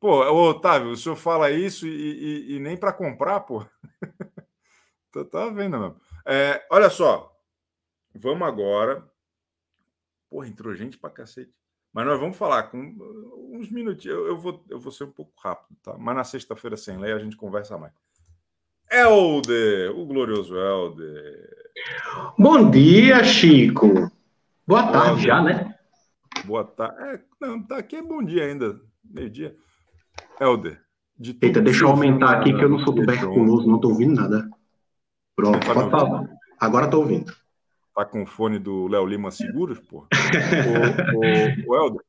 Pô, 0.00 0.20
Otávio, 0.50 0.90
o 0.90 0.96
senhor 0.96 1.16
fala 1.16 1.50
isso 1.50 1.86
e, 1.86 1.90
e, 1.90 2.56
e 2.56 2.60
nem 2.60 2.76
para 2.76 2.92
comprar, 2.92 3.40
pô. 3.40 3.66
tá, 5.12 5.24
tá 5.24 5.48
vendo 5.50 5.78
mesmo. 5.78 6.00
É, 6.24 6.64
olha 6.70 6.88
só. 6.88 7.34
Vamos 8.14 8.46
agora. 8.46 9.04
Porra, 10.30 10.46
entrou 10.46 10.74
gente 10.74 10.98
pra 10.98 11.10
cacete. 11.10 11.52
Mas 11.92 12.06
nós 12.06 12.20
vamos 12.20 12.36
falar 12.36 12.64
com 12.64 12.78
uns 13.50 13.70
minutinhos. 13.70 14.16
Eu, 14.16 14.26
eu, 14.28 14.38
vou, 14.38 14.64
eu 14.68 14.78
vou 14.78 14.92
ser 14.92 15.04
um 15.04 15.10
pouco 15.10 15.32
rápido, 15.40 15.76
tá? 15.82 15.96
Mas 15.98 16.14
na 16.14 16.24
sexta-feira 16.24 16.76
sem 16.76 16.96
lei 16.98 17.12
a 17.12 17.18
gente 17.18 17.36
conversa 17.36 17.76
mais. 17.78 17.92
Helder, 18.90 19.90
o 19.98 20.06
glorioso 20.06 20.56
Helder. 20.56 21.70
Bom 22.38 22.70
dia, 22.70 23.24
Chico. 23.24 24.10
Boa 24.66 24.92
tarde 24.92 25.08
Helder. 25.10 25.24
já, 25.26 25.42
né? 25.42 25.78
Boa 26.44 26.64
tarde. 26.64 27.02
É, 27.02 27.24
não, 27.40 27.62
tá 27.62 27.78
aqui 27.78 27.96
é 27.96 28.02
bom 28.02 28.22
dia 28.22 28.44
ainda, 28.44 28.80
meio-dia. 29.02 29.56
Helder. 30.40 30.80
De 31.18 31.36
Eita, 31.42 31.60
deixa 31.60 31.84
eu 31.84 31.88
aumentar 31.88 32.38
aqui 32.38 32.52
que 32.52 32.62
eu 32.62 32.68
não 32.68 32.78
sou 32.80 32.94
tuberculoso, 32.94 33.66
não 33.66 33.80
tô 33.80 33.88
ouvindo 33.88 34.14
nada. 34.14 34.48
Pronto, 35.34 35.66
tá 35.66 35.74
pode 35.74 35.90
falar. 35.90 36.28
Agora 36.60 36.88
tô 36.88 36.98
ouvindo. 37.00 37.32
Tá 37.94 38.04
com 38.04 38.22
o 38.22 38.26
fone 38.26 38.58
do 38.58 38.86
Léo 38.86 39.04
Lima 39.04 39.30
Seguros, 39.32 39.80
pô? 39.80 40.06
o, 40.06 41.66
o, 41.66 41.72
o 41.72 41.76
Helder, 41.76 42.02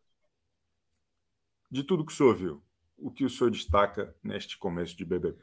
de 1.71 1.84
tudo 1.84 2.05
que 2.05 2.11
o 2.11 2.15
senhor 2.15 2.36
viu, 2.36 2.61
o 2.97 3.11
que 3.11 3.23
o 3.23 3.30
senhor 3.30 3.49
destaca 3.49 4.13
neste 4.23 4.57
começo 4.57 4.97
de 4.97 5.05
BBB? 5.05 5.38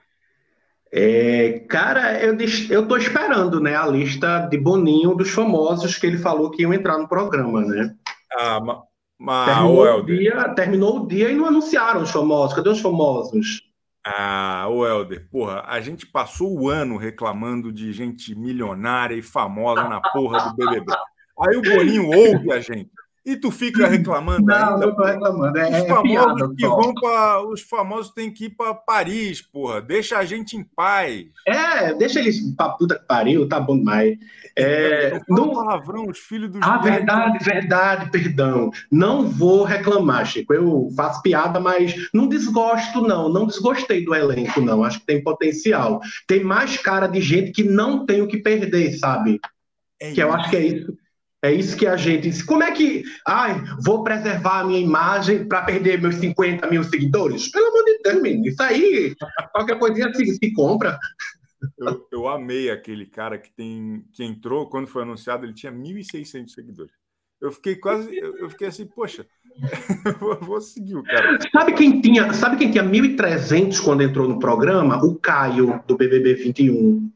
É, 0.93 1.61
cara, 1.69 2.23
eu, 2.23 2.37
eu 2.71 2.87
tô 2.87 2.97
esperando, 2.97 3.61
né, 3.61 3.77
a 3.77 3.87
lista 3.87 4.47
de 4.47 4.57
Boninho 4.57 5.15
dos 5.15 5.31
famosos 5.31 5.99
que 5.99 6.07
ele 6.07 6.19
falou 6.19 6.51
que 6.51 6.63
iam 6.63 6.73
entrar 6.73 6.97
no 6.99 7.09
programa, 7.09 7.61
né? 7.63 7.97
Ah, 8.33 8.61
mas, 9.19 9.47
terminou, 9.47 9.85
o, 9.85 9.99
o 9.99 10.03
dia, 10.03 10.55
terminou 10.55 10.97
o 11.01 11.07
dia 11.07 11.31
e 11.31 11.35
não 11.35 11.47
anunciaram 11.47 12.03
os 12.03 12.11
famosos. 12.11 12.55
Cadê 12.55 12.69
os 12.69 12.81
famosos? 12.81 13.63
Ah, 14.05 14.69
o 14.71 14.87
Helder, 14.87 15.29
porra, 15.31 15.65
a 15.67 15.81
gente 15.81 16.07
passou 16.07 16.57
o 16.57 16.69
ano 16.69 16.97
reclamando 16.97 17.73
de 17.73 17.93
gente 17.93 18.35
milionária 18.37 19.17
e 19.17 19.23
famosa 19.23 19.89
na 19.89 20.01
porra 20.01 20.49
do 20.49 20.55
BBB. 20.55 20.93
Aí 21.41 21.57
o 21.57 21.63
Boninho 21.63 22.07
ouve 22.07 22.53
a 22.53 22.61
gente. 22.61 22.91
E 23.27 23.35
tu 23.35 23.51
fica 23.51 23.89
reclamando 23.89 24.47
não, 24.47 24.55
ainda? 24.55 24.87
Não, 24.87 24.95
tô 24.95 25.03
reclamando. 25.03 25.59
É, 25.59 25.69
os 25.69 25.75
é 25.75 25.89
famosos 25.89 26.35
piada, 26.37 26.55
que 26.57 26.69
vão 26.69 26.95
para 26.95 27.45
os 27.45 27.61
famosos 27.61 28.13
têm 28.13 28.31
que 28.31 28.45
ir 28.45 28.51
para 28.51 28.73
Paris, 28.73 29.43
porra. 29.43 29.83
Deixa 29.83 30.17
a 30.17 30.25
gente 30.25 30.57
em 30.57 30.63
paz. 30.63 31.27
É, 31.45 31.93
deixa 31.95 32.21
eles 32.21 32.41
pra 32.55 32.69
puta 32.69 32.97
que 32.97 33.05
pariu, 33.05 33.49
tá 33.49 33.59
bom 33.59 33.77
demais. 33.77 34.17
É, 34.55 35.21
não 35.29 35.55
palavrão, 35.55 36.07
os 36.09 36.19
filhos 36.19 36.53
dos 36.53 36.61
Ah, 36.63 36.79
verdade, 36.79 37.45
verdade, 37.45 38.11
perdão. 38.13 38.71
Não 38.93 39.29
vou 39.29 39.65
reclamar, 39.65 40.25
Chico. 40.25 40.55
Eu 40.55 40.89
faço 40.97 41.21
piada, 41.21 41.59
mas 41.59 42.09
não 42.15 42.29
desgosto, 42.29 43.03
não. 43.03 43.29
Não 43.29 43.45
desgostei 43.45 44.05
do 44.05 44.15
elenco, 44.15 44.61
não. 44.61 44.85
Acho 44.85 45.01
que 45.01 45.07
tem 45.07 45.21
potencial. 45.21 46.01
Tem 46.29 46.45
mais 46.45 46.77
cara 46.77 47.09
de 47.09 47.21
gente 47.21 47.51
que 47.51 47.65
não 47.65 48.07
tem 48.07 48.23
o 48.23 48.29
que 48.29 48.37
perder, 48.37 48.97
sabe? 48.99 49.41
É 50.01 50.07
que 50.07 50.13
isso. 50.13 50.21
eu 50.21 50.33
acho 50.33 50.49
que 50.49 50.57
é 50.57 50.65
isso 50.65 50.97
é 51.43 51.53
isso 51.53 51.77
que 51.77 51.87
a 51.87 51.97
gente. 51.97 52.45
Como 52.45 52.63
é 52.63 52.73
que. 52.73 53.05
Ai, 53.27 53.63
vou 53.85 54.03
preservar 54.03 54.61
a 54.61 54.65
minha 54.65 54.81
imagem 54.81 55.47
para 55.47 55.63
perder 55.63 56.01
meus 56.01 56.17
50 56.17 56.67
mil 56.69 56.83
seguidores? 56.83 57.51
Pelo 57.51 57.69
amor 57.69 57.85
de 57.85 57.99
Deus, 58.03 58.23
menino. 58.23 58.47
Isso 58.47 58.63
aí, 58.63 59.15
qualquer 59.53 59.79
coisinha 59.79 60.13
se, 60.15 60.27
se 60.27 60.53
compra. 60.53 60.99
Eu, 61.79 62.07
eu, 62.13 62.29
amei 62.29 62.71
aquele 62.71 63.07
cara 63.07 63.39
que 63.39 63.51
tem 63.53 64.05
que 64.13 64.25
entrou 64.25 64.69
quando 64.69 64.87
foi 64.87 65.03
anunciado, 65.03 65.45
ele 65.45 65.55
tinha 65.55 65.73
1.600 65.73 66.49
seguidores. 66.49 66.93
Eu 67.41 67.53
fiquei 67.53 67.77
quase, 67.77 68.17
eu, 68.17 68.49
fiquei 68.49 68.69
assim, 68.69 68.87
poxa, 68.87 69.27
vou, 70.19 70.37
vou, 70.41 70.61
seguir 70.61 70.97
o 70.97 71.03
cara. 71.03 71.39
Sabe 71.53 71.75
quem 71.75 72.01
tinha, 72.01 72.33
sabe 72.33 72.57
quem 72.57 72.71
tinha 72.71 72.85
1.300 72.85 73.83
quando 73.83 74.03
entrou 74.03 74.29
no 74.29 74.39
programa? 74.39 75.05
O 75.05 75.17
Caio 75.17 75.83
do 75.87 75.97
BBB 75.97 76.35
21, 76.35 77.11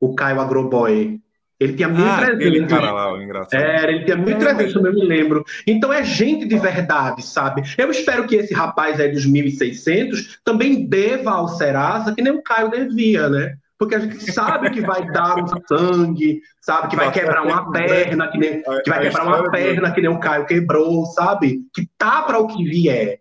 o 0.00 0.14
Caio 0.14 0.40
Agroboy. 0.40 1.20
Ele 1.60 1.72
tinha 1.72 1.88
1.300. 1.88 2.64
Ah, 2.64 2.66
cara 2.68 2.92
lá, 2.92 3.22
engraçado. 3.22 3.60
Era, 3.60 3.90
ele 3.90 4.04
tinha 4.04 4.16
1.300, 4.16 4.76
eu 4.76 4.92
me 4.92 5.04
lembro. 5.04 5.44
Então 5.66 5.92
é 5.92 6.04
gente 6.04 6.46
de 6.46 6.56
verdade, 6.58 7.22
sabe? 7.22 7.62
Eu 7.76 7.90
espero 7.90 8.26
que 8.26 8.36
esse 8.36 8.54
rapaz 8.54 9.00
aí 9.00 9.10
dos 9.10 9.26
1.600 9.26 10.38
também 10.44 10.86
deva 10.86 11.32
ao 11.32 11.48
Serasa, 11.48 12.14
que 12.14 12.22
nem 12.22 12.32
o 12.32 12.42
Caio 12.42 12.70
devia, 12.70 13.28
né? 13.28 13.54
Porque 13.76 13.94
a 13.94 14.00
gente 14.00 14.32
sabe 14.32 14.70
que 14.70 14.80
vai 14.80 15.06
dar 15.10 15.36
um 15.36 15.46
sangue, 15.68 16.40
sabe? 16.60 16.88
Que 16.88 16.96
vai 16.96 17.12
quebrar 17.12 17.44
uma 17.44 17.70
perna, 17.70 18.28
que, 18.28 18.38
nem, 18.38 18.62
que 18.62 18.90
vai 18.90 19.00
quebrar 19.00 19.26
uma 19.26 19.50
perna, 19.50 19.92
que 19.92 20.00
nem 20.00 20.10
o 20.10 20.18
Caio 20.18 20.46
quebrou, 20.46 21.06
sabe? 21.06 21.60
Que 21.72 21.88
tá 21.96 22.22
para 22.22 22.38
o 22.38 22.46
que 22.48 22.64
vier 22.64 23.20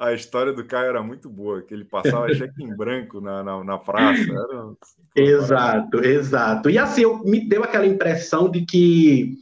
a 0.00 0.14
história 0.14 0.50
do 0.50 0.64
Caio 0.64 0.88
era 0.88 1.02
muito 1.02 1.28
boa, 1.28 1.60
que 1.60 1.74
ele 1.74 1.84
passava 1.84 2.26
cheque 2.34 2.64
em 2.64 2.74
branco 2.74 3.20
na, 3.20 3.44
na, 3.44 3.62
na 3.62 3.78
praça. 3.78 4.22
Era... 4.22 4.72
Exato, 5.14 6.02
exato. 6.02 6.70
E 6.70 6.78
assim, 6.78 7.02
eu, 7.02 7.18
me 7.18 7.46
deu 7.46 7.62
aquela 7.62 7.86
impressão 7.86 8.50
de 8.50 8.64
que 8.64 9.36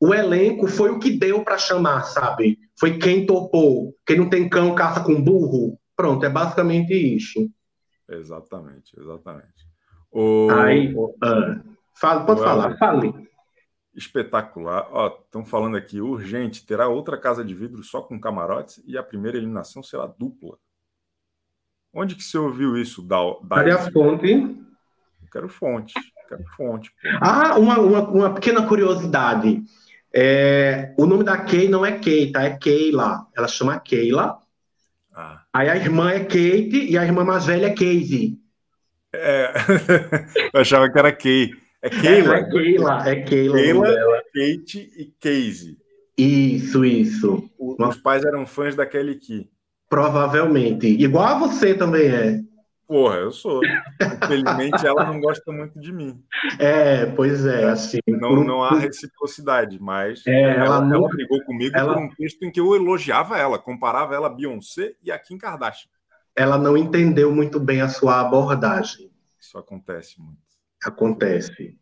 o 0.00 0.12
elenco 0.12 0.66
foi 0.66 0.90
o 0.90 0.98
que 0.98 1.16
deu 1.16 1.44
para 1.44 1.58
chamar, 1.58 2.02
sabe? 2.02 2.58
Foi 2.78 2.98
quem 2.98 3.24
topou. 3.24 3.94
Quem 4.04 4.18
não 4.18 4.28
tem 4.28 4.48
cão, 4.48 4.74
caça 4.74 5.00
com 5.00 5.22
burro. 5.22 5.78
Pronto, 5.96 6.26
é 6.26 6.28
basicamente 6.28 6.92
isso. 6.92 7.48
Exatamente, 8.10 8.98
exatamente. 8.98 9.46
O... 10.10 10.48
Aí, 10.50 10.92
o... 10.92 11.14
Ah, 11.22 11.60
fala, 11.94 12.26
pode 12.26 12.40
o 12.40 12.42
falar, 12.42 12.76
fale 12.78 13.14
espetacular. 13.94 14.88
Ó, 14.90 15.08
estão 15.24 15.44
falando 15.44 15.76
aqui, 15.76 16.00
urgente, 16.00 16.66
terá 16.66 16.88
outra 16.88 17.16
casa 17.16 17.44
de 17.44 17.54
vidro 17.54 17.82
só 17.82 18.00
com 18.00 18.20
camarotes 18.20 18.82
e 18.86 18.98
a 18.98 19.02
primeira 19.02 19.38
eliminação 19.38 19.82
será 19.82 20.06
dupla. 20.06 20.58
Onde 21.92 22.16
que 22.16 22.22
você 22.24 22.36
ouviu 22.36 22.76
isso, 22.76 23.00
da 23.02 23.18
Cadê 23.48 23.70
a 23.70 23.78
fonte? 23.78 24.32
Eu 24.32 25.30
quero 25.30 25.48
fonte. 25.48 25.94
Quero 26.28 26.44
fonte. 26.56 26.90
Pô. 26.90 27.08
Ah, 27.20 27.56
uma, 27.56 27.78
uma, 27.78 28.08
uma, 28.08 28.34
pequena 28.34 28.66
curiosidade. 28.66 29.62
É, 30.12 30.92
o 30.98 31.06
nome 31.06 31.22
da 31.22 31.36
Kay 31.36 31.68
não 31.68 31.86
é 31.86 31.92
Kay, 31.98 32.32
tá? 32.32 32.42
É 32.42 32.56
Keila. 32.56 33.26
Ela 33.36 33.46
chama 33.46 33.78
Keila. 33.78 34.38
Ah. 35.14 35.42
Aí 35.52 35.68
a 35.68 35.76
irmã 35.76 36.10
é 36.10 36.20
Kate 36.20 36.90
e 36.90 36.98
a 36.98 37.04
irmã 37.04 37.24
mais 37.24 37.46
velha 37.46 37.66
é 37.66 37.70
Casey. 37.70 38.40
É, 39.12 39.52
eu 40.52 40.60
achava 40.60 40.90
que 40.90 40.98
era 40.98 41.12
Kay. 41.12 41.63
É 41.84 41.90
Keila. 41.90 42.36
É 42.36 42.44
Keila, 42.44 43.08
é 43.10 43.16
Keila. 43.16 43.56
Keila, 43.58 44.22
Kate 44.32 44.90
e 44.96 45.12
Casey. 45.20 45.76
Isso, 46.16 46.82
isso. 46.82 47.50
Os 47.58 47.98
pais 47.98 48.24
eram 48.24 48.46
fãs 48.46 48.74
da 48.74 48.86
Kelly 48.86 49.16
Key. 49.16 49.50
Provavelmente. 49.86 50.86
Igual 50.86 51.26
a 51.26 51.38
você 51.38 51.74
também 51.74 52.06
é. 52.06 52.40
Porra, 52.88 53.16
eu 53.16 53.30
sou. 53.30 53.60
Infelizmente, 54.22 54.86
ela 54.86 55.04
não 55.04 55.20
gosta 55.20 55.52
muito 55.52 55.78
de 55.78 55.92
mim. 55.92 56.22
É, 56.58 57.04
pois 57.04 57.44
é, 57.44 57.64
assim. 57.64 57.98
Não, 58.08 58.42
não 58.42 58.64
há 58.64 58.78
reciprocidade, 58.78 59.78
mas 59.78 60.26
é, 60.26 60.40
ela, 60.40 60.64
ela, 60.64 60.80
não... 60.80 60.96
ela, 60.96 61.08
brigou 61.08 61.44
comigo 61.44 61.76
ela... 61.76 61.92
por 61.92 62.02
um 62.02 62.08
texto 62.14 62.42
em 62.44 62.50
que 62.50 62.60
eu 62.60 62.74
elogiava 62.74 63.36
ela, 63.36 63.58
comparava 63.58 64.14
ela 64.14 64.28
a 64.28 64.30
Beyoncé 64.30 64.94
e 65.02 65.12
a 65.12 65.18
Kim 65.18 65.36
Kardashian. 65.36 65.90
Ela 66.34 66.56
não 66.56 66.78
entendeu 66.78 67.30
muito 67.30 67.60
bem 67.60 67.82
a 67.82 67.88
sua 67.88 68.20
abordagem. 68.20 69.10
Isso 69.38 69.58
acontece 69.58 70.18
muito 70.18 70.43
acontece. 70.84 71.76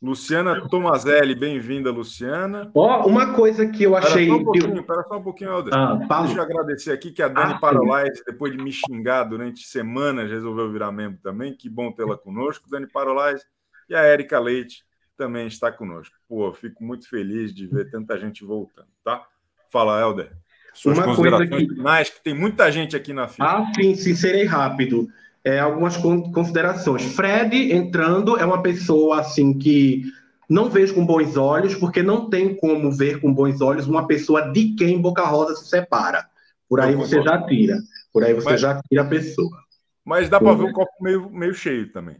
Luciana 0.00 0.68
Tomazelli, 0.68 1.34
bem-vinda, 1.34 1.90
Luciana. 1.90 2.70
Ó, 2.74 3.02
oh, 3.02 3.08
uma 3.08 3.32
coisa 3.32 3.66
que 3.66 3.82
eu 3.82 3.96
achei. 3.96 4.24
Espera 4.24 4.36
só 4.36 4.36
um 4.36 4.44
pouquinho, 4.44 4.80
espera 4.80 5.04
só 5.08 5.16
um 5.18 5.22
pouquinho, 5.22 5.50
Helder. 5.50 5.74
Ah, 5.74 6.22
Deixa 6.22 6.38
eu 6.38 6.42
agradecer 6.42 6.92
aqui 6.92 7.10
que 7.10 7.22
a 7.22 7.28
Dani 7.28 7.54
ah, 7.54 7.58
Parolais, 7.58 8.22
depois 8.26 8.52
de 8.52 8.62
me 8.62 8.70
xingar 8.70 9.24
durante 9.24 9.66
semanas, 9.66 10.30
resolveu 10.30 10.70
virar 10.70 10.92
membro 10.92 11.18
também. 11.22 11.54
Que 11.54 11.68
bom 11.68 11.90
tê-la 11.90 12.16
conosco. 12.16 12.68
Dani 12.68 12.86
Parolais 12.86 13.42
e 13.88 13.94
a 13.94 14.02
Érica 14.02 14.38
Leite 14.38 14.84
também 15.16 15.46
está 15.46 15.72
conosco. 15.72 16.14
Pô, 16.28 16.52
fico 16.52 16.84
muito 16.84 17.08
feliz 17.08 17.54
de 17.54 17.66
ver 17.66 17.90
tanta 17.90 18.18
gente 18.18 18.44
voltando, 18.44 18.88
tá? 19.02 19.26
Fala, 19.70 19.98
Helder. 20.00 20.30
Suas 20.74 20.98
uma 20.98 21.16
coisa 21.16 21.46
que... 21.46 21.68
finais, 21.68 22.10
que 22.10 22.22
tem 22.22 22.34
muita 22.34 22.70
gente 22.70 22.94
aqui 22.94 23.14
na 23.14 23.26
fila. 23.28 23.60
Ah, 23.60 23.72
sim, 23.74 23.94
sim, 23.94 24.14
serei 24.14 24.44
rápido. 24.44 25.08
É, 25.46 25.60
algumas 25.60 25.96
considerações. 25.96 27.04
Fred 27.14 27.72
entrando 27.72 28.36
é 28.36 28.44
uma 28.44 28.60
pessoa 28.60 29.20
assim 29.20 29.56
que 29.56 30.02
não 30.48 30.68
vejo 30.68 30.92
com 30.92 31.06
bons 31.06 31.36
olhos, 31.36 31.76
porque 31.76 32.02
não 32.02 32.28
tem 32.28 32.56
como 32.56 32.90
ver 32.90 33.20
com 33.20 33.32
bons 33.32 33.60
olhos 33.60 33.86
uma 33.86 34.08
pessoa 34.08 34.50
de 34.50 34.74
quem 34.74 35.00
Boca 35.00 35.24
Rosa 35.24 35.54
se 35.54 35.68
separa. 35.68 36.28
Por 36.68 36.80
aí 36.80 36.96
você 36.96 37.22
já 37.22 37.40
tira. 37.46 37.78
Por 38.12 38.24
aí 38.24 38.34
você 38.34 38.50
mas, 38.50 38.60
já 38.60 38.82
tira 38.88 39.02
a 39.02 39.08
pessoa. 39.08 39.56
Mas 40.04 40.28
dá 40.28 40.40
para 40.40 40.52
ver 40.52 40.64
o 40.64 40.72
copo 40.72 40.90
meio, 41.00 41.30
meio 41.30 41.54
cheio 41.54 41.92
também. 41.92 42.16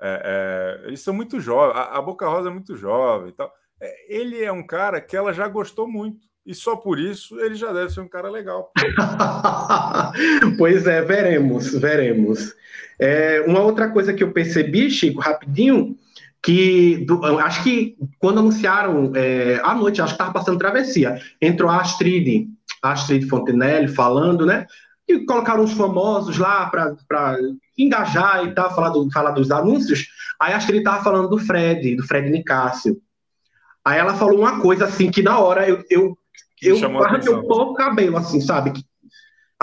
É, 0.00 0.80
é, 0.82 0.88
eles 0.88 1.00
são 1.00 1.12
muito 1.12 1.38
jovens, 1.38 1.76
a, 1.76 1.98
a, 1.98 2.02
Boca 2.02 2.26
Rosa 2.26 2.48
é 2.48 2.52
muito 2.52 2.74
jovem 2.74 3.32
tal. 3.32 3.52
É, 3.82 4.16
ele 4.16 4.42
é 4.42 4.50
um 4.50 4.66
cara 4.66 4.98
que 4.98 5.14
ela 5.14 5.34
já 5.34 5.46
gostou 5.46 5.86
muito. 5.86 6.26
E 6.44 6.54
só 6.54 6.74
por 6.74 6.98
isso 6.98 7.38
ele 7.40 7.54
já 7.54 7.72
deve 7.72 7.90
ser 7.90 8.00
um 8.00 8.08
cara 8.08 8.28
legal. 8.28 8.72
pois 10.58 10.86
é, 10.86 11.00
veremos, 11.02 11.72
veremos. 11.72 12.54
É, 12.98 13.44
uma 13.46 13.60
outra 13.60 13.90
coisa 13.90 14.12
que 14.12 14.24
eu 14.24 14.32
percebi, 14.32 14.90
Chico, 14.90 15.20
rapidinho, 15.20 15.96
que 16.42 17.04
do, 17.06 17.24
acho 17.38 17.62
que 17.62 17.96
quando 18.18 18.40
anunciaram 18.40 19.12
é, 19.14 19.60
à 19.62 19.74
noite, 19.74 20.02
acho 20.02 20.14
que 20.14 20.20
estava 20.20 20.32
passando 20.32 20.58
travessia, 20.58 21.20
entrou 21.40 21.70
a 21.70 21.80
Astrid, 21.80 22.48
Astrid 22.82 23.28
Fontenelle 23.28 23.86
falando, 23.86 24.44
né? 24.44 24.66
E 25.08 25.24
colocaram 25.24 25.62
os 25.62 25.72
famosos 25.72 26.38
lá 26.38 26.66
para 26.68 27.38
engajar 27.78 28.44
e 28.44 28.54
tal, 28.54 28.74
falar, 28.74 28.88
do, 28.90 29.10
falar 29.12 29.30
dos 29.30 29.50
anúncios. 29.52 30.08
Aí 30.40 30.52
a 30.52 30.56
Astrid 30.56 30.78
estava 30.78 31.04
falando 31.04 31.28
do 31.28 31.38
Fred, 31.38 31.94
do 31.94 32.04
Fred 32.04 32.28
Nicásio. 32.28 33.00
Aí 33.84 33.98
ela 33.98 34.14
falou 34.14 34.38
uma 34.38 34.60
coisa 34.60 34.84
assim 34.84 35.10
que 35.10 35.22
na 35.22 35.38
hora 35.38 35.68
eu, 35.68 35.84
eu, 35.90 36.18
eu 36.62 37.02
arranquei 37.02 37.32
um 37.32 37.42
pouco 37.42 37.72
o 37.72 37.74
cabelo, 37.74 38.16
assim, 38.16 38.40
sabe? 38.40 38.72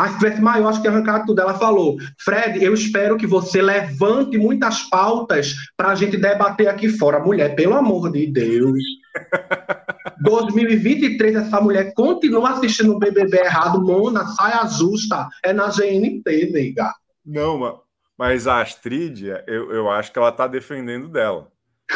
Se 0.07 0.17
tivesse 0.17 0.41
maior, 0.41 0.69
acho 0.69 0.81
que 0.81 0.87
ia 0.87 0.93
arrancar 0.93 1.25
tudo. 1.25 1.41
Ela 1.41 1.55
falou: 1.55 1.97
Fred, 2.19 2.63
eu 2.63 2.73
espero 2.73 3.17
que 3.17 3.27
você 3.27 3.61
levante 3.61 4.37
muitas 4.37 4.83
pautas 4.83 5.53
para 5.75 5.89
a 5.89 5.95
gente 5.95 6.15
debater 6.15 6.67
aqui 6.67 6.87
fora. 6.87 7.19
Mulher, 7.19 7.55
pelo 7.55 7.75
amor 7.75 8.11
de 8.11 8.27
Deus. 8.27 8.79
2023, 10.23 11.35
essa 11.35 11.59
mulher 11.59 11.93
continua 11.93 12.51
assistindo 12.51 12.93
o 12.93 12.99
BBB 12.99 13.39
errado. 13.39 13.81
Mona, 13.81 14.25
saia 14.27 14.65
justa. 14.67 15.27
É 15.43 15.51
na 15.51 15.67
GNT, 15.67 16.51
nega. 16.51 16.93
Não, 17.25 17.81
mas 18.17 18.47
a 18.47 18.61
Astrid, 18.61 19.27
eu, 19.47 19.71
eu 19.71 19.89
acho 19.89 20.11
que 20.11 20.19
ela 20.19 20.29
está 20.29 20.47
defendendo 20.47 21.07
dela. 21.07 21.47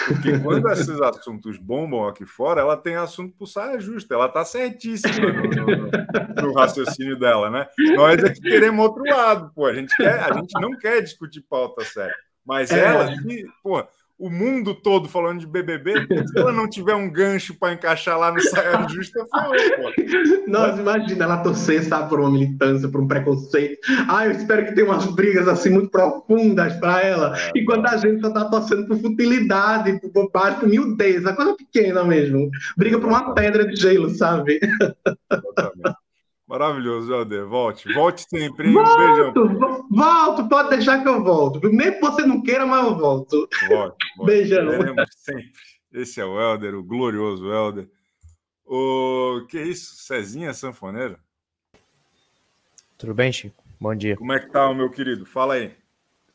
Porque 0.07 0.39
quando 0.39 0.67
esses 0.71 0.99
assuntos 1.01 1.57
bombam 1.57 2.07
aqui 2.07 2.25
fora, 2.25 2.61
ela 2.61 2.75
tem 2.75 2.95
assunto 2.95 3.35
por 3.37 3.45
saia 3.45 3.79
justa, 3.79 4.15
ela 4.15 4.25
está 4.25 4.43
certíssima 4.43 5.31
no, 5.31 5.43
no, 5.43 6.47
no, 6.47 6.53
raciocínio 6.53 7.17
dela, 7.17 7.49
né? 7.49 7.67
Nós 7.95 8.23
é 8.23 8.29
que 8.31 8.41
queremos 8.41 8.83
outro 8.83 9.03
lado, 9.03 9.51
pô. 9.53 9.67
A 9.67 9.73
gente, 9.73 9.95
quer, 9.95 10.19
a 10.19 10.33
gente 10.33 10.59
não 10.59 10.71
quer 10.77 11.01
discutir 11.01 11.41
pauta 11.41 11.85
séria. 11.85 12.15
Mas 12.45 12.71
é. 12.71 12.85
ela, 12.85 13.11
pô, 13.61 13.85
o 14.17 14.29
mundo 14.29 14.75
todo 14.75 15.09
falando 15.09 15.39
de 15.39 15.47
BBB, 15.47 16.07
se 16.27 16.37
ela 16.37 16.51
não 16.51 16.69
tiver 16.69 16.95
um 16.95 17.11
gancho 17.11 17.57
para 17.57 17.73
encaixar 17.73 18.17
lá 18.17 18.31
no 18.31 18.39
saia 18.41 18.87
justa, 18.87 19.25
pô. 19.25 20.47
Nossa, 20.47 20.81
imagina 20.81 21.25
ela 21.25 21.37
torcer, 21.37 21.83
sabe, 21.83 22.09
por 22.09 22.19
uma 22.19 22.31
militância, 22.31 22.87
por 22.89 23.01
um 23.01 23.07
preconceito. 23.07 23.79
Ah, 24.07 24.25
eu 24.25 24.31
espero 24.31 24.65
que 24.65 24.75
tenha 24.75 24.87
umas 24.87 25.05
brigas 25.07 25.47
assim 25.47 25.69
muito 25.71 25.89
profundas 25.89 26.73
para 26.77 27.01
ela. 27.01 27.37
É, 27.37 27.51
enquanto 27.55 27.87
a 27.87 27.97
gente 27.97 28.21
só 28.21 28.31
tá 28.31 28.45
torcendo 28.45 28.87
por 28.87 28.97
futilidade, 28.99 29.99
por 29.99 30.11
bobagem, 30.11 30.59
por 30.59 30.69
miudeza, 30.69 31.33
coisa 31.33 31.55
pequena 31.55 32.03
mesmo. 32.03 32.49
Briga 32.77 32.99
por 32.99 33.07
uma 33.07 33.33
pedra 33.33 33.65
de 33.65 33.75
gelo, 33.75 34.09
sabe? 34.09 34.59
Exatamente. 35.31 36.02
Maravilhoso, 36.53 37.11
Helder. 37.11 37.47
Volte. 37.47 37.91
Volte 37.91 38.27
sempre. 38.29 38.67
Hein? 38.67 38.75
Volto, 38.75 39.39
um 39.41 39.47
beijão. 39.47 39.87
Volto, 39.89 40.47
pode 40.47 40.69
deixar 40.69 41.01
que 41.01 41.09
eu 41.09 41.23
volto. 41.23 41.59
Mesmo 41.67 41.93
que 41.95 41.99
você 41.99 42.27
não 42.27 42.43
queira, 42.43 42.63
mas 42.63 42.85
eu 42.85 42.95
volto. 42.95 43.49
Volte. 43.67 43.97
volte. 44.15 44.23
Beijão. 44.23 44.69
sempre. 45.17 45.51
Esse 45.91 46.21
é 46.21 46.25
o 46.25 46.39
Helder, 46.39 46.75
o 46.75 46.83
glorioso 46.83 47.51
Helder. 47.51 47.89
O 48.67 49.47
que 49.49 49.57
é 49.57 49.63
isso? 49.63 49.95
Cezinha 49.95 50.53
Sanfoneiro? 50.53 51.17
Tudo 52.99 53.15
bem, 53.15 53.31
Chico? 53.31 53.63
Bom 53.81 53.95
dia. 53.95 54.15
Como 54.15 54.31
é 54.31 54.39
que 54.39 54.51
tá, 54.51 54.71
meu 54.75 54.91
querido? 54.91 55.25
Fala 55.25 55.55
aí. 55.55 55.71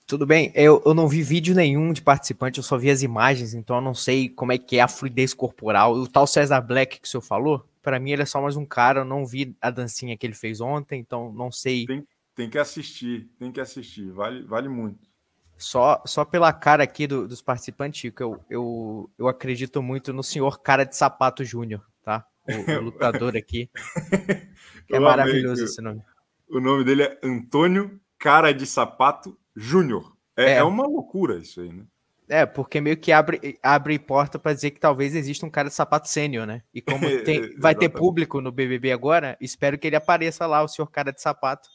Tudo 0.04 0.26
bem, 0.26 0.50
eu, 0.56 0.82
eu 0.84 0.94
não 0.94 1.06
vi 1.06 1.22
vídeo 1.22 1.54
nenhum 1.54 1.92
de 1.92 2.02
participante, 2.02 2.58
eu 2.58 2.64
só 2.64 2.76
vi 2.76 2.90
as 2.90 3.02
imagens, 3.02 3.54
então 3.54 3.76
eu 3.76 3.82
não 3.82 3.94
sei 3.94 4.28
como 4.28 4.50
é 4.50 4.58
que 4.58 4.78
é 4.78 4.80
a 4.80 4.88
fluidez 4.88 5.32
corporal. 5.32 5.94
O 5.94 6.08
tal 6.08 6.26
César 6.26 6.60
Black 6.60 6.98
que 6.98 7.06
o 7.06 7.10
senhor 7.10 7.22
falou, 7.22 7.64
para 7.88 7.98
mim 7.98 8.10
ele 8.10 8.20
é 8.20 8.26
só 8.26 8.42
mais 8.42 8.54
um 8.54 8.66
cara, 8.66 9.00
eu 9.00 9.04
não 9.06 9.24
vi 9.24 9.56
a 9.62 9.70
dancinha 9.70 10.14
que 10.14 10.26
ele 10.26 10.34
fez 10.34 10.60
ontem, 10.60 11.00
então 11.00 11.32
não 11.32 11.50
sei. 11.50 11.86
Tem, 11.86 12.06
tem 12.34 12.50
que 12.50 12.58
assistir, 12.58 13.30
tem 13.38 13.50
que 13.50 13.62
assistir, 13.62 14.10
vale, 14.10 14.42
vale 14.42 14.68
muito. 14.68 15.08
Só, 15.56 16.02
só 16.04 16.22
pela 16.22 16.52
cara 16.52 16.82
aqui 16.82 17.06
do, 17.06 17.26
dos 17.26 17.40
participantes, 17.40 17.98
Chico, 17.98 18.22
eu, 18.22 18.44
eu, 18.50 19.10
eu 19.16 19.26
acredito 19.26 19.82
muito 19.82 20.12
no 20.12 20.22
senhor 20.22 20.60
Cara 20.60 20.84
de 20.84 20.94
Sapato 20.96 21.42
Júnior, 21.42 21.82
tá? 22.02 22.26
O, 22.46 22.72
o 22.72 22.80
lutador 22.84 23.34
aqui. 23.34 23.70
é 24.92 25.00
maravilhoso 25.00 25.64
esse 25.64 25.80
nome. 25.80 26.02
O 26.46 26.60
nome 26.60 26.84
dele 26.84 27.04
é 27.04 27.18
Antônio 27.24 27.98
Cara 28.18 28.52
de 28.52 28.66
Sapato 28.66 29.34
Júnior. 29.56 30.14
É, 30.36 30.44
é. 30.44 30.54
é 30.56 30.62
uma 30.62 30.86
loucura 30.86 31.38
isso 31.38 31.62
aí, 31.62 31.72
né? 31.72 31.86
É, 32.28 32.44
porque 32.44 32.80
meio 32.80 32.96
que 32.96 33.10
abre, 33.10 33.58
abre 33.62 33.98
porta 33.98 34.38
para 34.38 34.52
dizer 34.52 34.70
que 34.70 34.80
talvez 34.80 35.14
exista 35.14 35.46
um 35.46 35.50
cara 35.50 35.68
de 35.68 35.74
sapato 35.74 36.08
sênior, 36.08 36.46
né? 36.46 36.62
E 36.74 36.82
como 36.82 37.00
tem, 37.24 37.58
vai 37.58 37.74
ter 37.74 37.88
público 37.88 38.40
no 38.40 38.52
BBB 38.52 38.92
agora, 38.92 39.36
espero 39.40 39.78
que 39.78 39.86
ele 39.86 39.96
apareça 39.96 40.46
lá, 40.46 40.62
o 40.62 40.68
senhor 40.68 40.88
cara 40.88 41.12
de 41.12 41.22
sapato, 41.22 41.68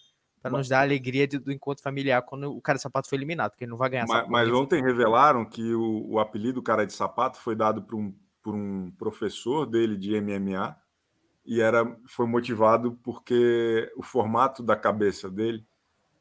para 0.43 0.51
nos 0.51 0.67
dar 0.67 0.79
a 0.79 0.81
alegria 0.81 1.25
de, 1.25 1.39
do 1.39 1.51
encontro 1.51 1.81
familiar 1.81 2.21
quando 2.21 2.51
o 2.51 2.61
cara 2.61 2.75
de 2.75 2.83
sapato 2.83 3.07
foi 3.09 3.17
eliminado, 3.17 3.51
porque 3.51 3.63
ele 3.63 3.71
não 3.71 3.77
vai 3.77 3.89
ganhar. 3.89 4.05
Mas, 4.07 4.27
mas 4.27 4.51
ontem 4.51 4.83
revelaram 4.83 5.45
que 5.45 5.73
o, 5.73 6.11
o, 6.11 6.19
apelido 6.19 6.61
cara 6.61 6.85
de 6.85 6.91
sapato 6.91 7.39
foi 7.39 7.55
dado 7.55 7.81
por 7.81 7.95
um, 7.95 8.13
por 8.41 8.53
um 8.53 8.91
professor 8.91 9.65
dele 9.65 9.97
de 9.97 10.19
MMA 10.19 10.75
e 11.45 11.61
era 11.61 11.97
foi 12.07 12.27
motivado 12.27 12.99
porque 13.03 13.89
o 13.95 14.03
formato 14.03 14.61
da 14.61 14.75
cabeça 14.75 15.29
dele 15.29 15.65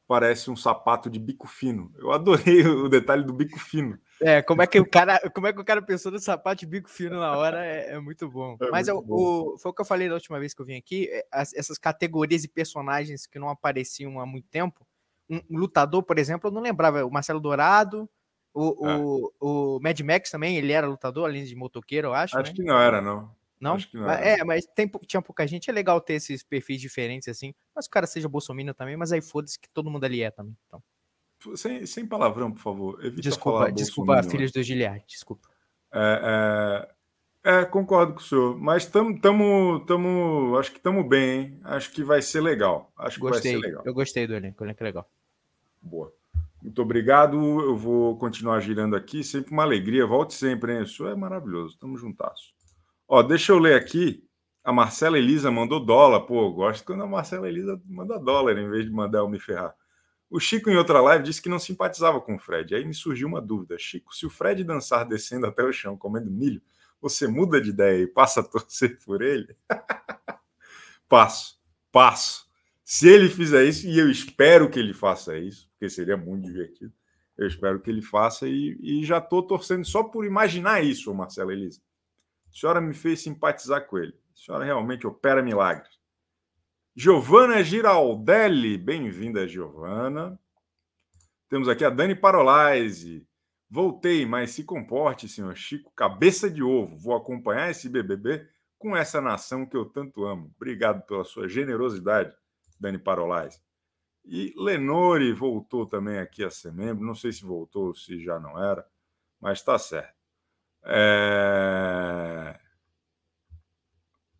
parece 0.06 0.50
um 0.50 0.56
sapato 0.56 1.10
de 1.10 1.18
bico 1.18 1.48
fino. 1.48 1.92
Eu 1.98 2.12
adorei 2.12 2.66
o 2.66 2.88
detalhe 2.88 3.24
do 3.24 3.32
bico 3.32 3.58
fino. 3.58 3.98
É, 4.22 4.40
como 4.40 4.62
é 4.62 4.66
que 4.66 4.78
o 4.78 4.88
cara, 4.88 5.18
como 5.30 5.46
é 5.46 5.52
que 5.52 5.60
o 5.60 5.64
cara 5.64 5.82
pensou 5.82 6.12
no 6.12 6.18
sapato 6.18 6.60
de 6.60 6.66
bico 6.66 6.88
fino 6.88 7.18
na 7.18 7.36
hora 7.36 7.64
é, 7.64 7.94
é 7.94 7.98
muito 7.98 8.28
bom. 8.28 8.56
É 8.60 8.70
Mas 8.70 8.88
muito 8.88 9.06
bom. 9.06 9.54
O, 9.54 9.58
foi 9.58 9.70
o 9.70 9.74
que 9.74 9.80
eu 9.80 9.86
falei 9.86 10.08
da 10.08 10.14
última 10.14 10.38
vez 10.38 10.54
que 10.54 10.62
eu 10.62 10.66
vim 10.66 10.76
aqui, 10.76 11.08
é, 11.10 11.26
as, 11.30 11.52
essas 11.54 11.76
categorias 11.76 12.44
e 12.44 12.48
personagens 12.48 13.26
que 13.26 13.38
não 13.38 13.48
apareciam 13.48 14.20
há 14.20 14.26
muito 14.26 14.48
tempo. 14.48 14.86
Um, 15.28 15.36
um, 15.50 15.58
lutador, 15.58 16.02
por 16.02 16.18
exemplo, 16.18 16.48
eu 16.48 16.52
não 16.52 16.62
lembrava, 16.62 17.04
o 17.04 17.10
Marcelo 17.10 17.40
Dourado, 17.40 18.08
o, 18.54 18.88
é. 18.88 18.96
o, 18.96 19.32
o 19.40 19.80
Mad 19.80 19.98
Max 20.00 20.30
também, 20.30 20.56
ele 20.56 20.72
era 20.72 20.86
lutador, 20.86 21.28
além 21.28 21.44
de 21.44 21.56
motoqueiro, 21.56 22.08
eu 22.08 22.14
acho. 22.14 22.38
Acho 22.38 22.50
né? 22.50 22.56
que 22.56 22.62
não 22.62 22.78
era, 22.78 23.00
não. 23.00 23.34
Não? 23.60 23.76
não 23.94 24.10
é, 24.10 24.42
mas 24.42 24.66
tem, 24.74 24.90
tinha 25.06 25.22
pouca 25.22 25.46
gente. 25.46 25.70
É 25.70 25.72
legal 25.72 26.00
ter 26.00 26.14
esses 26.14 26.42
perfis 26.42 26.80
diferentes 26.80 27.28
assim. 27.28 27.54
Mas 27.72 27.86
o 27.86 27.90
cara 27.90 28.08
seja 28.08 28.28
bolsominion 28.28 28.74
também, 28.74 28.96
mas 28.96 29.12
aí 29.12 29.22
foda-se 29.22 29.56
que 29.56 29.68
todo 29.68 29.88
mundo 29.88 30.02
ali 30.02 30.20
é 30.20 30.32
também. 30.32 30.56
Então. 30.66 30.82
Sem, 31.56 31.86
sem 31.86 32.06
palavrão, 32.06 32.50
por 32.50 32.60
favor. 32.60 33.04
Evita 33.04 33.22
desculpa, 33.22 33.72
desculpa, 33.72 34.22
filhos 34.22 34.52
do 34.52 34.62
Giliard, 34.62 35.04
desculpa. 35.06 35.48
É, 35.92 36.88
é, 37.44 37.60
é, 37.60 37.64
concordo 37.64 38.14
com 38.14 38.20
o 38.20 38.22
senhor. 38.22 38.58
Mas 38.58 38.84
estamos, 38.84 39.20
tamo, 39.20 39.80
tamo, 39.86 40.56
acho 40.58 40.70
que 40.70 40.78
estamos 40.78 41.06
bem, 41.08 41.40
hein? 41.40 41.60
Acho 41.64 41.90
que 41.90 42.04
vai 42.04 42.22
ser 42.22 42.40
legal. 42.40 42.92
Acho 42.96 43.20
gostei, 43.20 43.52
que 43.52 43.58
vai 43.58 43.60
ser 43.60 43.68
legal. 43.68 43.82
Eu 43.84 43.94
gostei 43.94 44.26
do 44.26 44.34
elenco, 44.34 44.64
é 44.64 44.74
legal. 44.80 45.08
Boa. 45.80 46.12
Muito 46.62 46.80
obrigado. 46.80 47.36
Eu 47.60 47.76
vou 47.76 48.16
continuar 48.16 48.60
girando 48.60 48.94
aqui. 48.94 49.24
Sempre 49.24 49.52
uma 49.52 49.64
alegria. 49.64 50.06
Volte 50.06 50.34
sempre, 50.34 50.72
hein? 50.72 50.82
O 50.82 50.86
senhor 50.86 51.10
é 51.10 51.16
maravilhoso. 51.16 51.76
Tamo 51.78 51.98
juntasso. 51.98 52.54
Ó, 53.08 53.22
deixa 53.22 53.52
eu 53.52 53.58
ler 53.58 53.74
aqui. 53.74 54.24
A 54.62 54.72
Marcela 54.72 55.18
Elisa 55.18 55.50
mandou 55.50 55.84
dólar. 55.84 56.20
Pô, 56.20 56.50
gosto 56.52 56.84
quando 56.84 57.02
a 57.02 57.06
Marcela 57.06 57.48
Elisa 57.48 57.80
manda 57.84 58.18
dólar 58.18 58.56
em 58.56 58.70
vez 58.70 58.84
de 58.84 58.92
mandar 58.92 59.18
eu 59.18 59.28
me 59.28 59.40
ferrar. 59.40 59.74
O 60.32 60.40
Chico, 60.40 60.70
em 60.70 60.76
outra 60.78 60.98
live, 61.02 61.22
disse 61.22 61.42
que 61.42 61.48
não 61.50 61.58
simpatizava 61.58 62.18
com 62.18 62.36
o 62.36 62.38
Fred. 62.38 62.74
Aí 62.74 62.86
me 62.86 62.94
surgiu 62.94 63.28
uma 63.28 63.38
dúvida. 63.38 63.76
Chico, 63.78 64.16
se 64.16 64.24
o 64.24 64.30
Fred 64.30 64.64
dançar 64.64 65.06
descendo 65.06 65.46
até 65.46 65.62
o 65.62 65.70
chão 65.70 65.94
comendo 65.94 66.30
milho, 66.30 66.62
você 67.02 67.28
muda 67.28 67.60
de 67.60 67.68
ideia 67.68 68.02
e 68.02 68.06
passa 68.06 68.40
a 68.40 68.42
torcer 68.42 68.98
por 69.04 69.20
ele? 69.20 69.54
passo, 71.06 71.60
passo. 71.92 72.48
Se 72.82 73.06
ele 73.06 73.28
fizer 73.28 73.62
isso, 73.66 73.86
e 73.86 73.98
eu 73.98 74.10
espero 74.10 74.70
que 74.70 74.78
ele 74.78 74.94
faça 74.94 75.36
isso, 75.36 75.68
porque 75.72 75.90
seria 75.90 76.16
muito 76.16 76.46
divertido, 76.46 76.94
eu 77.36 77.46
espero 77.46 77.78
que 77.78 77.90
ele 77.90 78.00
faça 78.00 78.48
e, 78.48 78.78
e 78.80 79.04
já 79.04 79.18
estou 79.18 79.42
torcendo 79.42 79.84
só 79.84 80.02
por 80.02 80.24
imaginar 80.24 80.82
isso, 80.82 81.12
Marcelo 81.12 81.52
Elisa. 81.52 81.82
A 82.48 82.58
senhora 82.58 82.80
me 82.80 82.94
fez 82.94 83.20
simpatizar 83.20 83.86
com 83.86 83.98
ele. 83.98 84.14
A 84.34 84.38
senhora 84.38 84.64
realmente 84.64 85.06
opera 85.06 85.42
milagres. 85.42 86.01
Giovana 86.94 87.62
Giraldelli, 87.62 88.76
bem-vinda, 88.76 89.48
Giovana. 89.48 90.38
Temos 91.48 91.66
aqui 91.66 91.86
a 91.86 91.90
Dani 91.90 92.14
Parolise. 92.14 93.26
Voltei, 93.70 94.26
mas 94.26 94.50
se 94.50 94.62
comporte, 94.62 95.26
senhor 95.26 95.56
Chico, 95.56 95.90
cabeça 95.96 96.50
de 96.50 96.62
ovo. 96.62 96.98
Vou 96.98 97.16
acompanhar 97.16 97.70
esse 97.70 97.88
BBB 97.88 98.46
com 98.78 98.94
essa 98.94 99.22
nação 99.22 99.64
que 99.64 99.74
eu 99.74 99.86
tanto 99.86 100.26
amo. 100.26 100.52
Obrigado 100.54 101.00
pela 101.06 101.24
sua 101.24 101.48
generosidade, 101.48 102.36
Dani 102.78 102.98
Parolise. 102.98 103.58
E 104.22 104.52
Lenore 104.54 105.32
voltou 105.32 105.86
também 105.86 106.18
aqui 106.18 106.44
a 106.44 106.50
ser 106.50 106.74
membro. 106.74 107.06
Não 107.06 107.14
sei 107.14 107.32
se 107.32 107.42
voltou, 107.42 107.94
se 107.94 108.22
já 108.22 108.38
não 108.38 108.62
era, 108.62 108.86
mas 109.40 109.60
está 109.60 109.78
certo. 109.78 110.14
É... 110.84 112.60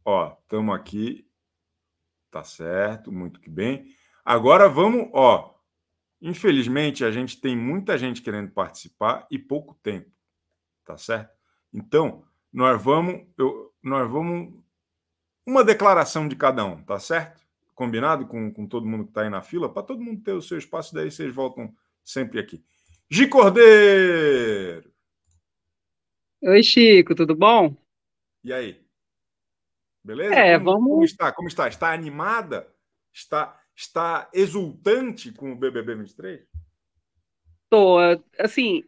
Ó, 0.04 0.36
estamos 0.42 0.74
aqui. 0.76 1.26
Tá 2.32 2.42
certo, 2.42 3.12
muito 3.12 3.38
que 3.38 3.50
bem. 3.50 3.94
Agora 4.24 4.66
vamos, 4.66 5.10
ó. 5.12 5.54
Infelizmente, 6.18 7.04
a 7.04 7.10
gente 7.10 7.38
tem 7.38 7.54
muita 7.54 7.98
gente 7.98 8.22
querendo 8.22 8.50
participar 8.50 9.26
e 9.30 9.38
pouco 9.38 9.74
tempo. 9.74 10.10
Tá 10.82 10.96
certo? 10.96 11.30
Então, 11.70 12.24
nós 12.50 12.82
vamos, 12.82 13.26
eu, 13.36 13.70
nós 13.82 14.10
vamos 14.10 14.54
uma 15.46 15.62
declaração 15.62 16.26
de 16.26 16.34
cada 16.34 16.64
um, 16.64 16.82
tá 16.82 16.98
certo? 16.98 17.42
Combinado 17.74 18.26
com, 18.26 18.50
com 18.50 18.66
todo 18.66 18.86
mundo 18.86 19.04
que 19.04 19.10
está 19.10 19.22
aí 19.22 19.30
na 19.30 19.42
fila, 19.42 19.68
para 19.68 19.82
todo 19.82 20.02
mundo 20.02 20.22
ter 20.22 20.32
o 20.32 20.40
seu 20.40 20.56
espaço, 20.56 20.94
daí 20.94 21.10
vocês 21.10 21.34
voltam 21.34 21.74
sempre 22.02 22.40
aqui. 22.40 22.64
Gi 23.10 23.28
Cordeiro! 23.28 24.90
Oi, 26.40 26.62
Chico, 26.62 27.14
tudo 27.14 27.36
bom? 27.36 27.76
E 28.42 28.54
aí? 28.54 28.81
Beleza? 30.04 30.34
É, 30.34 30.58
como, 30.58 30.64
vamos. 30.64 30.88
Como 30.88 31.04
está? 31.04 31.32
Como 31.32 31.48
está? 31.48 31.68
Está 31.68 31.92
animada? 31.92 32.68
Está, 33.12 33.60
está 33.76 34.28
exultante 34.32 35.32
com 35.32 35.52
o 35.52 35.56
BBB 35.56 35.94
23? 35.96 36.46
Tô, 37.70 37.98
assim, 38.38 38.84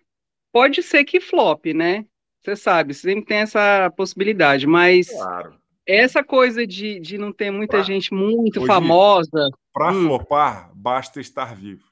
pode 0.53 0.83
ser 0.83 1.05
que 1.05 1.21
flop, 1.21 1.67
né? 1.67 2.07
Você 2.43 2.57
sabe, 2.57 2.93
sempre 2.93 3.25
tem 3.25 3.39
essa 3.39 3.91
possibilidade, 3.97 4.67
mas 4.67 5.09
claro. 5.09 5.59
essa 5.87 6.23
coisa 6.23 6.67
de, 6.67 7.01
de 7.01 7.17
não 7.17 7.33
ter 7.33 7.51
muita 7.51 7.79
pra, 7.79 7.83
gente 7.83 8.13
muito 8.13 8.59
hoje, 8.59 8.67
famosa. 8.67 9.49
Para 9.73 9.93
hum. 9.93 10.07
flopar, 10.07 10.71
basta 10.75 11.21
estar 11.21 11.57
vivo. 11.57 11.85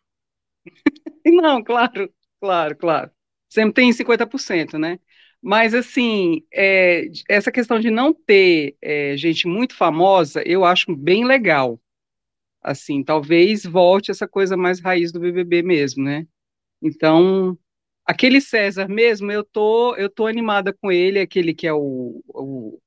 não, 1.25 1.65
claro, 1.65 2.13
claro, 2.39 2.77
claro. 2.77 3.11
Sempre 3.49 3.75
tem 3.75 3.91
50%, 3.91 4.79
né? 4.79 4.99
Mas, 5.43 5.75
assim, 5.75 6.45
é, 6.55 7.09
essa 7.29 7.51
questão 7.51 7.81
de 7.81 7.91
não 7.91 8.15
ter 8.15 8.77
é, 8.81 9.17
gente 9.17 9.49
muito 9.49 9.75
famosa, 9.75 10.41
eu 10.47 10.65
acho 10.65 10.95
bem 10.95 11.25
legal. 11.25 11.81
Assim, 12.63 13.03
talvez 13.03 13.65
volte 13.65 14.13
essa 14.13 14.29
coisa 14.29 14.57
mais 14.57 14.79
raiz 14.79 15.11
do 15.11 15.19
BBB 15.19 15.63
mesmo, 15.63 16.05
né? 16.05 16.29
Então, 16.81 17.59
aquele 18.07 18.41
César 18.41 18.89
mesmo, 18.89 19.33
eu 19.33 19.43
tô, 19.43 19.97
eu 19.97 20.09
tô 20.09 20.29
animada 20.29 20.73
com 20.73 20.93
ele, 20.93 21.19
aquele 21.19 21.53
que 21.53 21.67
é 21.67 21.73
o, 21.73 22.23
o 22.29 22.79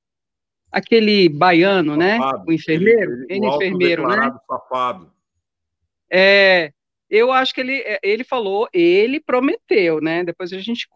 aquele 0.71 1.27
baiano, 1.27 1.97
né? 1.97 2.17
O 2.47 2.53
enfermeiro, 2.53 3.13
ele, 3.23 3.25
ele, 3.29 3.47
o 3.47 3.55
enfermeiro, 3.55 4.07
né? 4.07 4.33
Safado. 4.47 5.11
É, 6.09 6.71
eu 7.09 7.31
acho 7.31 7.53
que 7.53 7.61
ele, 7.61 7.77
é, 7.79 7.99
ele 8.03 8.23
falou, 8.23 8.67
ele 8.73 9.19
prometeu, 9.19 10.01
né? 10.01 10.23
Depois 10.23 10.51
a 10.51 10.59
gente 10.59 10.87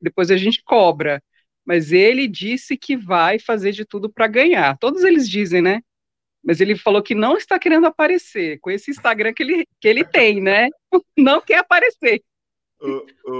depois 0.00 0.30
a 0.30 0.36
gente 0.36 0.62
cobra, 0.64 1.22
mas 1.64 1.92
ele 1.92 2.26
disse 2.26 2.76
que 2.76 2.96
vai 2.96 3.38
fazer 3.38 3.72
de 3.72 3.84
tudo 3.84 4.10
para 4.10 4.26
ganhar. 4.26 4.76
Todos 4.78 5.04
eles 5.04 5.28
dizem, 5.28 5.62
né? 5.62 5.80
Mas 6.42 6.60
ele 6.60 6.76
falou 6.76 7.02
que 7.02 7.14
não 7.14 7.36
está 7.36 7.58
querendo 7.58 7.86
aparecer 7.86 8.58
com 8.60 8.70
esse 8.70 8.90
Instagram 8.90 9.32
que 9.34 9.42
ele, 9.42 9.66
que 9.80 9.88
ele 9.88 10.04
tem, 10.04 10.40
né? 10.40 10.68
Não 11.18 11.40
quer 11.40 11.58
aparecer. 11.58 12.22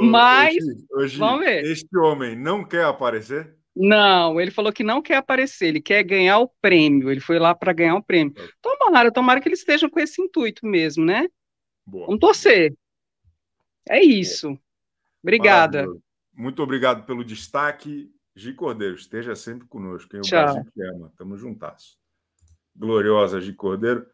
mas 0.03 0.57
hoje, 0.91 1.17
vamos 1.17 1.41
ver. 1.41 1.65
Este 1.65 1.97
homem 1.97 2.37
não 2.37 2.65
quer 2.65 2.85
aparecer? 2.85 3.57
Não, 3.75 4.41
ele 4.41 4.51
falou 4.51 4.73
que 4.73 4.83
não 4.83 5.01
quer 5.01 5.15
aparecer, 5.15 5.69
ele 5.69 5.81
quer 5.81 6.03
ganhar 6.03 6.41
o 6.41 6.51
prêmio. 6.61 7.11
Ele 7.11 7.21
foi 7.21 7.39
lá 7.39 7.55
para 7.55 7.73
ganhar 7.73 7.95
o 7.95 8.03
prêmio. 8.03 8.35
Tomara, 8.61 9.13
tomara 9.13 9.41
que 9.41 9.49
eles 9.49 9.61
estejam 9.61 9.89
com 9.89 10.01
esse 10.01 10.21
intuito 10.21 10.67
mesmo, 10.67 11.05
né? 11.05 11.29
Boa. 11.89 12.07
Vamos 12.07 12.21
torcer. 12.21 12.77
É 13.89 14.03
isso. 14.03 14.49
Boa. 14.49 14.61
Obrigada. 15.23 15.87
Muito 16.35 16.63
obrigado 16.63 17.07
pelo 17.07 17.25
destaque. 17.25 18.15
Gi 18.37 18.53
Cordeiro, 18.53 18.95
esteja 18.95 19.35
sempre 19.35 19.67
conosco. 19.67 20.11
Quem 20.11 20.21
o 20.21 20.29
Brasil 20.29 20.65
te 20.65 20.83
ama. 20.83 21.13
Tamo 21.17 21.37
juntas. 21.37 21.99
Gloriosa 22.77 23.41
Gi 23.41 23.55
Cordeiro. 23.55 24.07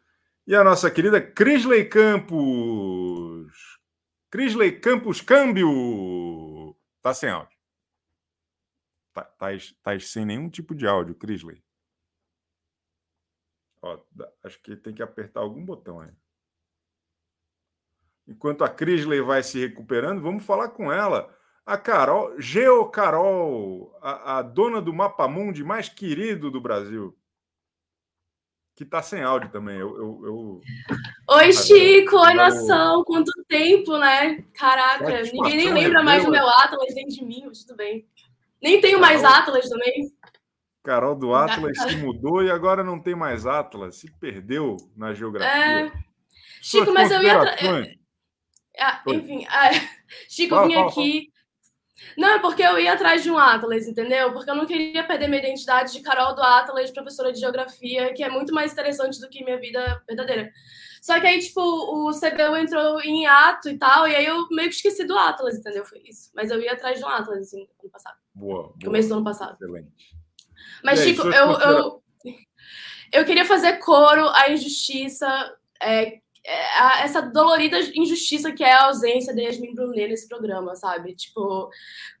E 0.47 0.55
a 0.55 0.63
nossa 0.63 0.89
querida 0.89 1.21
Crisley 1.21 1.85
Campos. 1.85 3.51
Crisley 4.31 4.79
Campos 4.79 5.19
Câmbio. 5.21 6.75
Tá 7.01 7.13
sem 7.13 7.29
áudio. 7.29 7.57
Tá, 9.13 9.23
tá, 9.23 9.47
tá 9.83 9.99
sem 9.99 10.25
nenhum 10.25 10.49
tipo 10.49 10.73
de 10.73 10.87
áudio, 10.87 11.13
Crisley. 11.15 11.61
Ó, 13.81 13.99
acho 14.43 14.59
que 14.61 14.75
tem 14.75 14.93
que 14.93 15.03
apertar 15.03 15.41
algum 15.41 15.63
botão 15.63 15.99
aí. 15.99 16.11
Enquanto 18.27 18.63
a 18.63 18.69
Crisley 18.69 19.21
vai 19.21 19.43
se 19.43 19.59
recuperando, 19.59 20.21
vamos 20.21 20.43
falar 20.43 20.69
com 20.69 20.91
ela. 20.91 21.29
A 21.65 21.77
Carol, 21.77 22.39
Geo 22.39 22.85
Carol, 22.89 23.95
a, 24.01 24.37
a 24.37 24.41
dona 24.41 24.81
do 24.81 24.93
Mapa 24.93 25.27
Mundi 25.27 25.63
mais 25.63 25.89
querido 25.89 26.49
do 26.49 26.61
Brasil. 26.61 27.15
Que 28.75 28.83
está 28.83 29.01
sem 29.01 29.23
áudio 29.23 29.49
também. 29.49 29.77
Eu, 29.77 29.95
eu, 29.95 30.25
eu... 30.25 30.61
Oi, 31.37 31.53
Chico, 31.53 32.17
oi, 32.17 32.33
nação. 32.33 33.03
Quanto 33.03 33.31
tempo, 33.47 33.97
né? 33.97 34.43
Caraca, 34.53 35.21
ninguém 35.31 35.57
nem 35.57 35.73
lembra 35.73 36.03
mais 36.03 36.25
do 36.25 36.31
meu 36.31 36.47
Atlas, 36.47 36.93
nem 36.93 37.07
de 37.07 37.23
mim, 37.23 37.43
mas 37.45 37.63
tudo 37.63 37.77
bem. 37.77 38.05
Nem 38.61 38.81
tenho 38.81 38.99
Carol, 38.99 39.21
mais 39.21 39.23
Atlas 39.23 39.69
também. 39.69 40.11
Carol 40.83 41.15
do 41.15 41.33
Atlas 41.33 41.77
se 41.81 41.95
mudou 41.97 42.43
e 42.43 42.51
agora 42.51 42.83
não 42.83 42.99
tem 42.99 43.15
mais 43.15 43.45
Atlas, 43.45 43.95
se 43.95 44.11
perdeu 44.19 44.75
na 44.95 45.13
geografia. 45.13 45.87
É... 45.87 45.91
Chico, 46.61 46.91
mas 46.91 47.11
eu 47.11 47.23
ia. 47.23 47.95
Ah, 48.79 49.01
enfim, 49.07 49.45
ah, 49.49 49.69
Chico 50.29 50.55
fala, 50.55 50.67
vinha 50.67 50.79
fala, 50.79 50.91
aqui. 50.91 51.21
Fala. 51.21 51.35
Não, 52.17 52.29
é 52.29 52.39
porque 52.39 52.61
eu 52.61 52.77
ia 52.79 52.93
atrás 52.93 53.23
de 53.23 53.31
um 53.31 53.37
Atlas, 53.37 53.87
entendeu? 53.87 54.33
Porque 54.33 54.49
eu 54.49 54.55
não 54.55 54.65
queria 54.65 55.03
perder 55.03 55.27
minha 55.27 55.41
identidade 55.41 55.93
de 55.93 56.01
Carol 56.01 56.35
do 56.35 56.43
Atlas, 56.43 56.91
professora 56.91 57.31
de 57.31 57.39
geografia, 57.39 58.13
que 58.13 58.23
é 58.23 58.29
muito 58.29 58.53
mais 58.53 58.73
interessante 58.73 59.19
do 59.19 59.29
que 59.29 59.43
minha 59.43 59.59
vida 59.59 60.01
verdadeira. 60.07 60.51
Só 61.01 61.19
que 61.19 61.27
aí, 61.27 61.39
tipo, 61.39 61.61
o 61.61 62.11
CBU 62.11 62.57
entrou 62.57 62.99
em 63.01 63.27
ato 63.27 63.69
e 63.69 63.77
tal, 63.77 64.07
e 64.07 64.15
aí 64.15 64.25
eu 64.25 64.47
meio 64.49 64.69
que 64.69 64.75
esqueci 64.75 65.05
do 65.05 65.17
Atlas, 65.17 65.55
entendeu? 65.55 65.85
Foi 65.85 66.01
isso. 66.05 66.31
Mas 66.33 66.49
eu 66.49 66.59
ia 66.59 66.73
atrás 66.73 66.97
de 66.97 67.05
um 67.05 67.07
Atlas, 67.07 67.39
assim, 67.47 67.67
ano 67.81 67.91
passado. 67.91 68.17
Boa. 68.33 68.63
boa. 68.63 68.75
Começo 68.83 69.09
do 69.09 69.15
ano 69.15 69.23
passado. 69.23 69.53
Excelente. 69.53 70.15
Mas, 70.83 70.99
aí, 70.99 71.09
Chico, 71.09 71.27
eu, 71.27 71.51
eu, 71.59 72.03
eu 73.13 73.25
queria 73.25 73.45
fazer 73.45 73.77
coro 73.77 74.27
à 74.29 74.49
injustiça 74.49 75.55
é, 75.81 76.19
essa 77.01 77.21
dolorida 77.21 77.79
injustiça 77.95 78.51
que 78.51 78.63
é 78.63 78.71
a 78.71 78.85
ausência 78.85 79.35
da 79.35 79.41
Yasmin 79.41 79.73
Brunet 79.73 80.09
nesse 80.09 80.27
programa, 80.27 80.75
sabe? 80.75 81.15
Tipo, 81.15 81.69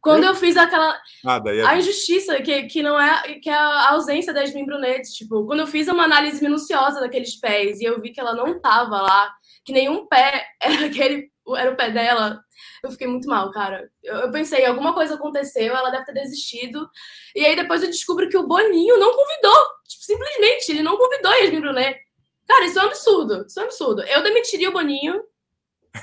quando 0.01 0.23
eu 0.23 0.33
fiz 0.33 0.57
aquela. 0.57 0.99
Ah, 1.25 1.41
a 1.67 1.77
injustiça 1.77 2.41
que, 2.41 2.63
que 2.63 2.81
não 2.81 2.99
é. 2.99 3.39
que 3.39 3.49
é 3.49 3.53
a 3.53 3.91
ausência 3.91 4.33
da 4.33 4.41
Yasmin 4.41 4.65
Brunet. 4.65 5.03
Tipo, 5.13 5.45
quando 5.45 5.59
eu 5.59 5.67
fiz 5.67 5.87
uma 5.87 6.03
análise 6.03 6.41
minuciosa 6.41 6.99
daqueles 6.99 7.39
pés 7.39 7.79
e 7.79 7.85
eu 7.85 8.01
vi 8.01 8.11
que 8.11 8.19
ela 8.19 8.33
não 8.33 8.59
tava 8.59 9.01
lá, 9.01 9.31
que 9.63 9.71
nenhum 9.71 10.07
pé 10.07 10.45
era 10.61 10.85
aquele. 10.85 11.29
Era 11.55 11.71
o 11.71 11.75
pé 11.75 11.91
dela, 11.91 12.43
eu 12.83 12.89
fiquei 12.89 13.05
muito 13.05 13.27
mal, 13.27 13.51
cara. 13.51 13.87
Eu, 14.03 14.15
eu 14.15 14.31
pensei, 14.31 14.65
alguma 14.65 14.95
coisa 14.95 15.13
aconteceu, 15.13 15.75
ela 15.75 15.91
deve 15.91 16.05
ter 16.05 16.13
desistido. 16.13 16.89
E 17.35 17.45
aí 17.45 17.55
depois 17.55 17.83
eu 17.83 17.89
descubro 17.89 18.27
que 18.27 18.37
o 18.37 18.47
Boninho 18.47 18.97
não 18.97 19.13
convidou. 19.13 19.65
Tipo, 19.87 20.03
simplesmente, 20.03 20.71
ele 20.71 20.81
não 20.81 20.97
convidou 20.97 21.31
a 21.31 21.35
Yasmin 21.35 21.61
Brunet. 21.61 22.04
Cara, 22.47 22.65
isso 22.65 22.79
é 22.79 22.83
um 22.83 22.87
absurdo. 22.87 23.45
Isso 23.45 23.59
é 23.59 23.63
um 23.63 23.65
absurdo. 23.65 24.01
Eu 24.03 24.23
demitiria 24.23 24.69
o 24.69 24.73
Boninho 24.73 25.21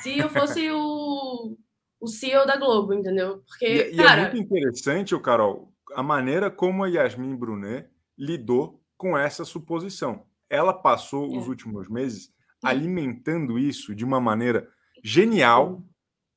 se 0.01 0.19
eu 0.19 0.29
fosse 0.29 0.71
o, 0.71 1.57
o 2.01 2.07
CEO 2.07 2.47
da 2.47 2.57
Globo, 2.57 2.93
entendeu? 2.93 3.43
Porque, 3.47 3.67
e, 3.67 3.81
é, 3.81 3.97
cara... 3.97 4.23
e 4.23 4.25
é 4.25 4.33
muito 4.33 4.45
interessante, 4.45 5.19
Carol, 5.21 5.73
a 5.95 6.03
maneira 6.03 6.51
como 6.51 6.85
a 6.85 6.89
Yasmin 6.89 7.37
Brunet 7.37 7.89
lidou 8.19 8.81
com 8.97 9.17
essa 9.17 9.45
suposição. 9.45 10.27
Ela 10.49 10.73
passou 10.73 11.33
é. 11.33 11.39
os 11.39 11.49
últimos 11.49 11.89
meses 11.89 12.33
é. 12.65 12.69
alimentando 12.69 13.59
isso 13.59 13.95
de 13.95 14.05
uma 14.05 14.21
maneira 14.21 14.69
genial 15.03 15.79
Sim. 15.79 15.89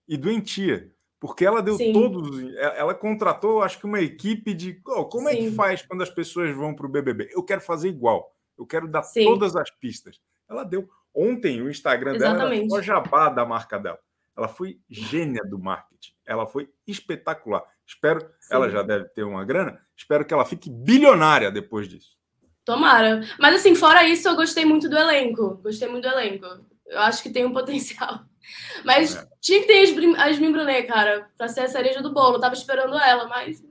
e 0.10 0.18
doentia. 0.18 0.91
Porque 1.20 1.45
ela 1.45 1.62
deu 1.62 1.76
Sim. 1.76 1.93
todos. 1.93 2.53
Ela 2.56 2.93
contratou, 2.93 3.62
acho 3.62 3.80
que, 3.80 3.86
uma 3.86 4.01
equipe 4.01 4.53
de. 4.53 4.80
Oh, 4.86 5.06
como 5.06 5.30
Sim. 5.30 5.34
é 5.34 5.38
que 5.38 5.51
faz 5.51 5.82
quando 5.82 6.03
as 6.03 6.10
pessoas 6.10 6.56
vão 6.56 6.76
para 6.76 6.86
o 6.86 6.89
BBB? 6.89 7.30
Eu 7.32 7.43
quero 7.43 7.62
fazer 7.62 7.89
igual. 7.89 8.34
Eu 8.58 8.66
quero 8.66 8.88
dar 8.88 9.03
Sim. 9.03 9.26
todas 9.26 9.56
as 9.56 9.70
pistas. 9.70 10.20
Ela 10.49 10.64
deu. 10.64 10.88
Ontem 11.14 11.62
o 11.62 11.70
Instagram 11.70 12.16
Exatamente. 12.16 12.49
dela 12.49 12.56
era 12.56 12.70
só 12.70 12.82
jabá 12.82 13.30
da 13.30 13.45
marca 13.45 13.80
dela. 13.80 13.99
Ela 14.38 14.47
foi 14.47 14.80
gênia 14.89 15.43
do 15.45 15.58
marketing. 15.58 16.14
Ela 16.26 16.45
foi 16.45 16.70
espetacular. 16.86 17.64
Espero, 17.86 18.20
Sim. 18.39 18.56
ela 18.56 18.70
já 18.70 18.82
deve 18.82 19.06
ter 19.10 19.24
uma 19.24 19.45
grana. 19.45 19.80
Espero 19.95 20.26
que 20.26 20.34
ela 20.34 20.43
fique 20.43 20.70
bilionária 20.70 21.49
depois 21.49 21.88
disso. 21.88 22.16
Tomara. 22.66 23.22
Mas 23.39 23.56
assim, 23.56 23.76
fora 23.76 24.03
isso, 24.03 24.28
eu 24.28 24.36
gostei 24.36 24.66
muito 24.66 24.89
do 24.89 24.97
elenco. 24.97 25.60
Gostei 25.64 25.88
muito 25.88 26.03
do 26.03 26.14
elenco. 26.14 26.45
Eu 26.86 26.99
acho 26.99 27.24
que 27.24 27.30
tem 27.30 27.45
um 27.45 27.53
potencial. 27.53 28.22
Mas 28.84 29.16
é. 29.16 29.28
tinha 29.39 29.62
que 29.62 29.68
ter 29.68 29.84
as 29.84 30.32
Asmin 30.32 30.51
Brunet, 30.51 30.86
cara, 30.88 31.30
pra 31.38 31.47
ser 31.47 31.62
a 31.62 31.68
cereja 31.68 32.01
do 32.01 32.14
bolo. 32.14 32.36
Eu 32.36 32.39
tava 32.39 32.53
esperando 32.53 32.95
ela, 32.97 33.28
mas. 33.28 33.64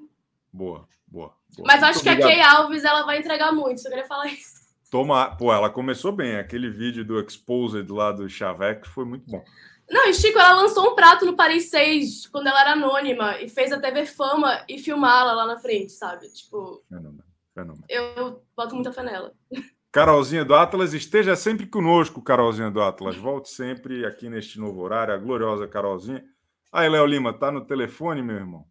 Boa, 0.52 0.88
boa. 1.06 1.32
boa. 1.56 1.66
Mas 1.66 1.82
acho 1.82 2.02
que 2.02 2.08
a 2.08 2.18
Kay 2.18 2.40
Alves 2.40 2.84
ela 2.84 3.04
vai 3.04 3.18
entregar 3.18 3.52
muito, 3.52 3.80
só 3.80 3.88
queria 3.88 4.04
falar 4.04 4.26
isso. 4.26 4.53
Toma, 4.94 5.34
pô, 5.34 5.52
ela 5.52 5.68
começou 5.68 6.12
bem. 6.12 6.36
Aquele 6.36 6.70
vídeo 6.70 7.04
do 7.04 7.18
Exposed 7.18 7.90
lá 7.90 8.12
do 8.12 8.28
Chaveco 8.28 8.88
foi 8.88 9.04
muito 9.04 9.28
bom. 9.28 9.44
Não, 9.90 10.08
e 10.08 10.14
Chico, 10.14 10.38
ela 10.38 10.54
lançou 10.54 10.92
um 10.92 10.94
prato 10.94 11.26
no 11.26 11.34
Paris 11.34 11.68
6 11.68 12.28
quando 12.28 12.46
ela 12.46 12.60
era 12.60 12.72
anônima 12.74 13.40
e 13.40 13.48
fez 13.48 13.72
a 13.72 13.80
TV 13.80 14.06
Fama 14.06 14.64
e 14.68 14.78
filmá-la 14.78 15.32
lá 15.32 15.46
na 15.46 15.58
frente, 15.58 15.90
sabe? 15.90 16.28
Tipo. 16.28 16.84
Fenômeno, 16.88 17.24
fenômeno. 17.52 17.84
Eu 17.88 18.40
boto 18.56 18.76
muita 18.76 18.92
fé 18.92 19.02
nela. 19.02 19.32
Carolzinha 19.90 20.44
do 20.44 20.54
Atlas, 20.54 20.94
esteja 20.94 21.34
sempre 21.34 21.66
conosco, 21.66 22.22
Carolzinha 22.22 22.70
do 22.70 22.80
Atlas. 22.80 23.16
Volte 23.16 23.48
sempre 23.48 24.06
aqui 24.06 24.30
neste 24.30 24.60
novo 24.60 24.80
horário, 24.80 25.12
a 25.12 25.18
gloriosa 25.18 25.66
Carolzinha. 25.66 26.24
Aí, 26.72 26.88
Léo 26.88 27.04
Lima, 27.04 27.32
tá 27.32 27.50
no 27.50 27.66
telefone, 27.66 28.22
meu 28.22 28.36
irmão? 28.36 28.64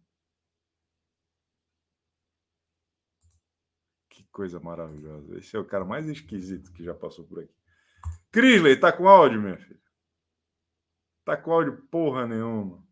Coisa 4.34 4.58
maravilhosa. 4.58 5.38
Esse 5.38 5.56
é 5.56 5.60
o 5.60 5.64
cara 5.64 5.84
mais 5.84 6.08
esquisito 6.08 6.72
que 6.72 6.82
já 6.82 6.92
passou 6.92 7.24
por 7.24 7.38
aqui. 7.38 7.54
Crisley, 8.32 8.76
tá 8.76 8.92
com 8.92 9.08
áudio, 9.08 9.40
minha 9.40 9.56
filha? 9.56 9.80
Tá 11.24 11.36
com 11.36 11.52
áudio 11.52 11.86
porra 11.88 12.26
nenhuma. 12.26 12.84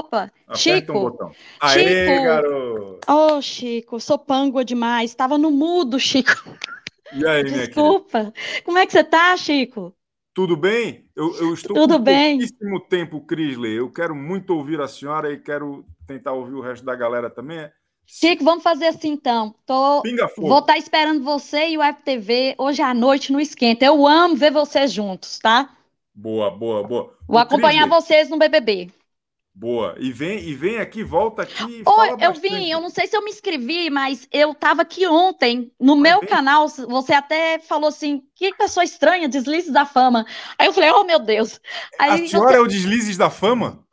Opa, 0.00 0.22
Aperta 0.46 0.56
Chico. 0.56 0.92
Um 0.92 1.00
botão. 1.00 1.34
Aê, 1.60 2.06
Chico. 2.06 2.24
garoto. 2.24 3.12
Ô, 3.12 3.36
oh, 3.36 3.42
Chico, 3.42 4.00
sou 4.00 4.18
pângua 4.18 4.64
demais. 4.64 5.10
Estava 5.10 5.36
no 5.36 5.50
mudo, 5.50 5.98
Chico. 5.98 6.56
E 7.12 7.26
aí, 7.26 7.42
minha 7.42 7.66
Desculpa. 7.66 8.32
Como 8.64 8.78
é 8.78 8.86
que 8.86 8.92
você 8.92 9.04
tá, 9.04 9.36
Chico? 9.36 9.94
Tudo 10.32 10.56
bem? 10.56 11.10
Eu, 11.14 11.34
eu 11.36 11.52
estou 11.52 11.74
Tudo 11.74 11.98
com 11.98 12.04
bem. 12.04 12.38
pouquíssimo 12.38 12.80
tempo, 12.88 13.20
Crisley. 13.26 13.74
Eu 13.74 13.92
quero 13.92 14.14
muito 14.14 14.54
ouvir 14.54 14.80
a 14.80 14.88
senhora 14.88 15.30
e 15.30 15.38
quero 15.38 15.84
tentar 16.06 16.32
ouvir 16.32 16.54
o 16.54 16.62
resto 16.62 16.86
da 16.86 16.94
galera 16.94 17.28
também. 17.28 17.70
Chico, 18.06 18.44
vamos 18.44 18.62
fazer 18.62 18.88
assim 18.88 19.10
então. 19.10 19.54
Tô... 19.64 20.02
Vou 20.36 20.58
estar 20.58 20.74
tá 20.74 20.78
esperando 20.78 21.24
você 21.24 21.70
e 21.70 21.78
o 21.78 21.82
FTV 21.82 22.54
hoje 22.58 22.82
à 22.82 22.92
noite 22.92 23.32
no 23.32 23.40
Esquenta. 23.40 23.84
Eu 23.84 24.06
amo 24.06 24.36
ver 24.36 24.50
vocês 24.52 24.92
juntos, 24.92 25.38
tá? 25.38 25.70
Boa, 26.14 26.50
boa, 26.50 26.82
boa. 26.82 27.16
Vou 27.26 27.36
o 27.36 27.38
acompanhar 27.38 27.88
Crisley. 27.88 28.00
vocês 28.00 28.28
no 28.28 28.38
BBB. 28.38 28.90
Boa. 29.54 29.94
E 29.98 30.10
vem, 30.10 30.38
e 30.38 30.54
vem 30.54 30.78
aqui, 30.78 31.04
volta 31.04 31.42
aqui. 31.42 31.82
Oi, 31.84 32.16
eu 32.20 32.32
vim, 32.32 32.70
eu 32.70 32.80
não 32.80 32.88
sei 32.88 33.06
se 33.06 33.14
eu 33.14 33.22
me 33.22 33.30
inscrevi, 33.30 33.90
mas 33.90 34.26
eu 34.32 34.52
estava 34.52 34.80
aqui 34.80 35.06
ontem 35.06 35.70
no 35.78 35.94
mas 35.94 36.02
meu 36.02 36.20
vem. 36.20 36.28
canal. 36.28 36.68
Você 36.68 37.12
até 37.12 37.58
falou 37.58 37.88
assim: 37.88 38.22
que 38.34 38.54
pessoa 38.54 38.82
estranha, 38.82 39.28
deslizes 39.28 39.70
da 39.70 39.84
fama. 39.84 40.26
Aí 40.58 40.66
eu 40.66 40.72
falei: 40.72 40.90
oh 40.90 41.04
meu 41.04 41.18
Deus. 41.18 41.60
Aí 41.98 42.24
a 42.24 42.28
senhora 42.28 42.52
você... 42.52 42.58
é 42.58 42.60
o 42.60 42.66
deslizes 42.66 43.16
da 43.18 43.28
fama? 43.28 43.84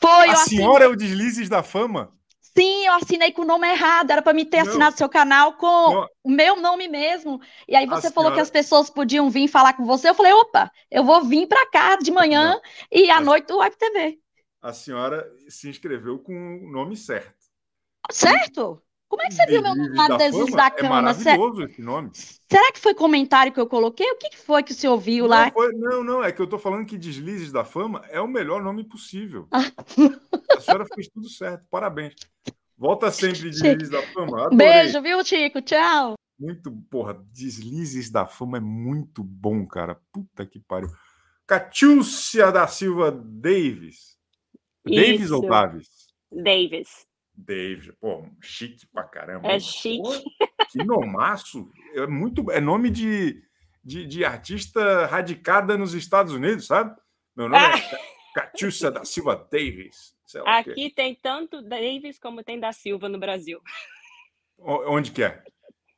Foi, 0.00 0.28
A 0.28 0.36
senhora 0.36 0.84
é 0.84 0.88
o 0.88 0.94
deslizes 0.94 1.48
da 1.48 1.64
fama? 1.64 2.12
Sim, 2.58 2.86
eu 2.86 2.92
assinei 2.94 3.32
com 3.32 3.42
o 3.42 3.46
nome 3.46 3.68
errado, 3.68 4.10
era 4.10 4.22
para 4.22 4.32
me 4.32 4.44
ter 4.44 4.62
não. 4.62 4.70
assinado 4.70 4.96
seu 4.96 5.08
canal 5.08 5.54
com 5.54 5.66
não. 5.66 6.08
o 6.24 6.30
meu 6.30 6.56
nome 6.56 6.88
mesmo. 6.88 7.40
E 7.68 7.76
aí 7.76 7.86
você 7.86 8.08
a 8.08 8.10
falou 8.10 8.30
senhora... 8.30 8.34
que 8.34 8.40
as 8.40 8.50
pessoas 8.50 8.90
podiam 8.90 9.30
vir 9.30 9.48
falar 9.48 9.74
com 9.74 9.84
você. 9.84 10.08
Eu 10.08 10.14
falei, 10.14 10.32
opa, 10.32 10.70
eu 10.90 11.04
vou 11.04 11.22
vir 11.24 11.46
para 11.46 11.66
cá 11.70 11.96
de 11.96 12.10
manhã 12.10 12.54
não. 12.54 12.60
e 12.90 13.10
à 13.10 13.18
a... 13.18 13.20
noite 13.20 13.46
do 13.46 13.58
Web 13.58 13.76
TV 13.76 14.18
a 14.60 14.72
senhora 14.72 15.30
se 15.48 15.68
inscreveu 15.68 16.18
com 16.18 16.34
o 16.34 16.70
nome 16.70 16.96
certo. 16.96 17.46
Certo? 18.10 18.82
Como 19.08 19.22
é 19.22 19.28
que 19.28 19.34
você 19.34 19.46
viu 19.46 19.62
meu 19.62 19.74
nome 19.74 20.18
desde 20.18 20.50
da 20.52 20.70
cama? 20.70 20.98
É 20.98 21.02
maravilhoso 21.02 21.62
esse 21.62 21.80
nome. 21.80 22.10
Será 22.12 22.72
que 22.72 22.78
foi 22.78 22.94
comentário 22.94 23.52
que 23.52 23.58
eu 23.58 23.66
coloquei? 23.66 24.06
O 24.12 24.18
que 24.18 24.36
foi 24.36 24.62
que 24.62 24.74
você 24.74 24.86
ouviu 24.86 25.24
não, 25.24 25.30
lá? 25.30 25.50
Foi, 25.50 25.72
não, 25.72 26.04
não, 26.04 26.22
é 26.22 26.30
que 26.30 26.40
eu 26.40 26.46
tô 26.46 26.58
falando 26.58 26.84
que 26.84 26.98
Deslizes 26.98 27.50
da 27.50 27.64
Fama 27.64 28.04
é 28.10 28.20
o 28.20 28.28
melhor 28.28 28.62
nome 28.62 28.84
possível. 28.84 29.48
Ah. 29.50 29.64
A 30.56 30.60
senhora 30.60 30.84
fez 30.94 31.08
tudo 31.08 31.28
certo, 31.28 31.64
parabéns. 31.70 32.14
Volta 32.76 33.10
sempre 33.10 33.50
Deslizes 33.50 33.88
da 33.88 34.02
Fama. 34.02 34.46
Adorei. 34.46 34.58
Beijo, 34.58 35.00
viu, 35.00 35.24
Chico? 35.24 35.62
Tchau. 35.62 36.14
Muito, 36.38 36.70
porra, 36.90 37.14
Deslizes 37.32 38.10
da 38.10 38.26
Fama 38.26 38.58
é 38.58 38.60
muito 38.60 39.24
bom, 39.24 39.66
cara. 39.66 39.98
Puta 40.12 40.44
que 40.44 40.60
pariu. 40.60 40.90
Catiúcia 41.46 42.52
da 42.52 42.66
Silva 42.66 43.10
Davis. 43.10 44.18
Davis 44.84 45.22
Isso. 45.22 45.34
ou 45.34 45.48
Davis? 45.48 45.88
Davis. 46.30 47.07
Davis, 47.38 47.92
pô, 48.00 48.26
chique 48.42 48.84
pra 48.92 49.04
caramba. 49.04 49.46
É 49.48 49.60
chique. 49.60 50.02
Pô, 50.02 50.66
que 50.70 50.84
nomaço. 50.84 51.70
É 51.94 52.06
muito. 52.06 52.50
É 52.50 52.60
nome 52.60 52.90
de, 52.90 53.40
de, 53.84 54.04
de, 54.06 54.24
artista 54.24 55.06
radicada 55.06 55.78
nos 55.78 55.94
Estados 55.94 56.32
Unidos, 56.32 56.66
sabe? 56.66 56.96
Meu 57.36 57.48
nome 57.48 57.64
é 57.64 57.74
ah. 57.74 57.78
é 57.78 58.18
Catiúcia 58.34 58.90
da 58.90 59.04
Silva 59.04 59.36
Davis. 59.50 60.16
Aqui 60.44 60.90
tem 60.90 61.14
tanto 61.14 61.62
Davis 61.62 62.18
como 62.18 62.42
tem 62.42 62.58
da 62.58 62.72
Silva 62.72 63.08
no 63.08 63.18
Brasil. 63.18 63.60
Onde 64.58 65.12
que 65.12 65.22
é? 65.22 65.42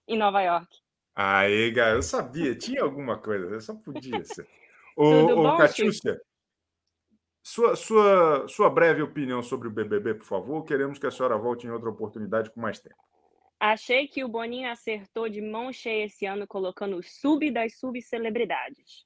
Em 0.06 0.18
Nova 0.18 0.42
York. 0.42 0.68
Aí, 1.14 1.72
cara, 1.74 1.96
eu 1.96 2.02
sabia, 2.02 2.54
tinha 2.54 2.82
alguma 2.82 3.18
coisa, 3.18 3.60
só 3.60 3.74
podia 3.74 4.24
ser. 4.24 4.46
Ô, 4.96 5.06
ô 5.06 5.56
Catiúcia, 5.56 6.20
sua, 7.50 7.74
sua, 7.74 8.46
sua 8.46 8.70
breve 8.70 9.02
opinião 9.02 9.42
sobre 9.42 9.66
o 9.66 9.70
BBB, 9.72 10.14
por 10.14 10.24
favor. 10.24 10.64
Queremos 10.64 11.00
que 11.00 11.06
a 11.06 11.10
senhora 11.10 11.36
volte 11.36 11.66
em 11.66 11.70
outra 11.70 11.90
oportunidade 11.90 12.48
com 12.50 12.60
mais 12.60 12.78
tempo. 12.78 12.94
Achei 13.58 14.06
que 14.06 14.22
o 14.22 14.28
Boninho 14.28 14.70
acertou 14.70 15.28
de 15.28 15.42
mão 15.42 15.72
cheia 15.72 16.04
esse 16.04 16.24
ano, 16.26 16.46
colocando 16.46 16.96
o 16.96 17.02
sub 17.02 17.50
das 17.50 17.76
subcelebridades. 17.76 19.04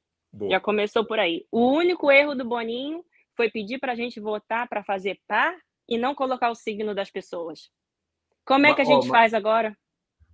Já 0.51 0.61
começou 0.61 1.07
por 1.07 1.19
aí. 1.19 1.47
O 1.51 1.73
único 1.73 2.11
erro 2.11 2.35
do 2.35 2.45
Boninho 2.45 3.03
foi 3.35 3.51
pedir 3.51 3.79
para 3.79 3.93
a 3.93 3.97
gente 3.97 4.21
votar 4.21 4.69
para 4.69 4.85
fazer 4.85 5.19
par 5.27 5.57
e 5.89 5.97
não 5.97 6.15
colocar 6.15 6.51
o 6.51 6.55
signo 6.55 6.95
das 6.95 7.11
pessoas. 7.11 7.71
Como 8.45 8.67
é 8.67 8.75
que 8.75 8.83
a 8.83 8.85
gente 8.85 9.09
mas, 9.09 9.19
faz 9.19 9.33
agora? 9.33 9.75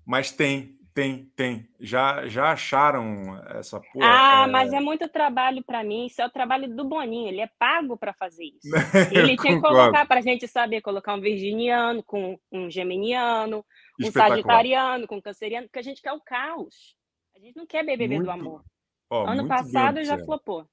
Mas 0.05 0.33
tem, 0.33 0.77
tem, 0.93 1.27
tem. 1.37 1.69
Já, 1.79 2.27
já 2.27 2.53
acharam 2.53 3.37
essa 3.49 3.81
porra? 3.81 4.07
Ah, 4.07 4.45
é... 4.47 4.51
mas 4.51 4.73
é 4.73 4.81
muito 4.81 5.09
trabalho 5.09 5.63
para 5.65 5.85
mim. 5.85 6.07
Isso 6.07 6.21
é 6.21 6.27
o 6.27 6.31
trabalho 6.31 6.75
do 6.75 6.85
Boninho. 6.85 7.29
Ele 7.29 7.41
é 7.41 7.51
pago 7.59 7.97
para 7.97 8.13
fazer 8.13 8.45
isso. 8.63 8.75
Ele 9.13 9.37
tinha 9.37 9.55
que 9.55 9.61
colocar 9.61 10.07
para 10.07 10.19
a 10.19 10.23
gente 10.23 10.49
saber 10.49 10.81
colocar 10.81 11.15
um 11.15 11.21
virginiano 11.21 12.03
com 12.03 12.39
um 12.51 12.71
geminiano, 12.71 13.65
um 14.01 14.11
sagitariano 14.11 15.07
com 15.07 15.17
um 15.17 15.23
canceriano, 15.23 15.67
porque 15.69 15.79
a 15.79 15.83
gente 15.83 16.03
quer 16.03 16.13
o 16.13 16.21
caos. 16.21 16.97
A 17.37 17.39
gente 17.39 17.57
não 17.57 17.67
quer 17.67 17.85
BBB 17.85 18.17
muito... 18.17 18.25
do 18.25 18.31
amor. 18.31 18.65
Oh, 19.09 19.25
ano 19.25 19.47
passado 19.47 20.05
já 20.05 20.19
flopou. 20.19 20.69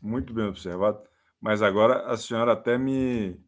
Muito 0.00 0.32
bem 0.32 0.46
observado. 0.46 1.02
Mas 1.40 1.60
agora 1.60 2.06
a 2.06 2.16
senhora 2.16 2.52
até 2.52 2.78
me, 2.78 3.38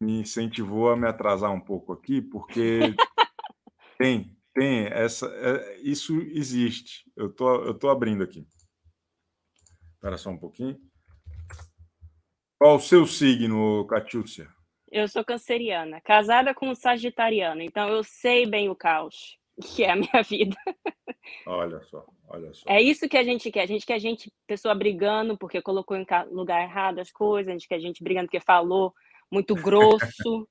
me 0.00 0.20
incentivou 0.20 0.90
a 0.90 0.96
me 0.96 1.06
atrasar 1.06 1.52
um 1.52 1.60
pouco 1.60 1.92
aqui, 1.92 2.20
porque 2.20 2.80
tem, 3.96 4.36
tem, 4.54 4.86
essa, 4.86 5.26
é, 5.26 5.80
isso 5.80 6.16
existe. 6.30 7.04
Eu 7.16 7.32
tô, 7.32 7.64
eu 7.64 7.74
tô 7.74 7.88
abrindo 7.88 8.22
aqui. 8.22 8.46
Espera 9.94 10.16
só 10.16 10.30
um 10.30 10.38
pouquinho. 10.38 10.78
Qual 12.58 12.76
o 12.76 12.80
seu 12.80 13.06
signo, 13.06 13.86
Catiúcia? 13.86 14.48
Eu 14.90 15.08
sou 15.08 15.24
canceriana, 15.24 16.00
casada 16.00 16.54
com 16.54 16.68
um 16.68 16.74
sagitariano, 16.74 17.60
então 17.62 17.88
eu 17.88 18.04
sei 18.04 18.46
bem 18.46 18.68
o 18.68 18.76
caos 18.76 19.36
que 19.74 19.84
é 19.84 19.90
a 19.90 19.96
minha 19.96 20.22
vida. 20.22 20.56
Olha 21.46 21.80
só, 21.82 22.06
olha 22.28 22.52
só. 22.52 22.64
É 22.68 22.80
isso 22.80 23.08
que 23.08 23.16
a 23.16 23.24
gente 23.24 23.50
quer. 23.50 23.62
A 23.62 23.66
gente 23.66 23.86
quer 23.86 23.94
a 23.94 23.98
gente, 23.98 24.32
pessoa 24.46 24.74
brigando 24.74 25.36
porque 25.36 25.60
colocou 25.62 25.96
em 25.96 26.06
lugar 26.30 26.62
errado 26.62 27.00
as 27.00 27.10
coisas, 27.10 27.48
a 27.48 27.52
gente 27.52 27.68
quer 27.68 27.76
a 27.76 27.80
gente 27.80 28.02
brigando 28.02 28.26
porque 28.26 28.40
falou 28.40 28.92
muito 29.30 29.54
grosso. 29.54 30.48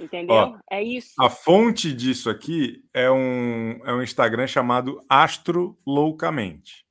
Entendeu? 0.00 0.34
Ó, 0.34 0.58
é 0.70 0.82
isso. 0.82 1.14
A 1.18 1.30
fonte 1.30 1.92
disso 1.92 2.28
aqui 2.28 2.84
é 2.92 3.10
um, 3.10 3.80
é 3.84 3.92
um 3.92 4.02
Instagram 4.02 4.46
chamado 4.46 5.02
Astro 5.08 5.78
Loucamente. 5.86 6.84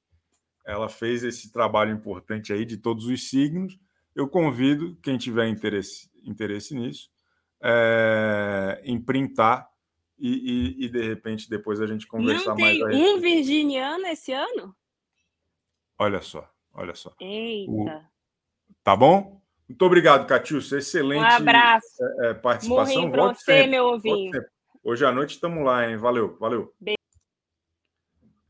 Ela 0.66 0.90
fez 0.90 1.24
esse 1.24 1.52
trabalho 1.52 1.92
importante 1.92 2.52
aí 2.52 2.66
de 2.66 2.78
todos 2.78 3.06
os 3.06 3.30
signos. 3.30 3.78
Eu 4.16 4.28
convido 4.28 4.98
quem 5.04 5.18
tiver 5.18 5.48
interesse, 5.48 6.10
interesse 6.24 6.74
nisso 6.74 7.10
é, 7.62 8.82
em 8.84 9.00
printar 9.00 9.70
e, 10.18 10.30
e, 10.30 10.86
e, 10.86 10.90
de 10.90 11.02
repente 11.02 11.50
depois 11.50 11.82
a 11.82 11.88
gente 11.88 12.08
conversar 12.08 12.52
Não 12.52 12.58
mais. 12.58 12.80
Não 12.80 12.90
tem 12.90 13.16
um 13.16 13.20
virginiano 13.20 14.06
esse 14.08 14.32
ano? 14.32 14.76
Olha 15.98 16.22
só, 16.22 16.50
olha 16.74 16.96
só. 16.96 17.14
Eita. 17.20 17.72
O, 17.72 17.86
tá 18.84 18.96
bom? 18.96 19.42
Muito 19.68 19.84
obrigado, 19.84 20.28
Catiúcio. 20.28 20.78
Excelente 20.78 21.24
um 21.24 21.26
abraço. 21.26 22.04
É, 22.20 22.30
é 22.30 22.34
participação. 22.34 23.02
Morri 23.02 23.12
pra 23.12 23.28
você, 23.34 23.44
sempre. 23.44 23.68
meu 23.72 23.86
ovinho. 23.86 24.46
Hoje 24.84 25.06
à 25.06 25.12
noite 25.12 25.32
estamos 25.32 25.66
lá, 25.66 25.90
hein? 25.90 25.98
Valeu, 25.98 26.38
valeu. 26.38 26.74
Beijo. 26.80 26.98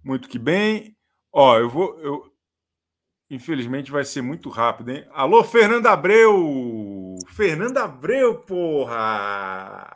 Muito 0.04 0.28
que 0.28 0.38
bem. 0.38 0.96
Ó, 1.32 1.58
eu 1.58 1.70
vou. 1.70 2.00
Eu... 2.00 2.32
Infelizmente 3.30 3.92
vai 3.92 4.04
ser 4.04 4.22
muito 4.22 4.50
rápido, 4.50 4.92
hein? 4.92 5.08
Alô, 5.12 5.44
Fernanda 5.44 5.92
Abreu! 5.92 7.16
Fernanda 7.30 7.86
Abreu, 7.86 8.40
porra! 8.42 9.88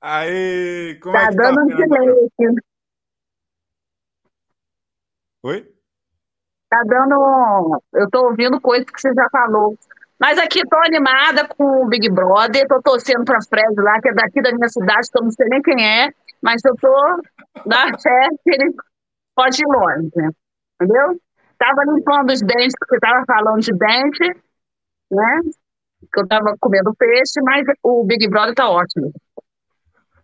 Aê! 0.00 0.98
Como 1.00 1.14
tá 1.14 1.24
é 1.24 1.28
que 1.28 1.36
dando 1.36 1.54
tá, 1.54 1.62
um 1.62 1.68
silêncio. 1.68 2.62
Oi? 5.42 5.75
Tá 6.68 6.82
dando. 6.84 7.82
Eu 7.92 8.10
tô 8.10 8.26
ouvindo 8.26 8.60
coisas 8.60 8.88
que 8.90 9.00
você 9.00 9.12
já 9.14 9.28
falou. 9.30 9.76
Mas 10.18 10.38
aqui 10.38 10.60
estou 10.60 10.78
animada 10.80 11.46
com 11.46 11.84
o 11.84 11.88
Big 11.88 12.08
Brother, 12.10 12.62
estou 12.62 12.82
torcendo 12.82 13.24
para 13.24 13.42
Fred 13.42 13.74
lá, 13.76 14.00
que 14.00 14.08
é 14.08 14.14
daqui 14.14 14.40
da 14.40 14.50
minha 14.52 14.68
cidade, 14.68 15.08
eu 15.14 15.22
não 15.22 15.30
sei 15.30 15.46
nem 15.46 15.60
quem 15.60 15.86
é, 15.86 16.10
mas 16.40 16.64
eu 16.64 16.72
estou 16.72 17.20
na 17.66 17.98
fé 17.98 18.28
que 18.42 18.50
ele 18.50 18.74
pode 19.34 19.60
ir 19.62 19.66
longe, 19.66 20.08
entendeu? 20.80 21.20
Estava 21.52 21.84
limpando 21.84 22.32
os 22.32 22.40
dentes, 22.40 22.74
porque 22.78 22.96
estava 22.96 23.24
falando 23.26 23.60
de 23.60 23.72
dente, 23.72 24.42
né? 25.10 25.40
Que 26.12 26.20
eu 26.20 26.24
estava 26.24 26.56
comendo 26.60 26.94
peixe, 26.94 27.40
mas 27.42 27.66
o 27.82 28.04
Big 28.04 28.26
Brother 28.28 28.50
está 28.50 28.70
ótimo. 28.70 29.12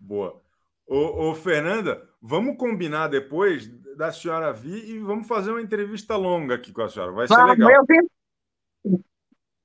Boa. 0.01 0.41
Ô, 0.87 1.31
ô, 1.31 1.35
Fernanda, 1.35 2.03
vamos 2.23 2.57
combinar 2.57 3.09
depois 3.09 3.69
da 3.97 4.13
senhora 4.13 4.53
vir 4.53 4.89
e 4.89 4.99
vamos 5.01 5.27
fazer 5.27 5.51
uma 5.51 5.61
entrevista 5.61 6.17
longa 6.17 6.55
aqui 6.55 6.73
com 6.73 6.83
a 6.83 6.89
senhora. 6.89 7.11
Vai 7.13 7.27
ser 7.27 7.35
vamos, 7.35 7.59
legal. 7.59 7.71
Eu 7.71 7.85
vi... 7.89 8.99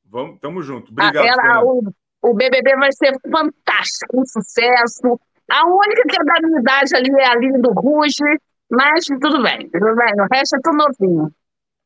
Vamos, 0.05 0.39
tamo 0.39 0.62
junto. 0.64 0.91
Obrigado. 0.91 1.18
Ah, 1.18 1.28
ela, 1.28 1.64
o, 1.64 1.84
o 2.24 2.34
BBB 2.34 2.76
vai 2.78 2.91
ser 2.91 3.14
fantástico, 3.30 4.20
um 4.20 4.26
sucesso. 4.26 5.20
A 5.49 5.66
única 5.68 6.03
que 6.10 6.20
é 6.20 6.24
da 6.24 6.47
minha 6.47 6.60
idade 6.60 6.95
ali 6.95 7.12
é 7.12 7.26
a 7.26 7.32
Aline 7.32 7.62
do 7.62 7.72
Ruge, 7.72 8.24
mas 8.70 9.05
tudo 9.05 9.43
bem, 9.43 9.70
tudo 9.70 9.95
bem. 9.95 10.14
O 10.20 10.28
resto 10.34 10.55
é 10.55 10.60
tudo 10.62 10.78
novinho. 10.78 11.32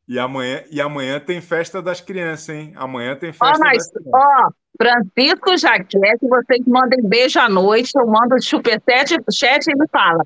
E 0.08 0.18
amanhã, 0.18 0.64
e 0.72 0.82
amanhã 0.82 1.20
tem 1.20 1.42
festa 1.42 1.82
das 1.82 2.02
crianças, 2.02 2.50
hein? 2.50 2.74
Amanhã 2.76 3.16
tem 3.16 3.32
festa 3.32 3.58
ó, 3.58 3.60
mas, 3.60 3.78
das 3.78 3.92
crianças. 3.92 4.14
Ó, 4.14 4.50
Francisco 4.82 5.58
já 5.58 5.84
quer 5.84 6.18
que 6.18 6.28
vocês 6.28 6.66
mandem 6.66 7.02
beijo 7.04 7.40
à 7.40 7.48
noite, 7.48 7.92
eu 7.96 8.08
mando 8.08 8.36
o 8.36 8.42
superchat 8.42 9.16
chat 9.32 9.68
e 9.68 9.72
ele 9.72 9.88
fala. 9.92 10.26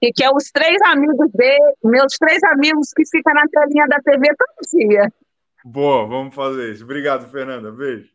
E 0.00 0.12
que 0.12 0.22
é 0.22 0.30
os 0.30 0.50
três 0.50 0.76
amigos 0.82 1.30
dele, 1.32 1.74
meus 1.82 2.14
três 2.18 2.42
amigos 2.44 2.92
que 2.94 3.04
ficam 3.06 3.32
na 3.34 3.46
telinha 3.48 3.86
da 3.86 3.98
TV 4.00 4.28
todo 4.36 4.78
dia. 4.78 5.12
Boa, 5.64 6.06
vamos 6.06 6.34
fazer 6.34 6.72
isso. 6.72 6.84
Obrigado, 6.84 7.28
Fernanda. 7.30 7.72
Beijo. 7.72 8.10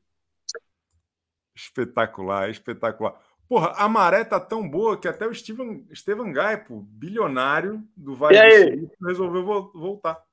Espetacular, 1.56 2.50
espetacular. 2.50 3.20
Porra, 3.50 3.74
a 3.76 3.90
maré 3.90 4.24
tá 4.24 4.40
tão 4.40 4.68
boa 4.68 4.98
que 4.98 5.08
até 5.08 5.28
o 5.28 5.34
Steven, 5.34 5.86
Steven 5.94 6.32
Gaipo, 6.32 6.88
bilionário 6.90 7.84
do 7.98 8.16
Vale 8.16 8.38
do 8.38 8.80
Sul, 8.80 8.92
resolveu 9.06 9.72
voltar. 9.74 10.24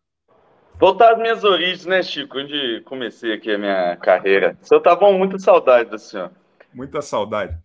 Voltar 0.78 1.14
às 1.14 1.18
minhas 1.18 1.42
origens, 1.42 1.84
né, 1.84 2.00
Chico? 2.04 2.38
Onde 2.38 2.80
comecei 2.82 3.32
aqui 3.32 3.50
a 3.50 3.58
minha 3.58 3.96
carreira. 3.96 4.56
O 4.62 4.64
senhor 4.64 4.80
tá 4.80 4.94
bom, 4.94 5.18
muita 5.18 5.36
saudade 5.36 5.90
do 5.90 5.98
senhor. 5.98 6.30
Muita 6.72 7.02
saudade. 7.02 7.58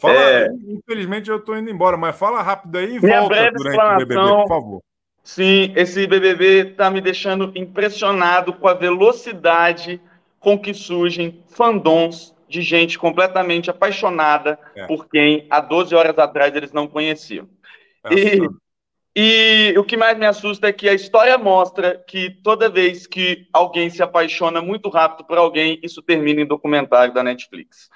Fala, 0.00 0.14
é... 0.14 0.48
infelizmente 0.66 1.30
eu 1.30 1.40
tô 1.40 1.54
indo 1.54 1.70
embora, 1.70 1.96
mas 1.96 2.16
fala 2.16 2.42
rápido 2.42 2.78
aí 2.78 2.96
e 2.96 3.00
minha 3.00 3.20
volta 3.20 3.52
durante 3.52 3.78
o 3.78 3.96
BBB, 3.98 4.14
por 4.14 4.48
favor. 4.48 4.82
Sim, 5.22 5.72
esse 5.76 6.06
BBB 6.06 6.74
tá 6.76 6.90
me 6.90 7.00
deixando 7.00 7.52
impressionado 7.54 8.52
com 8.54 8.66
a 8.66 8.74
velocidade 8.74 10.00
com 10.38 10.58
que 10.58 10.72
surgem 10.72 11.44
fandoms 11.48 12.34
de 12.48 12.62
gente 12.62 12.98
completamente 12.98 13.70
apaixonada 13.70 14.58
é. 14.74 14.86
por 14.86 15.08
quem 15.08 15.46
há 15.50 15.60
12 15.60 15.94
horas 15.94 16.18
atrás 16.18 16.54
eles 16.56 16.72
não 16.72 16.88
conheciam. 16.88 17.46
É 18.04 18.14
e 18.14 18.48
e 19.14 19.74
o 19.76 19.84
que 19.84 19.96
mais 19.96 20.16
me 20.16 20.24
assusta 20.24 20.68
é 20.68 20.72
que 20.72 20.88
a 20.88 20.94
história 20.94 21.36
mostra 21.36 22.02
que 22.06 22.30
toda 22.30 22.70
vez 22.70 23.06
que 23.06 23.48
alguém 23.52 23.90
se 23.90 24.02
apaixona 24.02 24.62
muito 24.62 24.88
rápido 24.88 25.26
por 25.26 25.36
alguém, 25.36 25.80
isso 25.82 26.00
termina 26.00 26.40
em 26.40 26.46
documentário 26.46 27.12
da 27.12 27.22
Netflix. 27.22 27.90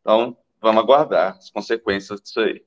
Então, 0.00 0.36
vamos 0.60 0.82
aguardar 0.82 1.36
as 1.36 1.50
consequências 1.50 2.20
disso 2.20 2.40
aí. 2.40 2.64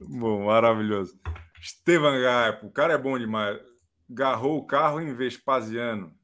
Bom, 0.00 0.44
maravilhoso. 0.44 1.18
Estevan 1.60 2.20
Gaipo, 2.20 2.66
o 2.66 2.72
cara 2.72 2.94
é 2.94 2.98
bom 2.98 3.18
demais. 3.18 3.58
Garrou 4.08 4.58
o 4.58 4.66
carro 4.66 5.00
em 5.00 5.14
Vespasiano. 5.14 6.14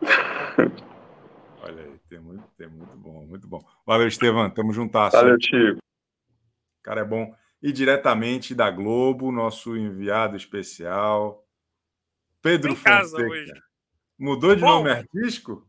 Olha 1.62 1.82
aí, 1.82 1.98
tem 2.08 2.20
muito, 2.20 2.44
tem 2.56 2.68
muito 2.68 2.96
bom, 2.96 3.26
muito 3.26 3.46
bom. 3.46 3.60
Valeu, 3.84 4.08
Estevan, 4.08 4.48
tamo 4.50 4.72
juntasso. 4.72 5.16
Valeu, 5.16 5.36
Tico. 5.38 5.78
O 5.78 6.82
cara 6.82 7.00
é 7.00 7.04
bom 7.04 7.34
e 7.62 7.72
diretamente 7.72 8.54
da 8.54 8.70
Globo, 8.70 9.32
nosso 9.32 9.76
enviado 9.76 10.36
especial, 10.36 11.44
Pedro 12.40 12.72
em 12.72 12.76
casa 12.76 13.16
Fonseca. 13.16 13.28
hoje. 13.28 13.52
Mudou 14.18 14.54
de 14.54 14.60
Bom, 14.60 14.68
nome 14.68 14.90
artístico? 14.90 15.68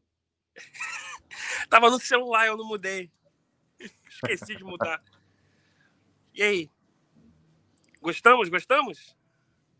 Tava 1.69 1.89
no 1.89 1.99
celular, 1.99 2.45
eu 2.45 2.55
não 2.55 2.67
mudei. 2.67 3.11
Esqueci 4.23 4.55
de 4.55 4.63
mudar. 4.63 5.01
E 6.33 6.41
aí? 6.41 6.71
Gostamos? 8.01 8.49
Gostamos? 8.49 9.15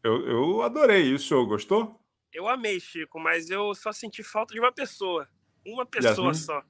Eu, 0.03 0.27
eu 0.27 0.61
adorei. 0.61 1.07
E 1.07 1.13
o 1.13 1.19
senhor 1.19 1.45
gostou? 1.45 1.99
Eu 2.31 2.47
amei, 2.47 2.79
Chico, 2.79 3.19
mas 3.19 3.49
eu 3.49 3.73
só 3.73 3.91
senti 3.91 4.21
falta 4.21 4.53
de 4.53 4.59
uma 4.59 4.71
pessoa. 4.71 5.27
Uma 5.65 5.85
pessoa 5.85 6.27
Yasmin? 6.27 6.33
só. 6.33 6.63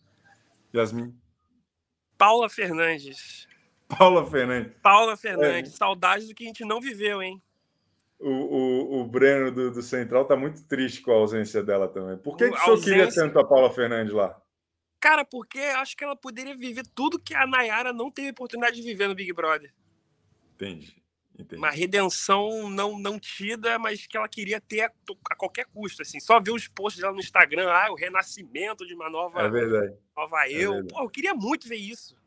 Yasmin. 0.74 1.22
Paula 2.18 2.49
Fernandes. 2.49 3.47
Paula 3.88 4.26
Fernandes. 4.30 4.74
Paula 4.82 5.18
Fernandes, 5.18 5.74
é. 5.74 5.76
saudades 5.78 6.28
do 6.28 6.36
que 6.36 6.43
a 6.43 6.47
gente 6.47 6.65
não 6.65 6.82
viveu, 6.82 7.22
hein? 7.22 7.41
O, 8.20 8.30
o, 8.30 9.01
o 9.01 9.07
Breno 9.07 9.51
do, 9.51 9.72
do 9.72 9.82
Central 9.82 10.26
tá 10.26 10.36
muito 10.36 10.63
triste 10.63 11.01
com 11.01 11.11
a 11.11 11.15
ausência 11.15 11.61
dela 11.61 11.88
também. 11.88 12.18
Por 12.18 12.36
que, 12.36 12.49
que 12.49 12.57
o 12.57 12.59
senhor 12.59 12.82
queria 12.82 13.13
tanto 13.13 13.39
a 13.39 13.47
Paula 13.47 13.70
Fernandes 13.72 14.13
lá? 14.13 14.41
Cara, 14.99 15.23
porque 15.23 15.59
acho 15.59 15.95
que 15.95 16.03
ela 16.03 16.15
poderia 16.15 16.55
viver 16.55 16.85
tudo 16.95 17.19
que 17.19 17.35
a 17.35 17.45
Nayara 17.45 17.93
não 17.93 18.09
teve 18.09 18.31
oportunidade 18.31 18.77
de 18.77 18.81
viver 18.81 19.07
no 19.07 19.15
Big 19.15 19.31
Brother. 19.31 19.73
Entendi. 20.55 21.01
Entendi. 21.37 21.61
Uma 21.61 21.69
redenção 21.69 22.67
não, 22.67 22.97
não 22.97 23.19
tida, 23.19 23.77
mas 23.77 24.07
que 24.07 24.17
ela 24.17 24.27
queria 24.27 24.59
ter 24.59 24.81
a, 24.81 24.91
a, 25.29 25.35
qualquer 25.35 25.65
custo. 25.67 26.01
Assim. 26.01 26.19
Só 26.19 26.39
ver 26.39 26.51
os 26.51 26.67
posts 26.67 26.99
dela 26.99 27.13
no 27.13 27.19
Instagram, 27.19 27.69
ah, 27.69 27.91
o 27.91 27.95
renascimento 27.95 28.87
de 28.87 28.95
uma 28.95 29.07
nova, 29.07 29.41
é 29.41 29.49
verdade. 29.49 29.95
nova 30.15 30.47
é 30.47 30.51
eu. 30.51 30.71
Verdade. 30.73 30.93
Pô, 30.93 31.03
eu 31.03 31.09
queria 31.09 31.35
muito 31.35 31.67
ver 31.67 31.75
isso. 31.75 32.17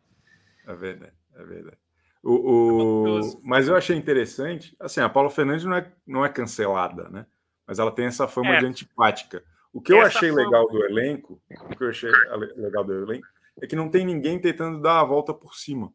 É 0.65 0.75
verdade. 0.75 1.13
É 1.35 1.45
verdade. 1.45 1.79
O, 2.23 3.19
o... 3.19 3.41
Mas 3.43 3.67
eu 3.67 3.75
achei 3.75 3.97
interessante. 3.97 4.77
Assim, 4.79 5.01
a 5.01 5.09
Paula 5.09 5.31
Fernandes 5.31 5.65
não 5.65 5.77
é, 5.77 5.93
não 6.07 6.25
é 6.25 6.29
cancelada, 6.29 7.09
né? 7.09 7.27
Mas 7.67 7.79
ela 7.81 7.91
tem 7.91 8.07
essa 8.07 8.29
fama 8.29 8.55
é. 8.55 8.59
de 8.61 8.67
antipática. 8.67 9.43
O 9.73 9.81
que 9.81 9.93
eu 9.93 9.99
essa 9.99 10.19
achei 10.19 10.33
legal 10.33 10.69
do 10.69 10.85
elenco, 10.85 11.41
o 11.49 11.77
que 11.77 11.85
eu 11.85 11.89
achei 11.91 12.11
legal 12.57 12.85
do 12.85 12.93
elenco, 12.93 13.27
é 13.61 13.67
que 13.67 13.77
não 13.77 13.89
tem 13.89 14.05
ninguém 14.05 14.39
tentando 14.41 14.81
dar 14.81 15.01
a 15.01 15.05
volta 15.05 15.33
por 15.33 15.55
cima. 15.55 15.93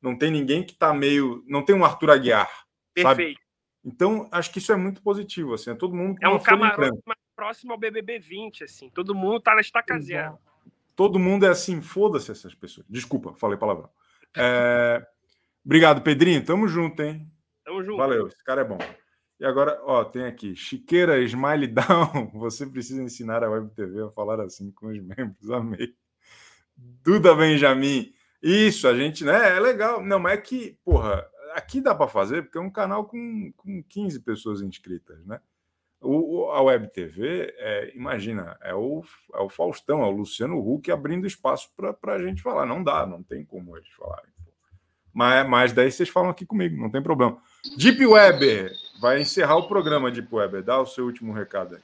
Não 0.00 0.16
tem 0.16 0.30
ninguém 0.30 0.64
que 0.64 0.74
tá 0.74 0.94
meio. 0.94 1.44
Não 1.46 1.62
tem 1.62 1.76
um 1.76 1.84
Arthur 1.84 2.10
Aguiar. 2.10 2.50
Perfeito. 2.94 3.38
Sabe? 3.38 3.50
Então, 3.84 4.28
acho 4.32 4.50
que 4.52 4.58
isso 4.58 4.72
é 4.72 4.76
muito 4.76 5.02
positivo. 5.02 5.54
Assim, 5.54 5.70
é 5.70 5.74
todo 5.74 5.94
mundo. 5.94 6.18
É 6.22 6.28
um 6.28 6.38
camarote 6.38 6.98
mais 7.06 7.20
próximo 7.36 7.72
ao 7.72 7.78
BBB 7.78 8.18
20, 8.18 8.64
assim. 8.64 8.90
Todo 8.90 9.14
mundo 9.14 9.40
tá 9.40 9.54
na 9.54 9.60
estaca 9.60 9.98
zero. 10.00 10.38
Todo 10.96 11.18
mundo 11.18 11.46
é 11.46 11.48
assim, 11.48 11.80
foda-se 11.80 12.30
essas 12.30 12.54
pessoas. 12.54 12.86
Desculpa, 12.88 13.34
falei 13.34 13.58
palavrão. 13.58 13.88
É... 14.36 15.06
Obrigado, 15.64 16.02
Pedrinho. 16.02 16.44
Tamo 16.44 16.68
junto, 16.68 17.02
hein? 17.02 17.26
Tamo 17.64 17.82
junto. 17.82 17.98
Valeu, 17.98 18.26
esse 18.26 18.42
cara 18.44 18.62
é 18.62 18.64
bom. 18.64 18.78
E 19.40 19.44
agora, 19.46 19.80
ó, 19.84 20.04
tem 20.04 20.24
aqui, 20.26 20.54
Chiqueira 20.54 21.18
Smile 21.20 21.66
Down. 21.66 22.30
Você 22.38 22.66
precisa 22.66 23.02
ensinar 23.02 23.42
a 23.42 23.48
Web 23.48 23.70
TV 23.70 24.02
a 24.02 24.10
falar 24.10 24.38
assim 24.38 24.70
com 24.70 24.88
os 24.88 25.00
membros. 25.00 25.50
Amei. 25.50 25.94
Duda 26.76 27.34
Benjamin. 27.34 28.12
Isso, 28.42 28.86
a 28.86 28.94
gente, 28.94 29.24
né? 29.24 29.56
É 29.56 29.58
legal. 29.58 30.02
Não, 30.02 30.18
mas 30.18 30.34
é 30.34 30.36
que, 30.36 30.78
porra, 30.84 31.26
aqui 31.54 31.80
dá 31.80 31.94
para 31.94 32.06
fazer, 32.06 32.42
porque 32.42 32.58
é 32.58 32.60
um 32.60 32.70
canal 32.70 33.06
com, 33.06 33.50
com 33.56 33.82
15 33.82 34.20
pessoas 34.20 34.60
inscritas, 34.60 35.24
né? 35.24 35.40
O, 36.02 36.50
a 36.50 36.60
Web 36.62 36.92
TV, 36.92 37.54
é, 37.58 37.96
imagina, 37.96 38.58
é 38.62 38.74
o, 38.74 39.02
é 39.34 39.40
o 39.40 39.48
Faustão, 39.48 40.02
é 40.02 40.06
o 40.06 40.10
Luciano 40.10 40.58
Huck 40.58 40.90
abrindo 40.90 41.26
espaço 41.26 41.70
para 41.74 42.14
a 42.14 42.22
gente 42.22 42.42
falar. 42.42 42.66
Não 42.66 42.84
dá, 42.84 43.06
não 43.06 43.22
tem 43.22 43.42
como 43.44 43.74
eles 43.74 43.88
falarem. 43.92 44.32
Mas, 45.12 45.48
mas 45.48 45.72
daí 45.72 45.90
vocês 45.90 46.08
falam 46.08 46.30
aqui 46.30 46.46
comigo, 46.46 46.80
não 46.80 46.90
tem 46.90 47.02
problema. 47.02 47.36
Deep 47.76 48.04
Web 48.06 48.70
vai 49.00 49.20
encerrar 49.20 49.56
o 49.56 49.68
programa, 49.68 50.10
Deep 50.10 50.28
Web. 50.32 50.62
Dá 50.62 50.80
o 50.80 50.86
seu 50.86 51.04
último 51.04 51.32
recado 51.32 51.76
aí. 51.76 51.82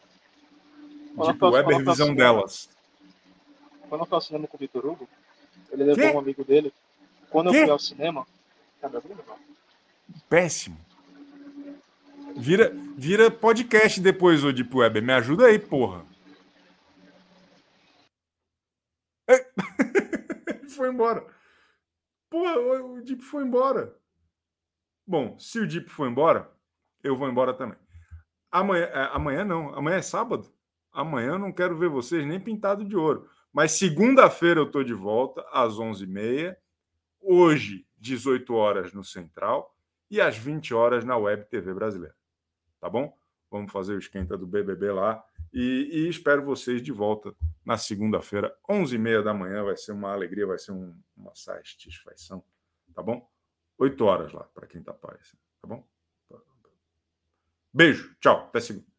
Deep 1.27 1.45
Web, 1.45 1.85
visão 1.85 2.14
delas. 2.14 2.68
Quando 3.89 4.03
eu 4.03 4.07
fui 4.07 4.14
ao 4.16 4.20
cinema 4.20 4.47
com 4.47 4.57
o 4.57 4.61
Vitor 4.61 4.87
Hugo, 4.87 5.09
ele 5.70 5.85
levou 5.85 6.05
que? 6.05 6.16
um 6.16 6.18
amigo 6.18 6.45
dele. 6.45 6.72
Quando 7.31 7.51
que? 7.51 7.57
eu 7.57 7.62
fui 7.62 7.70
ao 7.70 7.79
cinema. 7.79 8.27
Tá 8.81 8.89
me 8.89 8.97
ouvindo? 8.97 9.22
Péssimo. 10.29 10.77
Vira, 12.37 12.72
vira 12.97 13.31
podcast 13.31 14.01
depois, 14.01 14.45
ô 14.45 14.53
Deep 14.53 14.74
Web. 14.77 15.01
Me 15.01 15.12
ajuda 15.12 15.47
aí, 15.47 15.59
porra. 15.59 16.05
foi 20.68 20.91
embora. 20.91 21.36
Porra, 22.31 22.59
o 22.59 23.03
Deep 23.03 23.22
foi 23.22 23.45
embora. 23.45 23.97
Bom, 25.07 25.39
se 25.39 25.61
o 25.61 25.66
Deep 25.66 25.89
foi 25.89 26.09
embora, 26.09 26.51
eu 27.03 27.16
vou 27.16 27.29
embora 27.29 27.55
também. 27.55 27.79
Amanhã, 28.51 28.85
é, 28.85 29.11
amanhã 29.12 29.45
não, 29.45 29.74
amanhã 29.74 29.97
é 29.99 30.03
sábado. 30.03 30.53
Amanhã 30.93 31.33
eu 31.33 31.39
não 31.39 31.53
quero 31.53 31.77
ver 31.77 31.89
vocês 31.89 32.27
nem 32.27 32.41
pintado 32.41 32.85
de 32.85 32.97
ouro. 32.97 33.29
Mas 33.53 33.72
segunda-feira 33.72 34.61
eu 34.61 34.70
tô 34.70 34.83
de 34.83 34.95
volta 34.95 35.45
às 35.53 35.74
11h30. 35.74 36.57
Hoje, 37.20 37.87
18 37.99 38.55
horas 38.55 38.93
no 38.93 39.05
Central 39.05 39.74
e 40.11 40.20
às 40.20 40.37
20 40.37 40.72
horas 40.74 41.05
na 41.05 41.16
Web 41.16 41.45
TV 41.47 41.74
Brasileira 41.74 42.14
tá 42.87 42.91
bom? 42.91 43.16
Vamos 43.51 43.72
fazer 43.72 43.95
o 43.95 43.99
esquenta 43.99 44.37
do 44.37 44.47
BBB 44.47 44.93
lá 44.93 45.24
E, 45.53 45.89
e 45.93 46.09
espero 46.09 46.45
vocês 46.45 46.83
de 46.83 46.93
volta 46.93 47.35
na 47.65 47.79
segunda-feira, 47.79 48.57
11h30 48.69 49.23
da 49.23 49.35
manhã. 49.35 49.65
Vai 49.65 49.77
ser 49.77 49.93
uma 49.93 50.13
alegria, 50.13 50.47
vai 50.47 50.59
ser 50.59 50.73
um, 50.73 50.95
uma 51.17 51.35
satisfação, 51.35 52.45
tá 52.95 53.03
bom? 53.03 53.29
8 53.79 54.05
horas 54.05 54.33
lá, 54.33 54.45
para 54.55 54.67
quem 54.67 54.81
está 54.81 54.93
aparecendo, 54.93 55.41
tá 55.61 55.69
bom? 55.69 55.87
Beijo, 57.73 58.17
tchau, 58.21 58.47
até 58.49 58.61
segunda. 58.61 58.96